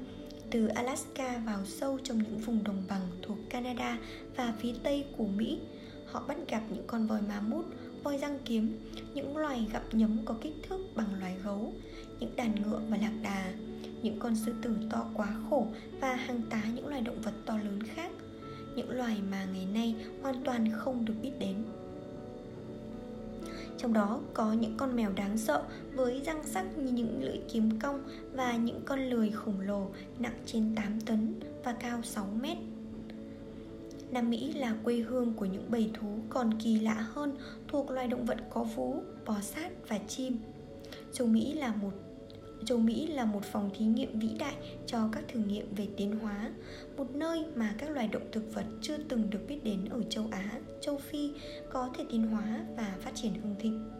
từ 0.51 0.67
Alaska 0.67 1.43
vào 1.47 1.65
sâu 1.65 1.99
trong 2.03 2.19
những 2.19 2.39
vùng 2.39 2.65
đồng 2.65 2.83
bằng 2.89 3.03
thuộc 3.23 3.39
Canada 3.51 3.99
và 4.37 4.55
phía 4.61 4.73
tây 4.83 5.05
của 5.17 5.27
Mỹ, 5.27 5.59
họ 6.07 6.25
bắt 6.29 6.37
gặp 6.49 6.63
những 6.71 6.85
con 6.87 7.07
voi 7.07 7.21
má 7.29 7.41
mút, 7.41 7.65
voi 8.05 8.19
răng 8.19 8.39
kiếm, 8.45 8.79
những 9.15 9.37
loài 9.37 9.67
gặm 9.73 9.83
nhấm 9.93 10.19
có 10.25 10.35
kích 10.41 10.55
thước 10.69 10.87
bằng 10.95 11.21
loài 11.21 11.37
gấu, 11.45 11.73
những 12.21 12.37
đàn 12.37 12.63
ngựa 12.63 12.81
và 12.91 12.97
lạc 12.97 13.13
đà, 13.23 13.53
những 14.03 14.19
con 14.19 14.37
sư 14.37 14.55
tử 14.63 14.77
to 14.91 15.07
quá 15.15 15.37
khổ 15.51 15.67
và 16.01 16.15
hàng 16.15 16.43
tá 16.51 16.63
những 16.75 16.87
loài 16.87 17.01
động 17.01 17.23
vật 17.23 17.35
to 17.47 17.57
lớn 17.57 17.79
khác– 17.83 18.11
những 18.81 18.97
loài 18.97 19.17
mà 19.31 19.45
ngày 19.53 19.67
nay 19.75 19.95
hoàn 20.23 20.45
toàn 20.45 20.69
không 20.73 21.05
được 21.05 21.15
biết 21.23 21.33
đến 21.39 21.55
trong 23.79 23.93
đó 23.93 24.21
có 24.35 24.53
những 24.53 24.77
con 24.77 24.97
mèo 24.97 25.13
đáng 25.13 25.39
sợ 25.39 25.63
với 25.95 26.23
răng 26.25 26.45
sắc 26.45 26.79
như 26.79 26.93
những 26.93 27.23
lưỡi 27.23 27.39
kiếm 27.53 27.79
cong 27.83 28.03
và 28.33 28.57
những 28.57 28.81
con 28.85 29.11
lười 29.11 29.31
khổng 29.31 29.61
lồ 29.61 29.87
nặng 30.19 30.39
trên 30.47 30.75
8 30.77 31.01
tấn 31.01 31.35
và 31.65 31.73
cao 31.73 32.03
6 32.03 32.27
mét. 32.41 32.57
Nam 34.11 34.31
Mỹ 34.31 34.53
là 34.53 34.75
quê 34.85 34.97
hương 34.97 35.33
của 35.33 35.45
những 35.45 35.71
bầy 35.71 35.91
thú 36.01 36.19
còn 36.29 36.59
kỳ 36.61 36.81
lạ 36.81 37.07
hơn 37.13 37.37
thuộc 37.69 37.91
loài 37.91 38.09
động 38.09 38.25
vật 38.25 38.39
có 38.51 38.65
vú, 38.65 39.03
bò 39.27 39.41
sát 39.41 39.71
và 39.89 39.99
chim. 40.09 40.37
Châu 41.13 41.27
Mỹ 41.27 41.55
là 41.55 41.75
một 41.75 41.93
Châu 42.65 42.79
Mỹ 42.79 43.07
là 43.07 43.25
một 43.25 43.45
phòng 43.45 43.71
thí 43.79 43.85
nghiệm 43.85 44.19
vĩ 44.19 44.29
đại 44.39 44.55
cho 44.87 45.09
các 45.13 45.25
thử 45.29 45.41
nghiệm 45.41 45.75
về 45.75 45.89
tiến 45.97 46.19
hóa, 46.19 46.51
một 46.97 47.11
nơi 47.15 47.45
mà 47.55 47.75
các 47.79 47.91
loài 47.91 48.09
động 48.09 48.29
thực 48.33 48.55
vật 48.55 48.65
chưa 48.83 48.97
từng 49.09 49.31
được 49.31 49.41
biết 49.49 49.65
đến 49.65 49.85
ở 49.91 50.03
châu 50.03 50.27
Á, 50.31 50.61
châu 50.81 50.99
Phi 50.99 51.33
có 51.71 51.91
thể 51.99 52.05
tiến 52.11 52.27
hóa 52.27 52.65
và 52.77 52.97
phát 53.01 53.11
triển 53.15 53.35
hưng 53.35 53.55
thịnh. 53.59 53.91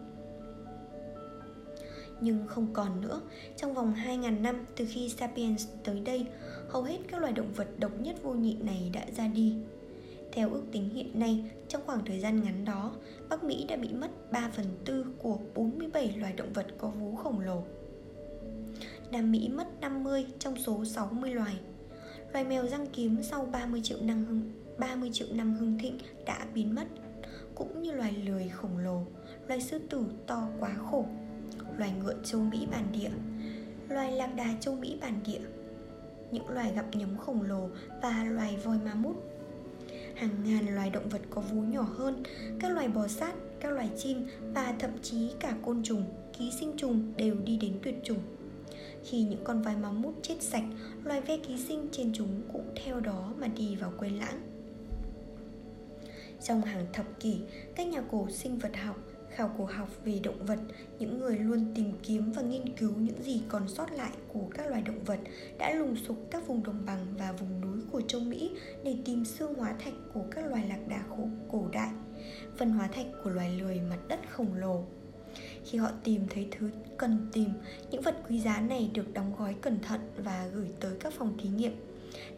Nhưng 2.21 2.47
không 2.47 2.67
còn 2.73 3.01
nữa, 3.01 3.21
trong 3.57 3.75
vòng 3.75 3.95
2.000 4.07 4.43
năm 4.43 4.65
từ 4.77 4.87
khi 4.89 5.09
Sapiens 5.09 5.69
tới 5.85 6.01
đây, 6.01 6.27
hầu 6.69 6.83
hết 6.83 6.99
các 7.09 7.21
loài 7.21 7.33
động 7.33 7.53
vật 7.57 7.69
độc 7.79 8.01
nhất 8.01 8.17
vô 8.23 8.33
nhị 8.33 8.57
này 8.61 8.91
đã 8.95 9.05
ra 9.17 9.27
đi. 9.29 9.55
Theo 10.33 10.51
ước 10.51 10.63
tính 10.73 10.91
hiện 10.95 11.21
nay, 11.21 11.45
trong 11.69 11.83
khoảng 11.87 12.05
thời 12.05 12.21
gian 12.21 12.43
ngắn 12.43 12.65
đó, 12.65 12.93
Bắc 13.29 13.45
Mỹ 13.45 13.65
đã 13.69 13.77
bị 13.77 13.89
mất 13.93 14.33
3 14.33 14.51
phần 14.53 14.67
tư 14.85 15.05
của 15.19 15.39
47 15.55 16.15
loài 16.17 16.33
động 16.33 16.53
vật 16.53 16.67
có 16.79 16.89
vú 16.89 17.17
khổng 17.17 17.41
lồ. 17.41 17.63
Nam 19.13 19.33
Mỹ 19.33 19.49
mất 19.49 19.81
50 19.81 20.27
trong 20.39 20.57
số 20.59 20.85
60 20.85 21.31
loài. 21.31 21.55
Loài 22.33 22.45
mèo 22.45 22.67
răng 22.67 22.87
kiếm 22.93 23.23
sau 23.23 23.49
30 23.53 23.81
triệu 23.85 23.99
năm 24.03 24.25
hưng 24.25 24.43
30 24.79 25.11
triệu 25.13 25.29
năm 25.33 25.55
hưng 25.55 25.79
thịnh 25.79 25.99
đã 26.27 26.47
biến 26.55 26.75
mất, 26.75 26.87
cũng 27.55 27.83
như 27.83 27.93
loài 27.93 28.13
lười 28.13 28.49
khổng 28.49 28.79
lồ, 28.79 29.07
loài 29.49 29.61
sư 29.61 29.79
tử 29.91 30.05
to 30.27 30.49
quá 30.61 30.75
khổ, 30.91 31.07
loài 31.77 31.93
ngựa 32.01 32.15
châu 32.25 32.41
Mỹ 32.41 32.67
bản 32.71 32.85
địa, 32.93 33.11
loài 33.89 34.13
lạc 34.13 34.35
đà 34.37 34.55
châu 34.61 34.77
Mỹ 34.77 34.99
bản 35.01 35.21
địa, 35.27 35.41
những 36.31 36.49
loài 36.49 36.73
gặp 36.77 36.87
nhấm 36.93 37.19
khổng 37.19 37.43
lồ 37.43 37.69
và 38.03 38.25
loài 38.25 38.57
voi 38.65 38.79
ma 38.85 38.95
mút. 38.95 39.17
Hàng 40.15 40.45
ngàn 40.45 40.75
loài 40.75 40.91
động 40.91 41.09
vật 41.09 41.21
có 41.31 41.41
vú 41.41 41.63
nhỏ 41.63 41.83
hơn, 41.83 42.23
các 42.61 42.73
loài 42.73 42.89
bò 42.89 43.09
sát, 43.09 43.35
các 43.61 43.73
loài 43.73 43.91
chim 43.99 44.27
và 44.55 44.75
thậm 44.79 44.91
chí 45.03 45.31
cả 45.41 45.55
côn 45.63 45.83
trùng, 45.83 46.05
ký 46.39 46.51
sinh 46.61 46.73
trùng 46.77 47.13
đều 47.17 47.35
đi 47.45 47.57
đến 47.57 47.73
tuyệt 47.83 47.95
chủng. 48.05 48.19
Khi 49.05 49.23
những 49.23 49.45
con 49.45 49.63
vai 49.63 49.77
móng 49.77 50.03
mút 50.03 50.15
chết 50.23 50.37
sạch, 50.41 50.65
loài 51.05 51.21
ve 51.21 51.37
ký 51.37 51.59
sinh 51.59 51.89
trên 51.93 52.13
chúng 52.15 52.43
cũng 52.53 52.75
theo 52.85 53.01
đó 53.01 53.33
mà 53.39 53.47
đi 53.47 53.77
vào 53.77 53.93
quên 53.99 54.13
lãng. 54.13 54.41
Trong 56.43 56.63
hàng 56.63 56.87
thập 56.93 57.21
kỷ, 57.21 57.41
các 57.75 57.87
nhà 57.87 58.03
cổ 58.11 58.29
sinh 58.31 58.59
vật 58.59 58.77
học, 58.77 58.97
khảo 59.31 59.51
cổ 59.59 59.65
học 59.65 59.89
về 60.05 60.21
động 60.23 60.47
vật, 60.47 60.59
những 60.99 61.19
người 61.19 61.39
luôn 61.39 61.73
tìm 61.75 61.93
kiếm 62.03 62.33
và 62.33 62.43
nghiên 62.43 62.77
cứu 62.77 62.93
những 62.97 63.23
gì 63.23 63.43
còn 63.49 63.69
sót 63.69 63.93
lại 63.93 64.11
của 64.29 64.45
các 64.55 64.67
loài 64.67 64.83
động 64.83 65.05
vật 65.05 65.19
đã 65.59 65.75
lùng 65.75 65.97
sục 65.97 66.17
các 66.31 66.47
vùng 66.49 66.63
đồng 66.63 66.83
bằng 66.87 67.07
và 67.19 67.33
vùng 67.33 67.61
núi 67.61 67.81
của 67.93 68.01
châu 68.01 68.21
Mỹ 68.21 68.51
để 68.85 68.97
tìm 69.05 69.25
xương 69.25 69.55
hóa 69.55 69.75
thạch 69.85 69.95
của 70.15 70.25
các 70.31 70.47
loài 70.47 70.69
lạc 70.69 70.81
đà 70.89 71.03
khổ 71.09 71.29
cổ 71.53 71.69
đại, 71.73 71.91
phần 72.57 72.71
hóa 72.71 72.89
thạch 72.89 73.07
của 73.25 73.31
loài 73.31 73.61
lười 73.61 73.81
mặt 73.81 73.99
đất 74.09 74.21
khổng 74.31 74.55
lồ 74.55 74.85
khi 75.71 75.79
họ 75.79 75.91
tìm 76.05 76.23
thấy 76.31 76.49
thứ 76.51 76.71
cần 76.97 77.27
tìm 77.33 77.49
những 77.91 78.03
vật 78.03 78.17
quý 78.29 78.41
giá 78.41 78.61
này 78.61 78.91
được 78.95 79.15
đóng 79.15 79.33
gói 79.39 79.55
cẩn 79.55 79.79
thận 79.81 80.01
và 80.17 80.47
gửi 80.55 80.69
tới 80.81 80.97
các 81.01 81.13
phòng 81.13 81.39
thí 81.39 81.49
nghiệm. 81.49 81.73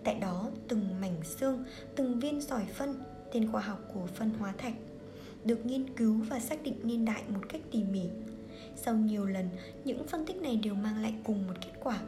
Tại 0.04 0.14
đó 0.20 0.50
từng 0.68 1.00
mảnh 1.00 1.22
xương 1.24 1.64
từng 1.96 2.20
viên 2.20 2.40
sỏi 2.40 2.64
phân 2.74 2.94
tên 3.32 3.52
khoa 3.52 3.60
học 3.60 3.78
của 3.94 4.06
phân 4.06 4.30
hóa 4.38 4.54
thạch 4.58 4.74
được 5.44 5.66
nghiên 5.66 5.94
cứu 5.96 6.14
và 6.28 6.40
xác 6.40 6.62
định 6.62 6.74
niên 6.82 7.04
đại 7.04 7.22
một 7.28 7.48
cách 7.48 7.60
tỉ 7.70 7.84
mỉ. 7.84 8.04
Sau 8.76 8.94
nhiều 8.94 9.26
lần 9.26 9.48
những 9.84 10.06
phân 10.06 10.26
tích 10.26 10.36
này 10.36 10.56
đều 10.56 10.74
mang 10.74 11.02
lại 11.02 11.14
cùng 11.24 11.46
một 11.46 11.54
kết 11.60 11.72
quả. 11.80 12.00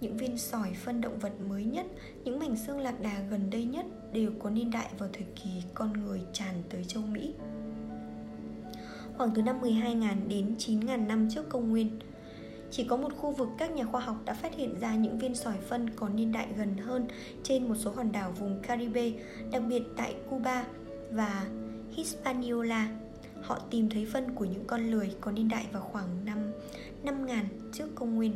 Những 0.00 0.16
viên 0.16 0.38
sỏi 0.38 0.72
phân 0.74 1.00
động 1.00 1.18
vật 1.18 1.32
mới 1.48 1.64
nhất, 1.64 1.86
những 2.24 2.38
mảnh 2.38 2.56
xương 2.56 2.80
lạc 2.80 3.00
đà 3.00 3.22
gần 3.30 3.50
đây 3.50 3.64
nhất 3.64 3.86
đều 4.12 4.30
có 4.38 4.50
niên 4.50 4.70
đại 4.70 4.88
vào 4.98 5.08
thời 5.12 5.26
kỳ 5.42 5.50
con 5.74 5.92
người 5.92 6.20
tràn 6.32 6.54
tới 6.68 6.84
châu 6.84 7.02
Mỹ 7.02 7.34
khoảng 9.16 9.30
từ 9.34 9.42
năm 9.42 9.60
12.000 9.60 10.28
đến 10.28 10.54
9.000 10.58 11.06
năm 11.06 11.28
trước 11.30 11.48
công 11.48 11.70
nguyên. 11.70 11.98
Chỉ 12.70 12.84
có 12.84 12.96
một 12.96 13.12
khu 13.16 13.32
vực 13.32 13.48
các 13.58 13.70
nhà 13.70 13.84
khoa 13.84 14.00
học 14.00 14.16
đã 14.24 14.34
phát 14.34 14.54
hiện 14.56 14.80
ra 14.80 14.94
những 14.94 15.18
viên 15.18 15.34
sỏi 15.34 15.56
phân 15.68 15.90
có 15.90 16.08
niên 16.08 16.32
đại 16.32 16.48
gần 16.56 16.76
hơn 16.76 17.06
trên 17.42 17.68
một 17.68 17.74
số 17.74 17.92
hòn 17.92 18.12
đảo 18.12 18.32
vùng 18.32 18.60
Caribe, 18.62 19.10
đặc 19.52 19.62
biệt 19.68 19.82
tại 19.96 20.14
Cuba 20.30 20.64
và 21.10 21.46
Hispaniola. 21.90 22.88
Họ 23.42 23.58
tìm 23.70 23.90
thấy 23.90 24.06
phân 24.12 24.34
của 24.34 24.44
những 24.44 24.64
con 24.66 24.90
lười 24.90 25.14
có 25.20 25.32
niên 25.32 25.48
đại 25.48 25.66
vào 25.72 25.82
khoảng 25.82 26.24
năm 26.24 26.52
5.000 27.04 27.44
trước 27.72 27.88
công 27.94 28.14
nguyên. 28.14 28.32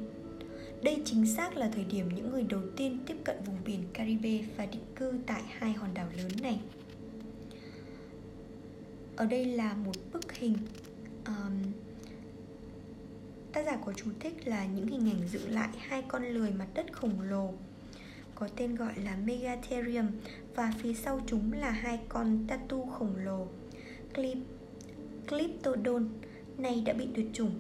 Đây 0.83 1.03
chính 1.05 1.27
xác 1.27 1.57
là 1.57 1.71
thời 1.75 1.85
điểm 1.85 2.09
những 2.15 2.31
người 2.31 2.43
đầu 2.43 2.61
tiên 2.77 2.99
tiếp 3.07 3.17
cận 3.25 3.37
vùng 3.47 3.57
biển 3.65 3.81
Caribe 3.93 4.39
và 4.57 4.67
định 4.67 4.85
cư 4.97 5.13
tại 5.27 5.43
hai 5.49 5.73
hòn 5.73 5.95
đảo 5.95 6.07
lớn 6.17 6.31
này 6.43 6.61
ở 9.17 9.27
đây 9.27 9.45
là 9.45 9.75
một 9.75 9.93
bức 10.13 10.33
hình 10.33 10.57
um, 11.27 11.73
tác 13.53 13.67
giả 13.67 13.79
có 13.87 13.93
chú 13.93 14.11
thích 14.21 14.49
là 14.49 14.67
những 14.67 14.87
hình 14.87 15.11
ảnh 15.11 15.29
dựng 15.29 15.51
lại 15.51 15.69
hai 15.79 16.03
con 16.09 16.25
lười 16.25 16.51
mặt 16.51 16.69
đất 16.75 16.87
khổng 16.93 17.21
lồ 17.21 17.53
có 18.35 18.49
tên 18.57 18.75
gọi 18.75 18.93
là 19.05 19.17
Megatherium 19.17 20.07
và 20.55 20.73
phía 20.79 20.95
sau 20.95 21.21
chúng 21.27 21.53
là 21.53 21.71
hai 21.71 22.01
con 22.09 22.45
tatu 22.49 22.87
khổng 22.87 23.17
lồ 23.17 23.47
Clip, 24.17 24.39
Cliptodon. 25.29 26.09
Này 26.59 26.83
đã 26.87 26.93
bị 26.93 27.09
tuyệt 27.15 27.27
chủng. 27.33 27.51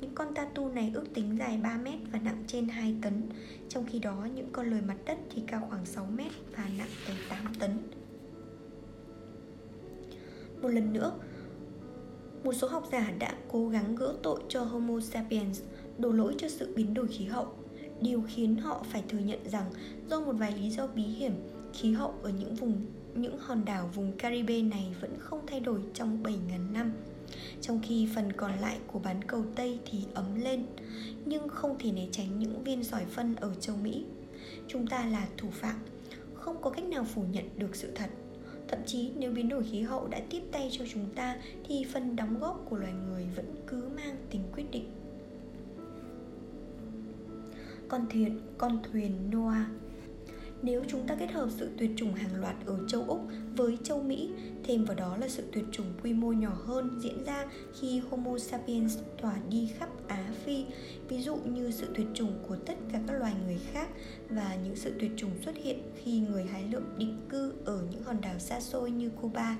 Những 0.00 0.14
con 0.14 0.34
tatu 0.34 0.68
này 0.68 0.90
ước 0.94 1.14
tính 1.14 1.36
dài 1.38 1.60
3 1.62 1.76
mét 1.76 1.98
và 2.12 2.18
nặng 2.18 2.44
trên 2.46 2.68
2 2.68 2.94
tấn 3.02 3.22
Trong 3.68 3.86
khi 3.86 3.98
đó 3.98 4.28
những 4.34 4.48
con 4.52 4.70
lười 4.70 4.80
mặt 4.80 4.96
đất 5.04 5.18
thì 5.30 5.42
cao 5.46 5.66
khoảng 5.70 5.86
6 5.86 6.06
mét 6.06 6.32
và 6.56 6.68
nặng 6.78 6.88
tới 7.06 7.16
8 7.28 7.54
tấn. 7.58 7.70
Một 10.62 10.68
lần 10.68 10.92
nữa, 10.92 11.12
một 12.44 12.52
số 12.52 12.68
học 12.68 12.88
giả 12.92 13.12
đã 13.18 13.34
cố 13.48 13.68
gắng 13.68 13.94
gỡ 13.94 14.14
tội 14.22 14.40
cho 14.48 14.62
Homo 14.62 15.00
sapiens 15.00 15.62
đổ 15.98 16.12
lỗi 16.12 16.34
cho 16.38 16.48
sự 16.48 16.72
biến 16.76 16.94
đổi 16.94 17.08
khí 17.08 17.24
hậu 17.24 17.46
Điều 18.00 18.22
khiến 18.28 18.56
họ 18.56 18.84
phải 18.90 19.04
thừa 19.08 19.18
nhận 19.18 19.50
rằng 19.50 19.70
do 20.10 20.20
một 20.20 20.32
vài 20.32 20.52
lý 20.52 20.70
do 20.70 20.86
bí 20.86 21.02
hiểm 21.02 21.32
khí 21.72 21.92
hậu 21.92 22.14
ở 22.22 22.30
những 22.30 22.54
vùng 22.54 22.86
những 23.14 23.38
hòn 23.38 23.64
đảo 23.64 23.90
vùng 23.94 24.12
Caribe 24.12 24.62
này 24.62 24.94
vẫn 25.00 25.10
không 25.18 25.46
thay 25.46 25.60
đổi 25.60 25.80
trong 25.94 26.22
7.000 26.22 26.72
năm 26.72 26.92
trong 27.60 27.80
khi 27.82 28.08
phần 28.14 28.32
còn 28.32 28.58
lại 28.58 28.78
của 28.86 28.98
bán 28.98 29.24
cầu 29.24 29.44
Tây 29.54 29.78
thì 29.90 29.98
ấm 30.14 30.40
lên 30.40 30.66
nhưng 31.24 31.48
không 31.48 31.78
thể 31.78 31.92
né 31.92 32.06
tránh 32.12 32.38
những 32.38 32.64
viên 32.64 32.84
sỏi 32.84 33.04
phân 33.04 33.36
ở 33.36 33.54
châu 33.54 33.76
Mỹ. 33.76 34.04
Chúng 34.68 34.86
ta 34.86 35.06
là 35.06 35.26
thủ 35.36 35.48
phạm, 35.52 35.76
không 36.34 36.62
có 36.62 36.70
cách 36.70 36.84
nào 36.84 37.04
phủ 37.04 37.24
nhận 37.32 37.44
được 37.56 37.76
sự 37.76 37.90
thật. 37.94 38.10
Thậm 38.68 38.78
chí 38.86 39.10
nếu 39.16 39.30
biến 39.30 39.48
đổi 39.48 39.64
khí 39.64 39.82
hậu 39.82 40.08
đã 40.08 40.20
tiếp 40.30 40.42
tay 40.52 40.68
cho 40.72 40.84
chúng 40.92 41.06
ta 41.14 41.36
thì 41.68 41.84
phần 41.92 42.16
đóng 42.16 42.38
góp 42.40 42.66
của 42.70 42.76
loài 42.76 42.92
người 43.08 43.26
vẫn 43.36 43.54
cứ 43.66 43.88
mang 43.96 44.16
tính 44.30 44.42
quyết 44.56 44.70
định. 44.70 44.90
Con 47.88 48.06
thuyền, 48.10 48.40
con 48.58 48.78
thuyền 48.82 49.30
Noah 49.30 49.66
nếu 50.62 50.82
chúng 50.88 51.06
ta 51.06 51.14
kết 51.14 51.30
hợp 51.32 51.48
sự 51.58 51.70
tuyệt 51.78 51.90
chủng 51.96 52.12
hàng 52.12 52.40
loạt 52.40 52.56
ở 52.66 52.78
châu 52.88 53.04
Úc 53.06 53.20
với 53.56 53.78
châu 53.82 54.02
Mỹ, 54.02 54.30
thêm 54.64 54.84
vào 54.84 54.96
đó 54.96 55.16
là 55.16 55.28
sự 55.28 55.42
tuyệt 55.52 55.64
chủng 55.72 55.86
quy 56.02 56.12
mô 56.12 56.32
nhỏ 56.32 56.56
hơn 56.64 56.98
diễn 57.02 57.24
ra 57.24 57.46
khi 57.80 57.98
Homo 58.10 58.38
sapiens 58.38 58.98
tỏa 59.22 59.36
đi 59.50 59.70
khắp 59.78 59.88
Á 60.08 60.32
Phi, 60.44 60.64
ví 61.08 61.22
dụ 61.22 61.36
như 61.36 61.70
sự 61.70 61.86
tuyệt 61.94 62.06
chủng 62.14 62.32
của 62.48 62.56
tất 62.56 62.74
cả 62.92 63.00
các 63.06 63.16
loài 63.18 63.32
người 63.46 63.58
khác 63.72 63.88
và 64.28 64.56
những 64.64 64.76
sự 64.76 64.92
tuyệt 65.00 65.10
chủng 65.16 65.30
xuất 65.44 65.56
hiện 65.56 65.82
khi 66.02 66.18
người 66.18 66.44
hái 66.44 66.64
lượm 66.70 66.98
định 66.98 67.16
cư 67.28 67.52
ở 67.64 67.82
những 67.90 68.02
hòn 68.02 68.20
đảo 68.20 68.38
xa 68.38 68.60
xôi 68.60 68.90
như 68.90 69.10
Cuba 69.10 69.56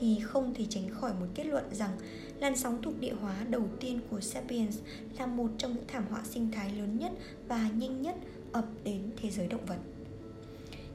thì 0.00 0.20
không 0.22 0.54
thể 0.54 0.64
tránh 0.68 0.88
khỏi 0.90 1.12
một 1.20 1.26
kết 1.34 1.46
luận 1.46 1.64
rằng 1.72 1.98
làn 2.40 2.56
sóng 2.56 2.82
thuộc 2.82 3.00
địa 3.00 3.14
hóa 3.20 3.44
đầu 3.50 3.64
tiên 3.80 4.00
của 4.10 4.20
Sapiens 4.20 4.78
là 5.18 5.26
một 5.26 5.48
trong 5.58 5.74
những 5.74 5.84
thảm 5.88 6.04
họa 6.10 6.22
sinh 6.24 6.50
thái 6.52 6.72
lớn 6.74 6.98
nhất 6.98 7.12
và 7.48 7.70
nhanh 7.76 8.02
nhất 8.02 8.16
ập 8.52 8.64
đến 8.84 9.10
thế 9.16 9.30
giới 9.30 9.48
động 9.48 9.66
vật. 9.66 9.78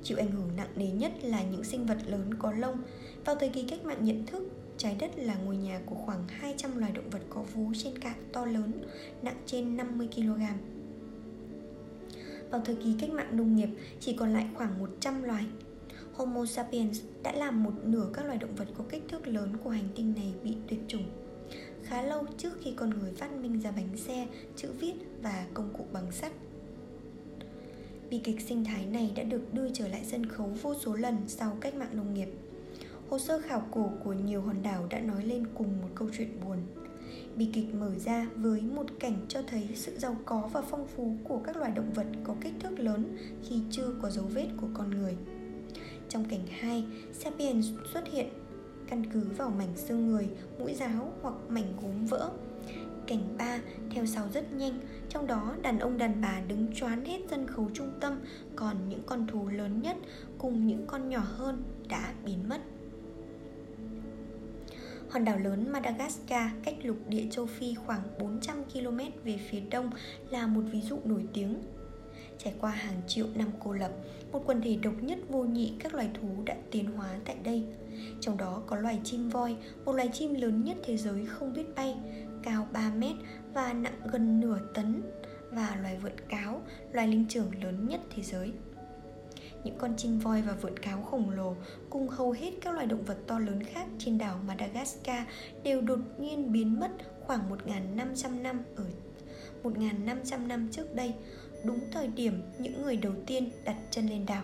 Chịu 0.04 0.18
ảnh 0.18 0.32
hưởng 0.32 0.56
nặng 0.56 0.70
nề 0.76 0.88
nhất 0.88 1.12
là 1.24 1.44
những 1.44 1.64
sinh 1.64 1.86
vật 1.86 1.98
lớn 2.08 2.34
có 2.40 2.52
lông. 2.52 2.78
Vào 3.26 3.36
thời 3.36 3.50
kỳ 3.50 3.64
cách 3.64 3.86
mạng 3.86 4.06
nhận 4.06 4.26
thức, 4.26 4.44
trái 4.78 4.96
đất 5.00 5.12
là 5.18 5.36
ngôi 5.36 5.58
nhà 5.58 5.82
của 5.86 5.96
khoảng 5.96 6.28
200 6.28 6.78
loài 6.78 6.92
động 6.92 7.10
vật 7.10 7.22
có 7.30 7.42
vú 7.42 7.72
trên 7.78 8.00
cạn 8.00 8.30
to 8.34 8.46
lớn, 8.46 8.72
nặng 9.22 9.38
trên 9.46 9.78
50 9.78 10.08
kg. 10.16 10.42
Vào 12.50 12.62
thời 12.66 12.76
kỳ 12.76 12.96
cách 13.00 13.10
mạng 13.10 13.38
nông 13.38 13.56
nghiệp, 13.56 13.70
chỉ 14.00 14.14
còn 14.14 14.34
lại 14.34 14.48
khoảng 14.56 14.80
100 14.80 15.24
loài. 15.24 15.46
Homo 16.14 16.46
sapiens 16.46 17.02
đã 17.24 17.32
làm 17.32 17.64
một 17.64 17.74
nửa 17.84 18.10
các 18.14 18.26
loài 18.26 18.38
động 18.38 18.56
vật 18.56 18.68
có 18.78 18.84
kích 18.90 19.04
thước 19.10 19.28
lớn 19.28 19.58
của 19.64 19.70
hành 19.70 19.90
tinh 19.96 20.14
này 20.16 20.34
bị 20.44 20.56
tuyệt 20.68 20.80
chủng. 20.88 21.04
Khá 21.84 22.02
lâu 22.02 22.26
trước 22.38 22.54
khi 22.62 22.74
con 22.76 22.90
người 22.90 23.12
phát 23.12 23.32
minh 23.32 23.62
ra 23.62 23.72
bánh 23.72 23.98
xe, 23.98 24.28
chữ 24.56 24.72
viết 24.80 24.94
và 25.22 25.46
công 25.54 25.74
cụ 25.78 25.86
bằng 25.94 26.12
sắt 26.12 26.32
Bi 28.14 28.20
kịch 28.20 28.42
sinh 28.42 28.66
thái 28.66 28.86
này 28.86 29.12
đã 29.16 29.24
được 29.24 29.54
đưa 29.54 29.70
trở 29.74 29.88
lại 29.88 30.02
sân 30.04 30.26
khấu 30.26 30.50
vô 30.62 30.76
số 30.76 30.94
lần 30.94 31.18
sau 31.28 31.58
cách 31.62 31.76
mạng 31.76 31.90
nông 31.94 32.14
nghiệp. 32.14 32.30
Hồ 33.10 33.20
sơ 33.20 33.42
khảo 33.42 33.68
cổ 33.72 33.92
của 34.04 34.14
nhiều 34.14 34.42
hòn 34.42 34.64
đảo 34.64 34.88
đã 34.90 35.00
nói 35.00 35.26
lên 35.26 35.46
cùng 35.56 35.82
một 35.82 35.88
câu 35.96 36.10
chuyện 36.18 36.30
buồn. 36.46 36.58
Bi 37.36 37.50
kịch 37.54 37.74
mở 37.74 37.92
ra 38.06 38.28
với 38.36 38.62
một 38.62 38.86
cảnh 39.00 39.26
cho 39.28 39.42
thấy 39.48 39.68
sự 39.76 39.98
giàu 39.98 40.18
có 40.26 40.50
và 40.54 40.62
phong 40.62 40.88
phú 40.88 41.16
của 41.24 41.42
các 41.46 41.58
loài 41.58 41.72
động 41.76 41.94
vật 41.94 42.08
có 42.24 42.36
kích 42.42 42.54
thước 42.60 42.80
lớn 42.80 43.18
khi 43.50 43.62
chưa 43.72 43.96
có 44.02 44.10
dấu 44.10 44.26
vết 44.26 44.48
của 44.62 44.68
con 44.74 44.92
người. 44.92 45.16
Trong 46.10 46.26
cảnh 46.26 46.48
2, 46.50 46.86
Sapiens 47.14 47.68
xuất 47.94 48.12
hiện 48.12 48.28
căn 48.88 49.04
cứ 49.14 49.24
vào 49.38 49.50
mảnh 49.50 49.74
xương 49.76 50.08
người, 50.08 50.28
mũi 50.60 50.74
giáo 50.74 51.14
hoặc 51.22 51.36
mảnh 51.50 51.74
gốm 51.82 52.06
vỡ 52.06 52.32
Cảnh 53.08 53.38
3 53.38 53.60
theo 53.90 54.06
sau 54.06 54.30
rất 54.34 54.54
nhanh 54.54 54.80
Trong 55.10 55.28
đó 55.28 55.56
đàn 55.62 55.80
ông 55.80 55.98
đàn 55.98 56.22
bà 56.22 56.42
đứng 56.48 56.74
choán 56.76 57.06
hết 57.06 57.20
sân 57.44 57.56
khấu 57.56 57.70
trung 57.74 57.92
tâm 58.00 58.20
Còn 58.56 58.90
những 58.90 59.04
con 59.06 59.28
thú 59.28 59.48
lớn 59.48 59.82
nhất 59.82 59.98
cùng 60.38 60.68
những 60.68 60.88
con 60.88 61.10
nhỏ 61.10 61.20
hơn 61.20 61.64
đã 61.90 62.14
biến 62.26 62.50
mất 62.50 62.62
Hòn 65.10 65.26
đảo 65.26 65.40
lớn 65.40 65.72
Madagascar 65.72 66.52
cách 66.64 66.76
lục 66.84 66.98
địa 67.08 67.28
châu 67.32 67.46
Phi 67.46 67.76
khoảng 67.76 68.02
400 68.20 68.64
km 68.64 69.00
về 69.24 69.40
phía 69.50 69.60
đông 69.72 69.90
là 70.30 70.48
một 70.48 70.62
ví 70.72 70.82
dụ 70.82 71.00
nổi 71.06 71.26
tiếng. 71.34 71.56
Trải 72.38 72.54
qua 72.60 72.72
hàng 72.72 73.02
triệu 73.08 73.28
năm 73.36 73.48
cô 73.64 73.72
lập, 73.72 73.92
một 74.32 74.44
quần 74.46 74.62
thể 74.62 74.76
độc 74.76 74.94
nhất 75.02 75.20
vô 75.30 75.44
nhị 75.44 75.74
các 75.80 75.94
loài 75.94 76.10
thú 76.14 76.28
đã 76.46 76.56
tiến 76.72 76.86
hóa 76.86 77.20
tại 77.26 77.36
đây. 77.44 77.64
Trong 78.22 78.38
đó 78.38 78.62
có 78.68 78.76
loài 78.76 79.00
chim 79.04 79.30
voi, 79.30 79.56
một 79.86 79.94
loài 79.94 80.10
chim 80.14 80.34
lớn 80.34 80.64
nhất 80.64 80.78
thế 80.86 80.98
giới 80.98 81.26
không 81.26 81.54
biết 81.54 81.76
bay, 81.76 81.96
cao 82.44 82.68
3 82.72 82.92
mét 82.98 83.16
và 83.54 83.74
nặng 83.74 84.00
gần 84.12 84.40
nửa 84.40 84.60
tấn 84.74 85.02
và 85.56 85.78
loài 85.82 85.98
vượn 86.02 86.20
cáo, 86.30 86.62
loài 86.92 87.08
linh 87.08 87.26
trưởng 87.30 87.64
lớn 87.64 87.88
nhất 87.88 88.02
thế 88.16 88.24
giới. 88.24 88.52
Những 89.64 89.78
con 89.78 89.94
chim 89.98 90.20
voi 90.20 90.42
và 90.42 90.54
vượn 90.62 90.80
cáo 90.80 91.02
khổng 91.02 91.30
lồ 91.30 91.56
cùng 91.90 92.08
hầu 92.08 92.32
hết 92.32 92.52
các 92.62 92.74
loài 92.74 92.86
động 92.86 93.04
vật 93.04 93.18
to 93.28 93.40
lớn 93.40 93.64
khác 93.64 93.88
trên 93.98 94.18
đảo 94.18 94.40
Madagascar 94.48 95.24
đều 95.64 95.82
đột 95.82 96.00
nhiên 96.18 96.52
biến 96.52 96.80
mất 96.80 96.90
khoảng 97.26 97.58
1.500 97.68 98.42
năm 98.42 98.64
ở 98.76 98.86
1.500 99.64 100.48
năm 100.48 100.70
trước 100.72 100.96
đây, 100.96 101.14
đúng 101.64 101.80
thời 101.92 102.08
điểm 102.08 102.42
những 102.60 102.82
người 102.82 102.98
đầu 102.98 103.14
tiên 103.28 103.50
đặt 103.66 103.76
chân 103.92 104.08
lên 104.08 104.26
đảo. 104.26 104.44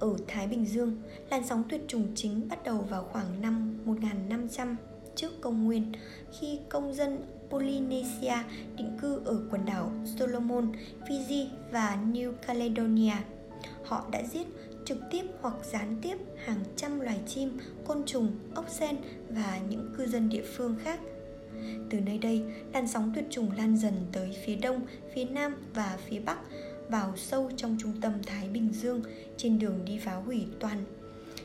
Ở 0.00 0.16
Thái 0.28 0.46
Bình 0.46 0.66
Dương, 0.66 1.02
làn 1.30 1.46
sóng 1.46 1.64
tuyệt 1.68 1.80
chủng 1.88 2.12
chính 2.14 2.48
bắt 2.48 2.64
đầu 2.64 2.78
vào 2.78 3.04
khoảng 3.04 3.42
năm 3.42 3.78
1500 3.84 4.76
trước 5.14 5.40
công 5.40 5.64
nguyên 5.64 5.92
khi 6.40 6.60
công 6.68 6.94
dân 6.94 7.18
Polynesia 7.50 8.36
định 8.76 8.96
cư 9.00 9.20
ở 9.24 9.40
quần 9.50 9.66
đảo 9.66 9.92
Solomon, 10.04 10.72
Fiji 11.08 11.46
và 11.72 11.98
New 12.12 12.32
Caledonia. 12.32 13.14
Họ 13.84 14.08
đã 14.12 14.22
giết 14.22 14.46
trực 14.84 14.98
tiếp 15.10 15.22
hoặc 15.40 15.54
gián 15.72 15.96
tiếp 16.02 16.16
hàng 16.44 16.60
trăm 16.76 17.00
loài 17.00 17.20
chim, 17.26 17.58
côn 17.84 18.02
trùng, 18.06 18.32
ốc 18.54 18.64
sên 18.68 18.96
và 19.28 19.58
những 19.68 19.94
cư 19.98 20.06
dân 20.06 20.28
địa 20.28 20.44
phương 20.56 20.76
khác. 20.82 21.00
Từ 21.90 22.00
nơi 22.00 22.18
đây, 22.18 22.42
làn 22.72 22.88
sóng 22.88 23.12
tuyệt 23.14 23.24
chủng 23.30 23.52
lan 23.56 23.76
dần 23.76 23.94
tới 24.12 24.36
phía 24.44 24.56
đông, 24.56 24.80
phía 25.14 25.24
nam 25.24 25.54
và 25.74 25.98
phía 26.08 26.20
bắc, 26.20 26.38
vào 26.88 27.16
sâu 27.16 27.50
trong 27.56 27.76
trung 27.80 27.92
tâm 28.00 28.12
Thái 28.26 28.48
Bình 28.48 28.72
Dương 28.72 29.02
trên 29.36 29.58
đường 29.58 29.84
đi 29.84 29.98
phá 29.98 30.14
hủy 30.14 30.46
toàn 30.60 30.84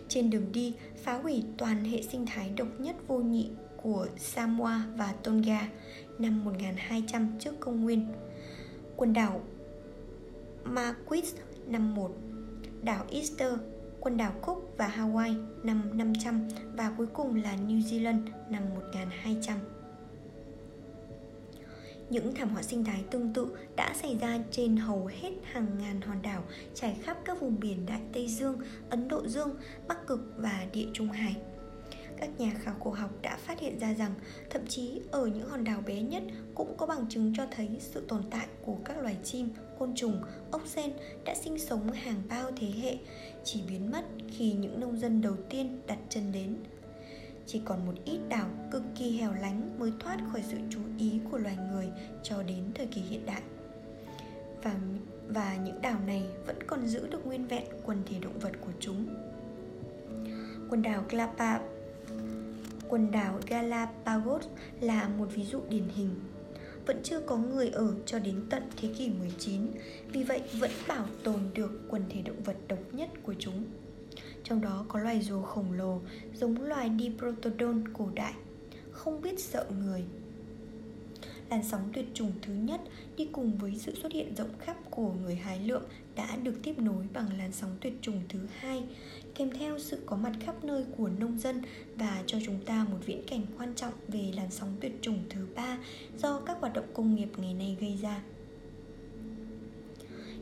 trên 0.07 0.29
đường 0.29 0.51
đi 0.53 0.73
phá 1.03 1.13
hủy 1.13 1.43
toàn 1.57 1.83
hệ 1.83 2.01
sinh 2.01 2.25
thái 2.25 2.49
độc 2.49 2.67
nhất 2.79 2.95
vô 3.07 3.17
nhị 3.17 3.49
của 3.83 4.07
Samoa 4.17 4.85
và 4.95 5.13
Tonga 5.23 5.67
năm 6.19 6.45
1200 6.45 7.31
trước 7.39 7.59
công 7.59 7.83
nguyên. 7.83 8.07
Quần 8.95 9.13
đảo 9.13 9.41
Marquis 10.63 11.35
năm 11.67 11.95
1, 11.95 12.11
đảo 12.81 13.05
Easter, 13.11 13.53
quần 13.99 14.17
đảo 14.17 14.33
Cook 14.41 14.57
và 14.77 14.87
Hawaii 14.97 15.45
năm 15.63 15.89
500 15.93 16.47
và 16.75 16.93
cuối 16.97 17.07
cùng 17.07 17.35
là 17.43 17.55
New 17.67 17.79
Zealand 17.79 18.21
năm 18.49 18.63
1200. 18.75 19.57
Những 22.09 22.35
thảm 22.35 22.49
họa 22.49 22.63
sinh 22.63 22.83
thái 22.83 23.03
tương 23.11 23.33
tự 23.33 23.57
đã 23.75 23.93
xảy 24.01 24.17
ra 24.17 24.39
trên 24.51 24.77
hầu 24.77 25.05
hết 25.05 25.31
hàng 25.43 25.67
ngàn 25.79 26.01
hòn 26.01 26.21
đảo 26.21 26.43
trải 26.75 26.97
khắp 27.01 27.17
các 27.25 27.41
vùng 27.41 27.59
biển 27.59 27.85
Đại 27.85 28.01
Tây 28.13 28.27
Dương, 28.27 28.57
Ấn 28.89 29.07
Độ 29.07 29.27
Dương, 29.27 29.55
Bắc 29.87 30.07
Cực 30.07 30.33
và 30.37 30.65
Địa 30.73 30.87
Trung 30.93 31.09
Hải 31.09 31.35
các 32.23 32.39
nhà 32.39 32.51
khảo 32.63 32.75
cổ 32.79 32.91
học 32.91 33.09
đã 33.21 33.37
phát 33.37 33.59
hiện 33.59 33.79
ra 33.79 33.93
rằng 33.93 34.13
thậm 34.49 34.61
chí 34.67 35.01
ở 35.11 35.25
những 35.25 35.49
hòn 35.49 35.63
đảo 35.63 35.81
bé 35.85 36.01
nhất 36.01 36.23
cũng 36.55 36.77
có 36.77 36.85
bằng 36.85 37.05
chứng 37.09 37.33
cho 37.37 37.43
thấy 37.51 37.69
sự 37.79 38.05
tồn 38.07 38.21
tại 38.31 38.47
của 38.65 38.77
các 38.85 38.97
loài 38.97 39.17
chim, 39.23 39.49
côn 39.79 39.95
trùng, 39.95 40.21
ốc 40.51 40.61
sên 40.65 40.91
đã 41.25 41.35
sinh 41.35 41.59
sống 41.59 41.91
hàng 41.91 42.21
bao 42.29 42.51
thế 42.55 42.67
hệ 42.81 42.97
chỉ 43.43 43.61
biến 43.69 43.91
mất 43.91 44.01
khi 44.27 44.53
những 44.53 44.79
nông 44.79 44.97
dân 44.97 45.21
đầu 45.21 45.35
tiên 45.49 45.81
đặt 45.87 45.97
chân 46.09 46.31
đến. 46.31 46.55
Chỉ 47.47 47.61
còn 47.65 47.85
một 47.85 47.93
ít 48.05 48.19
đảo 48.29 48.49
cực 48.71 48.83
kỳ 48.95 49.17
hẻo 49.17 49.33
lánh 49.33 49.79
mới 49.79 49.91
thoát 49.99 50.17
khỏi 50.31 50.43
sự 50.47 50.57
chú 50.69 50.79
ý 50.97 51.19
của 51.31 51.37
loài 51.37 51.57
người 51.71 51.87
cho 52.23 52.43
đến 52.43 52.63
thời 52.75 52.87
kỳ 52.87 53.01
hiện 53.01 53.25
đại. 53.25 53.41
Và 54.63 54.75
và 55.27 55.55
những 55.55 55.81
đảo 55.81 55.99
này 56.07 56.23
vẫn 56.45 56.63
còn 56.67 56.87
giữ 56.87 57.07
được 57.07 57.25
nguyên 57.25 57.47
vẹn 57.47 57.63
quần 57.85 58.03
thể 58.05 58.19
động 58.19 58.39
vật 58.39 58.51
của 58.61 58.71
chúng. 58.79 59.05
Quần 60.69 60.81
đảo 60.81 61.03
Galapagos 61.09 61.72
quần 62.89 63.11
đảo 63.11 63.39
Galapagos 63.47 64.45
là 64.81 65.07
một 65.07 65.27
ví 65.33 65.43
dụ 65.43 65.61
điển 65.69 65.87
hình. 65.95 66.09
Vẫn 66.85 66.99
chưa 67.03 67.19
có 67.19 67.37
người 67.37 67.69
ở 67.69 67.95
cho 68.05 68.19
đến 68.19 68.43
tận 68.49 68.63
thế 68.77 68.89
kỷ 68.97 69.09
19, 69.09 69.61
vì 70.11 70.23
vậy 70.23 70.41
vẫn 70.59 70.71
bảo 70.87 71.05
tồn 71.23 71.39
được 71.53 71.81
quần 71.89 72.03
thể 72.09 72.21
động 72.21 72.43
vật 72.43 72.57
độc 72.67 72.79
nhất 72.91 73.09
của 73.23 73.33
chúng. 73.39 73.63
Trong 74.43 74.61
đó 74.61 74.85
có 74.87 74.99
loài 74.99 75.21
rùa 75.21 75.41
khổng 75.41 75.71
lồ 75.71 76.01
giống 76.33 76.61
loài 76.61 76.91
Diprotodon 76.99 77.83
cổ 77.93 78.09
đại, 78.15 78.33
không 78.91 79.21
biết 79.21 79.39
sợ 79.39 79.65
người 79.83 80.03
làn 81.53 81.63
sóng 81.63 81.89
tuyệt 81.93 82.05
chủng 82.13 82.31
thứ 82.41 82.53
nhất 82.53 82.81
đi 83.17 83.27
cùng 83.31 83.57
với 83.57 83.75
sự 83.77 83.95
xuất 83.95 84.11
hiện 84.11 84.35
rộng 84.35 84.49
khắp 84.59 84.77
của 84.89 85.13
người 85.13 85.35
hái 85.35 85.59
lượm 85.59 85.81
đã 86.15 86.35
được 86.35 86.53
tiếp 86.63 86.79
nối 86.79 87.05
bằng 87.13 87.37
làn 87.37 87.51
sóng 87.51 87.77
tuyệt 87.81 87.93
chủng 88.01 88.21
thứ 88.29 88.39
hai, 88.57 88.83
kèm 89.35 89.51
theo 89.51 89.79
sự 89.79 89.99
có 90.05 90.15
mặt 90.15 90.31
khắp 90.39 90.63
nơi 90.63 90.85
của 90.97 91.09
nông 91.19 91.39
dân 91.39 91.61
và 91.95 92.23
cho 92.25 92.37
chúng 92.45 92.59
ta 92.65 92.85
một 92.91 92.97
viễn 93.05 93.23
cảnh 93.27 93.41
quan 93.57 93.75
trọng 93.75 93.93
về 94.07 94.31
làn 94.35 94.51
sóng 94.51 94.75
tuyệt 94.79 94.91
chủng 95.01 95.19
thứ 95.29 95.47
ba 95.55 95.77
do 96.17 96.39
các 96.39 96.57
hoạt 96.59 96.73
động 96.73 96.85
công 96.93 97.15
nghiệp 97.15 97.29
ngày 97.37 97.53
nay 97.53 97.77
gây 97.79 97.97
ra. 98.01 98.23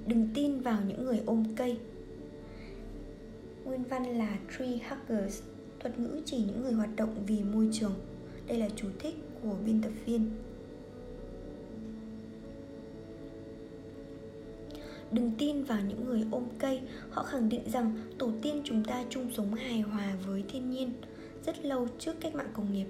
Đừng 0.08 0.30
tin 0.34 0.60
vào 0.60 0.82
những 0.88 1.06
người 1.06 1.22
ôm 1.26 1.44
cây. 1.56 1.78
Nguyên 3.64 3.84
văn 3.84 4.18
là 4.18 4.38
tree 4.58 4.80
huggers 4.90 5.42
thuật 5.80 6.00
ngữ 6.00 6.22
chỉ 6.26 6.38
những 6.38 6.62
người 6.62 6.74
hoạt 6.74 6.96
động 6.96 7.24
vì 7.28 7.44
môi 7.44 7.70
trường. 7.74 7.94
Đây 8.48 8.58
là 8.58 8.70
chú 8.76 8.88
thích 9.00 9.16
của 9.44 9.56
biên 9.66 9.82
tập 9.82 9.92
viên. 10.06 10.32
Đừng 15.12 15.32
tin 15.38 15.64
vào 15.64 15.80
những 15.88 16.06
người 16.06 16.26
ôm 16.32 16.44
cây 16.60 16.82
Họ 17.10 17.24
khẳng 17.24 17.50
định 17.50 17.70
rằng 17.72 17.94
tổ 18.18 18.32
tiên 18.42 18.62
chúng 18.64 18.84
ta 18.84 19.04
chung 19.10 19.32
sống 19.38 19.54
hài 19.54 19.82
hòa 19.82 20.16
với 20.26 20.44
thiên 20.50 20.70
nhiên 20.70 20.94
Rất 21.46 21.66
lâu 21.66 21.88
trước 22.00 22.16
cách 22.22 22.36
mạng 22.36 22.52
công 22.54 22.74
nghiệp 22.74 22.88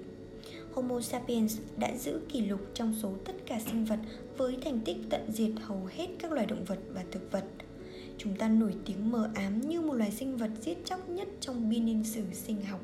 Homo 0.74 1.00
sapiens 1.00 1.58
đã 1.76 1.96
giữ 1.96 2.20
kỷ 2.28 2.46
lục 2.46 2.60
trong 2.74 2.94
số 3.02 3.12
tất 3.24 3.32
cả 3.46 3.60
sinh 3.66 3.84
vật 3.84 3.98
với 4.36 4.58
thành 4.64 4.80
tích 4.84 4.96
tận 5.10 5.32
diệt 5.32 5.50
hầu 5.60 5.88
hết 5.90 6.06
các 6.18 6.32
loài 6.32 6.46
động 6.46 6.64
vật 6.64 6.78
và 6.94 7.04
thực 7.10 7.32
vật. 7.32 7.44
Chúng 8.18 8.36
ta 8.36 8.48
nổi 8.48 8.74
tiếng 8.86 9.10
mờ 9.10 9.30
ám 9.34 9.60
như 9.60 9.80
một 9.80 9.94
loài 9.94 10.10
sinh 10.10 10.36
vật 10.36 10.50
giết 10.60 10.78
chóc 10.84 11.08
nhất 11.08 11.28
trong 11.40 11.70
biên 11.70 11.84
niên 11.84 12.04
sử 12.04 12.22
sinh 12.32 12.62
học. 12.62 12.80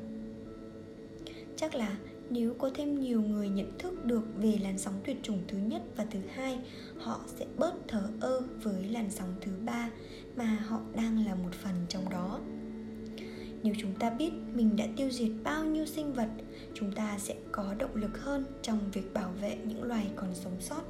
Chắc 1.55 1.75
là 1.75 1.97
nếu 2.29 2.53
có 2.53 2.69
thêm 2.73 2.99
nhiều 2.99 3.21
người 3.21 3.49
nhận 3.49 3.77
thức 3.79 4.05
được 4.05 4.23
về 4.37 4.57
làn 4.61 4.77
sóng 4.77 4.93
tuyệt 5.05 5.17
chủng 5.23 5.41
thứ 5.47 5.57
nhất 5.57 5.81
và 5.95 6.05
thứ 6.11 6.19
hai 6.33 6.59
họ 6.97 7.21
sẽ 7.27 7.45
bớt 7.57 7.73
thờ 7.87 8.09
ơ 8.19 8.41
với 8.63 8.83
làn 8.83 9.11
sóng 9.11 9.33
thứ 9.41 9.51
ba 9.65 9.89
mà 10.35 10.45
họ 10.45 10.79
đang 10.95 11.25
là 11.25 11.35
một 11.35 11.51
phần 11.51 11.75
trong 11.89 12.09
đó. 12.09 12.39
Nếu 13.63 13.73
chúng 13.81 13.95
ta 13.99 14.09
biết 14.09 14.31
mình 14.53 14.75
đã 14.75 14.85
tiêu 14.97 15.09
diệt 15.11 15.31
bao 15.43 15.65
nhiêu 15.65 15.85
sinh 15.85 16.13
vật 16.13 16.29
chúng 16.73 16.91
ta 16.91 17.17
sẽ 17.19 17.35
có 17.51 17.73
động 17.73 17.95
lực 17.95 18.21
hơn 18.21 18.45
trong 18.61 18.79
việc 18.93 19.13
bảo 19.13 19.31
vệ 19.41 19.57
những 19.65 19.83
loài 19.83 20.07
còn 20.15 20.35
sống 20.35 20.55
sót. 20.59 20.81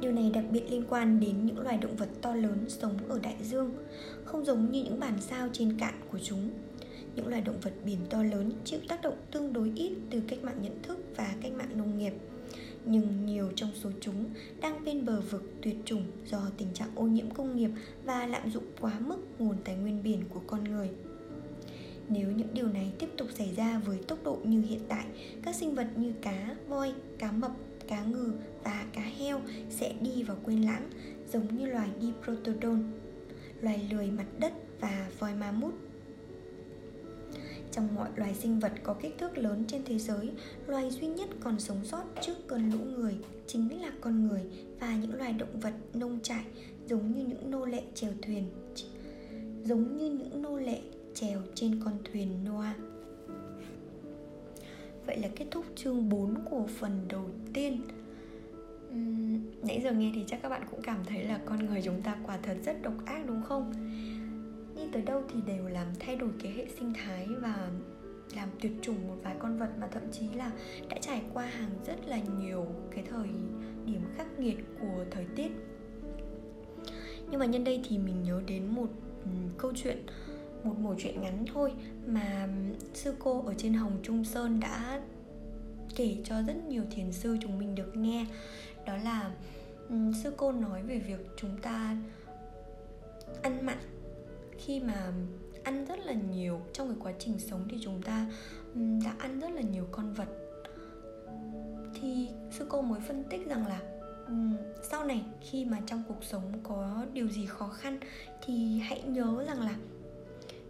Điều 0.00 0.12
này 0.12 0.30
đặc 0.34 0.44
biệt 0.50 0.70
liên 0.70 0.84
quan 0.88 1.20
đến 1.20 1.46
những 1.46 1.58
loài 1.58 1.78
động 1.78 1.96
vật 1.96 2.08
to 2.22 2.34
lớn 2.34 2.64
sống 2.68 2.96
ở 3.08 3.18
đại 3.22 3.36
dương, 3.42 3.74
không 4.24 4.44
giống 4.44 4.70
như 4.70 4.84
những 4.84 5.00
bản 5.00 5.20
sao 5.20 5.48
trên 5.52 5.78
cạn 5.78 5.94
của 6.10 6.18
chúng 6.22 6.50
những 7.16 7.28
loài 7.28 7.42
động 7.42 7.60
vật 7.62 7.72
biển 7.84 7.98
to 8.10 8.22
lớn, 8.22 8.52
chịu 8.64 8.80
tác 8.88 9.02
động 9.02 9.16
tương 9.30 9.52
đối 9.52 9.72
ít 9.76 9.92
từ 10.10 10.20
cách 10.28 10.44
mạng 10.44 10.58
nhận 10.62 10.82
thức 10.82 10.98
và 11.16 11.34
cách 11.42 11.52
mạng 11.52 11.78
nông 11.78 11.98
nghiệp. 11.98 12.12
Nhưng 12.84 13.26
nhiều 13.26 13.50
trong 13.56 13.70
số 13.74 13.90
chúng 14.00 14.24
đang 14.60 14.84
bên 14.84 15.04
bờ 15.04 15.20
vực 15.20 15.52
tuyệt 15.62 15.76
chủng 15.84 16.04
do 16.26 16.50
tình 16.58 16.68
trạng 16.74 16.88
ô 16.94 17.04
nhiễm 17.04 17.30
công 17.30 17.56
nghiệp 17.56 17.70
và 18.04 18.26
lạm 18.26 18.50
dụng 18.50 18.64
quá 18.80 18.92
mức 19.00 19.16
nguồn 19.38 19.56
tài 19.64 19.76
nguyên 19.76 20.02
biển 20.02 20.20
của 20.28 20.40
con 20.46 20.64
người. 20.64 20.90
Nếu 22.08 22.30
những 22.30 22.54
điều 22.54 22.68
này 22.68 22.92
tiếp 22.98 23.08
tục 23.16 23.28
xảy 23.34 23.54
ra 23.56 23.78
với 23.78 23.98
tốc 24.08 24.18
độ 24.24 24.38
như 24.44 24.62
hiện 24.62 24.80
tại, 24.88 25.04
các 25.42 25.54
sinh 25.54 25.74
vật 25.74 25.86
như 25.96 26.12
cá, 26.22 26.56
voi, 26.68 26.92
cá 27.18 27.32
mập, 27.32 27.52
cá 27.88 28.04
ngừ 28.04 28.32
và 28.64 28.84
cá 28.92 29.02
heo 29.02 29.40
sẽ 29.70 29.94
đi 30.00 30.22
vào 30.22 30.36
quên 30.44 30.62
lãng, 30.62 30.90
giống 31.32 31.56
như 31.56 31.66
loài 31.66 31.88
diprotodon, 32.00 32.82
loài 33.60 33.88
lười 33.92 34.10
mặt 34.10 34.26
đất 34.38 34.52
và 34.80 35.10
voi 35.18 35.34
mammoth 35.34 35.74
trong 37.72 37.94
mọi 37.94 38.08
loài 38.16 38.34
sinh 38.34 38.60
vật 38.60 38.72
có 38.82 38.94
kích 38.94 39.18
thước 39.18 39.38
lớn 39.38 39.64
trên 39.68 39.82
thế 39.84 39.98
giới, 39.98 40.30
loài 40.66 40.90
duy 40.90 41.06
nhất 41.06 41.28
còn 41.40 41.60
sống 41.60 41.84
sót 41.84 42.04
trước 42.20 42.34
cơn 42.46 42.70
lũ 42.72 42.78
người 42.78 43.16
chính 43.46 43.82
là 43.82 43.90
con 44.00 44.28
người 44.28 44.42
và 44.80 44.96
những 44.96 45.14
loài 45.14 45.32
động 45.32 45.60
vật 45.60 45.74
nông 45.94 46.18
trại 46.22 46.44
giống 46.86 47.14
như 47.14 47.24
những 47.26 47.50
nô 47.50 47.64
lệ 47.64 47.82
chèo 47.94 48.10
thuyền 48.22 48.44
giống 49.64 49.96
như 49.96 50.10
những 50.10 50.42
nô 50.42 50.58
lệ 50.58 50.80
chèo 51.14 51.38
trên 51.54 51.80
con 51.84 51.98
thuyền 52.12 52.44
Noah. 52.44 52.76
Vậy 55.06 55.18
là 55.18 55.28
kết 55.36 55.46
thúc 55.50 55.64
chương 55.76 56.08
4 56.08 56.34
của 56.50 56.66
phần 56.78 57.00
đầu 57.08 57.30
tiên 57.52 57.80
uhm, 58.88 59.40
Nãy 59.62 59.80
giờ 59.84 59.92
nghe 59.92 60.12
thì 60.14 60.24
chắc 60.26 60.42
các 60.42 60.48
bạn 60.48 60.62
cũng 60.70 60.82
cảm 60.82 60.98
thấy 61.06 61.24
là 61.24 61.40
con 61.44 61.66
người 61.66 61.82
chúng 61.82 62.02
ta 62.02 62.16
quả 62.26 62.38
thật 62.42 62.56
rất 62.64 62.82
độc 62.82 62.94
ác 63.04 63.26
đúng 63.26 63.42
không? 63.42 63.72
Tới 64.92 65.02
đâu 65.02 65.22
thì 65.32 65.40
đều 65.46 65.68
làm 65.68 65.86
thay 66.00 66.16
đổi 66.16 66.30
cái 66.42 66.52
hệ 66.52 66.66
sinh 66.78 66.92
thái 66.94 67.26
và 67.40 67.70
làm 68.36 68.48
tuyệt 68.60 68.72
chủng 68.82 69.08
một 69.08 69.16
vài 69.22 69.36
con 69.38 69.58
vật 69.58 69.68
mà 69.80 69.86
thậm 69.86 70.02
chí 70.12 70.28
là 70.34 70.50
đã 70.88 70.98
trải 71.00 71.22
qua 71.32 71.46
hàng 71.46 71.70
rất 71.86 72.06
là 72.06 72.20
nhiều 72.38 72.66
cái 72.90 73.04
thời 73.10 73.28
điểm 73.86 74.00
khắc 74.16 74.38
nghiệt 74.38 74.56
của 74.80 75.04
thời 75.10 75.26
tiết. 75.36 75.50
Nhưng 77.30 77.40
mà 77.40 77.46
nhân 77.46 77.64
đây 77.64 77.82
thì 77.88 77.98
mình 77.98 78.22
nhớ 78.22 78.42
đến 78.46 78.66
một 78.66 78.88
ừ, 79.24 79.30
câu 79.58 79.72
chuyện, 79.74 80.06
một 80.64 80.78
mẩu 80.78 80.94
chuyện 80.98 81.20
ngắn 81.20 81.44
thôi 81.54 81.72
mà 82.06 82.48
sư 82.94 83.14
cô 83.18 83.42
ở 83.46 83.54
trên 83.54 83.74
hồng 83.74 83.98
trung 84.02 84.24
sơn 84.24 84.60
đã 84.60 85.00
kể 85.96 86.16
cho 86.24 86.42
rất 86.42 86.56
nhiều 86.68 86.82
thiền 86.90 87.12
sư 87.12 87.36
chúng 87.40 87.58
mình 87.58 87.74
được 87.74 87.96
nghe. 87.96 88.26
Đó 88.86 88.96
là 88.96 89.30
ừ, 89.88 89.96
sư 90.22 90.32
cô 90.36 90.52
nói 90.52 90.82
về 90.82 90.98
việc 90.98 91.26
chúng 91.36 91.58
ta 91.62 91.96
ăn 93.42 93.66
mặn 93.66 93.78
khi 94.64 94.80
mà 94.80 95.12
ăn 95.64 95.84
rất 95.84 95.98
là 95.98 96.12
nhiều 96.12 96.60
trong 96.72 96.88
cái 96.88 96.96
quá 97.00 97.12
trình 97.18 97.38
sống 97.38 97.66
thì 97.70 97.78
chúng 97.80 98.02
ta 98.02 98.26
đã 99.04 99.14
ăn 99.18 99.40
rất 99.40 99.50
là 99.50 99.62
nhiều 99.62 99.86
con 99.90 100.12
vật. 100.12 100.28
Thì 102.00 102.28
sư 102.50 102.66
cô 102.68 102.82
mới 102.82 103.00
phân 103.00 103.24
tích 103.30 103.46
rằng 103.46 103.66
là 103.66 103.80
sau 104.82 105.04
này 105.04 105.24
khi 105.40 105.64
mà 105.64 105.78
trong 105.86 106.02
cuộc 106.08 106.24
sống 106.24 106.52
có 106.62 107.06
điều 107.12 107.28
gì 107.28 107.46
khó 107.46 107.68
khăn 107.68 107.98
thì 108.44 108.78
hãy 108.78 109.02
nhớ 109.02 109.44
rằng 109.46 109.60
là 109.60 109.76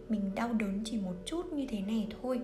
mình 0.09 0.31
đau 0.35 0.53
đớn 0.53 0.81
chỉ 0.85 0.97
một 0.97 1.15
chút 1.25 1.53
như 1.53 1.67
thế 1.69 1.81
này 1.81 2.07
thôi 2.21 2.41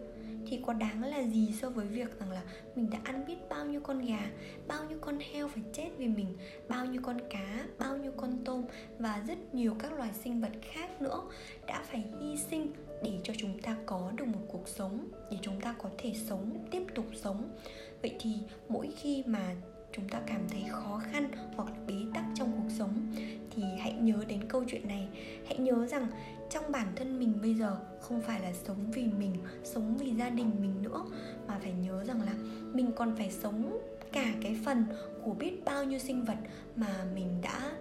thì 0.49 0.59
có 0.65 0.73
đáng 0.73 1.03
là 1.03 1.23
gì 1.23 1.53
so 1.61 1.69
với 1.69 1.85
việc 1.85 2.19
rằng 2.19 2.31
là 2.31 2.41
mình 2.75 2.89
đã 2.89 2.99
ăn 3.03 3.25
biết 3.25 3.35
bao 3.49 3.65
nhiêu 3.65 3.81
con 3.81 4.05
gà, 4.05 4.31
bao 4.67 4.85
nhiêu 4.89 4.97
con 5.01 5.19
heo 5.31 5.47
phải 5.47 5.63
chết 5.73 5.89
vì 5.97 6.07
mình, 6.07 6.37
bao 6.67 6.85
nhiêu 6.85 7.01
con 7.05 7.17
cá, 7.29 7.65
bao 7.79 7.97
nhiêu 7.97 8.11
con 8.17 8.37
tôm 8.45 8.63
và 8.99 9.23
rất 9.27 9.53
nhiều 9.53 9.75
các 9.79 9.93
loài 9.93 10.09
sinh 10.23 10.41
vật 10.41 10.51
khác 10.61 11.01
nữa 11.01 11.21
đã 11.67 11.83
phải 11.83 12.03
hy 12.21 12.37
sinh 12.37 12.73
để 13.03 13.19
cho 13.23 13.33
chúng 13.37 13.59
ta 13.61 13.75
có 13.85 14.11
được 14.15 14.27
một 14.27 14.45
cuộc 14.47 14.67
sống, 14.67 15.07
để 15.31 15.37
chúng 15.41 15.61
ta 15.61 15.75
có 15.77 15.89
thể 15.97 16.13
sống, 16.25 16.67
tiếp 16.71 16.83
tục 16.95 17.05
sống. 17.15 17.57
Vậy 18.01 18.15
thì 18.19 18.33
mỗi 18.69 18.89
khi 18.97 19.23
mà 19.27 19.55
chúng 19.91 20.09
ta 20.09 20.21
cảm 20.25 20.41
thấy 20.49 20.63
khó 20.69 21.01
khăn 21.11 21.31
hoặc 21.55 21.69
là 21.69 21.75
bế 21.87 21.93
tắc 22.13 22.25
trong 22.35 22.51
cuộc 22.51 22.69
sống, 22.77 23.13
thì 23.55 23.63
hãy 23.79 23.93
nhớ 23.93 24.23
đến 24.27 24.39
câu 24.47 24.63
chuyện 24.67 24.87
này. 24.87 25.07
Hãy 25.47 25.57
nhớ 25.57 25.87
rằng 25.87 26.07
trong 26.49 26.71
bản 26.71 26.87
thân 26.95 27.19
mình 27.19 27.33
bây 27.41 27.53
giờ 27.53 27.77
không 28.01 28.21
phải 28.21 28.41
là 28.41 28.53
sống 28.53 28.91
vì 28.91 29.05
mình, 29.19 29.33
sống 29.63 29.97
vì 29.97 30.13
gia 30.13 30.29
đình 30.29 30.51
mình 30.61 30.81
nữa, 30.81 31.05
mà 31.47 31.59
phải 31.61 31.73
nhớ 31.73 32.03
rằng 32.03 32.21
là 32.21 32.33
mình 32.73 32.91
còn 32.95 33.15
phải 33.15 33.31
sống 33.31 33.79
cả 34.11 34.33
cái 34.41 34.57
phần 34.65 34.85
của 35.23 35.33
biết 35.33 35.65
bao 35.65 35.83
nhiêu 35.83 35.99
sinh 35.99 36.25
vật 36.25 36.37
mà 36.75 37.05
mình 37.15 37.41
đã 37.41 37.71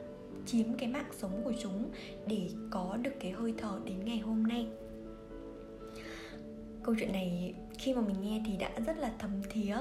chiếm 0.46 0.74
cái 0.74 0.88
mạng 0.88 1.10
sống 1.12 1.40
của 1.44 1.52
chúng 1.62 1.90
để 2.26 2.48
có 2.70 2.96
được 3.02 3.12
cái 3.20 3.32
hơi 3.32 3.54
thở 3.58 3.80
đến 3.84 4.04
ngày 4.04 4.18
hôm 4.18 4.42
nay. 4.42 4.66
Câu 6.82 6.94
chuyện 6.98 7.12
này 7.12 7.54
khi 7.78 7.94
mà 7.94 8.00
mình 8.00 8.16
nghe 8.22 8.42
thì 8.46 8.56
đã 8.56 8.70
rất 8.86 8.98
là 8.98 9.12
thấm 9.18 9.30
thía, 9.50 9.76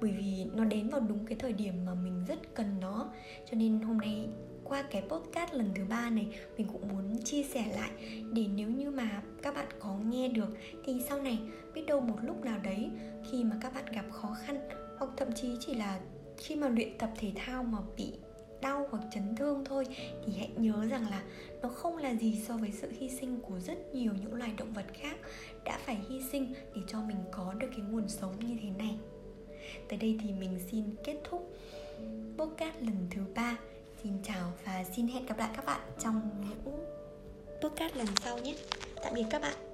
bởi 0.00 0.12
vì 0.12 0.46
nó 0.54 0.64
đến 0.64 0.88
vào 0.88 1.00
đúng 1.00 1.26
cái 1.26 1.38
thời 1.38 1.52
điểm 1.52 1.74
mà 1.86 1.94
mình 1.94 2.24
rất 2.28 2.54
cần 2.54 2.66
nó. 2.80 3.10
Cho 3.50 3.56
nên 3.56 3.80
hôm 3.80 3.98
nay 3.98 4.28
qua 4.64 4.82
cái 4.82 5.02
podcast 5.02 5.52
lần 5.54 5.70
thứ 5.74 5.84
ba 5.88 6.10
này, 6.10 6.28
mình 6.56 6.66
cũng 6.72 6.88
muốn 6.88 7.18
chia 7.24 7.42
sẻ 7.42 7.64
lại 7.74 7.90
để 8.32 8.46
nếu 8.54 8.70
như 8.70 8.90
mà 8.90 9.22
các 9.42 9.54
bạn 9.54 9.66
có 9.80 9.98
nghe 10.06 10.28
được 10.28 10.56
thì 10.84 11.00
sau 11.08 11.20
này 11.20 11.38
biết 11.74 11.86
đâu 11.86 12.00
một 12.00 12.18
lúc 12.22 12.44
nào 12.44 12.58
đấy 12.58 12.90
khi 13.30 13.44
mà 13.44 13.56
các 13.60 13.74
bạn 13.74 13.84
gặp 13.94 14.04
khó 14.10 14.36
khăn 14.44 14.68
hoặc 14.98 15.10
thậm 15.16 15.32
chí 15.32 15.48
chỉ 15.60 15.74
là 15.74 16.00
khi 16.38 16.56
mà 16.56 16.68
luyện 16.68 16.98
tập 16.98 17.10
thể 17.18 17.32
thao 17.36 17.64
mà 17.64 17.78
bị 17.96 18.12
đau 18.60 18.86
hoặc 18.90 19.02
chấn 19.14 19.36
thương 19.36 19.64
thôi, 19.64 19.86
thì 20.26 20.32
hãy 20.38 20.50
nhớ 20.56 20.86
rằng 20.90 21.10
là 21.10 21.22
nó 21.62 21.68
không 21.68 21.96
là 21.96 22.14
gì 22.14 22.42
so 22.48 22.56
với 22.56 22.72
sự 22.72 22.90
hy 22.98 23.10
sinh 23.10 23.40
của 23.40 23.58
rất 23.60 23.94
nhiều 23.94 24.12
những 24.20 24.34
loài 24.34 24.52
động 24.56 24.72
vật 24.72 24.86
khác 24.94 25.16
đã 25.64 25.78
phải 25.86 25.98
hy 26.08 26.22
sinh 26.32 26.54
để 26.74 26.82
cho 26.88 27.00
mình 27.00 27.18
có 27.32 27.54
được 27.58 27.68
cái 27.70 27.80
nguồn 27.90 28.08
sống 28.08 28.34
như 28.40 28.56
thế 28.62 28.68
này. 28.78 28.98
Tới 29.88 29.98
đây 29.98 30.18
thì 30.22 30.32
mình 30.32 30.60
xin 30.70 30.84
kết 31.04 31.16
thúc 31.24 31.56
podcast 32.38 32.76
lần 32.80 33.06
thứ 33.10 33.22
ba. 33.34 33.58
Xin 34.02 34.12
chào 34.22 34.52
và 34.64 34.84
xin 34.96 35.08
hẹn 35.08 35.26
gặp 35.26 35.38
lại 35.38 35.50
các 35.56 35.64
bạn 35.66 35.80
trong 35.98 36.20
những 36.40 36.84
podcast 37.62 37.96
lần 37.96 38.06
sau 38.22 38.38
nhé. 38.38 38.56
Tạm 39.02 39.14
biệt 39.14 39.24
các 39.30 39.42
bạn. 39.42 39.65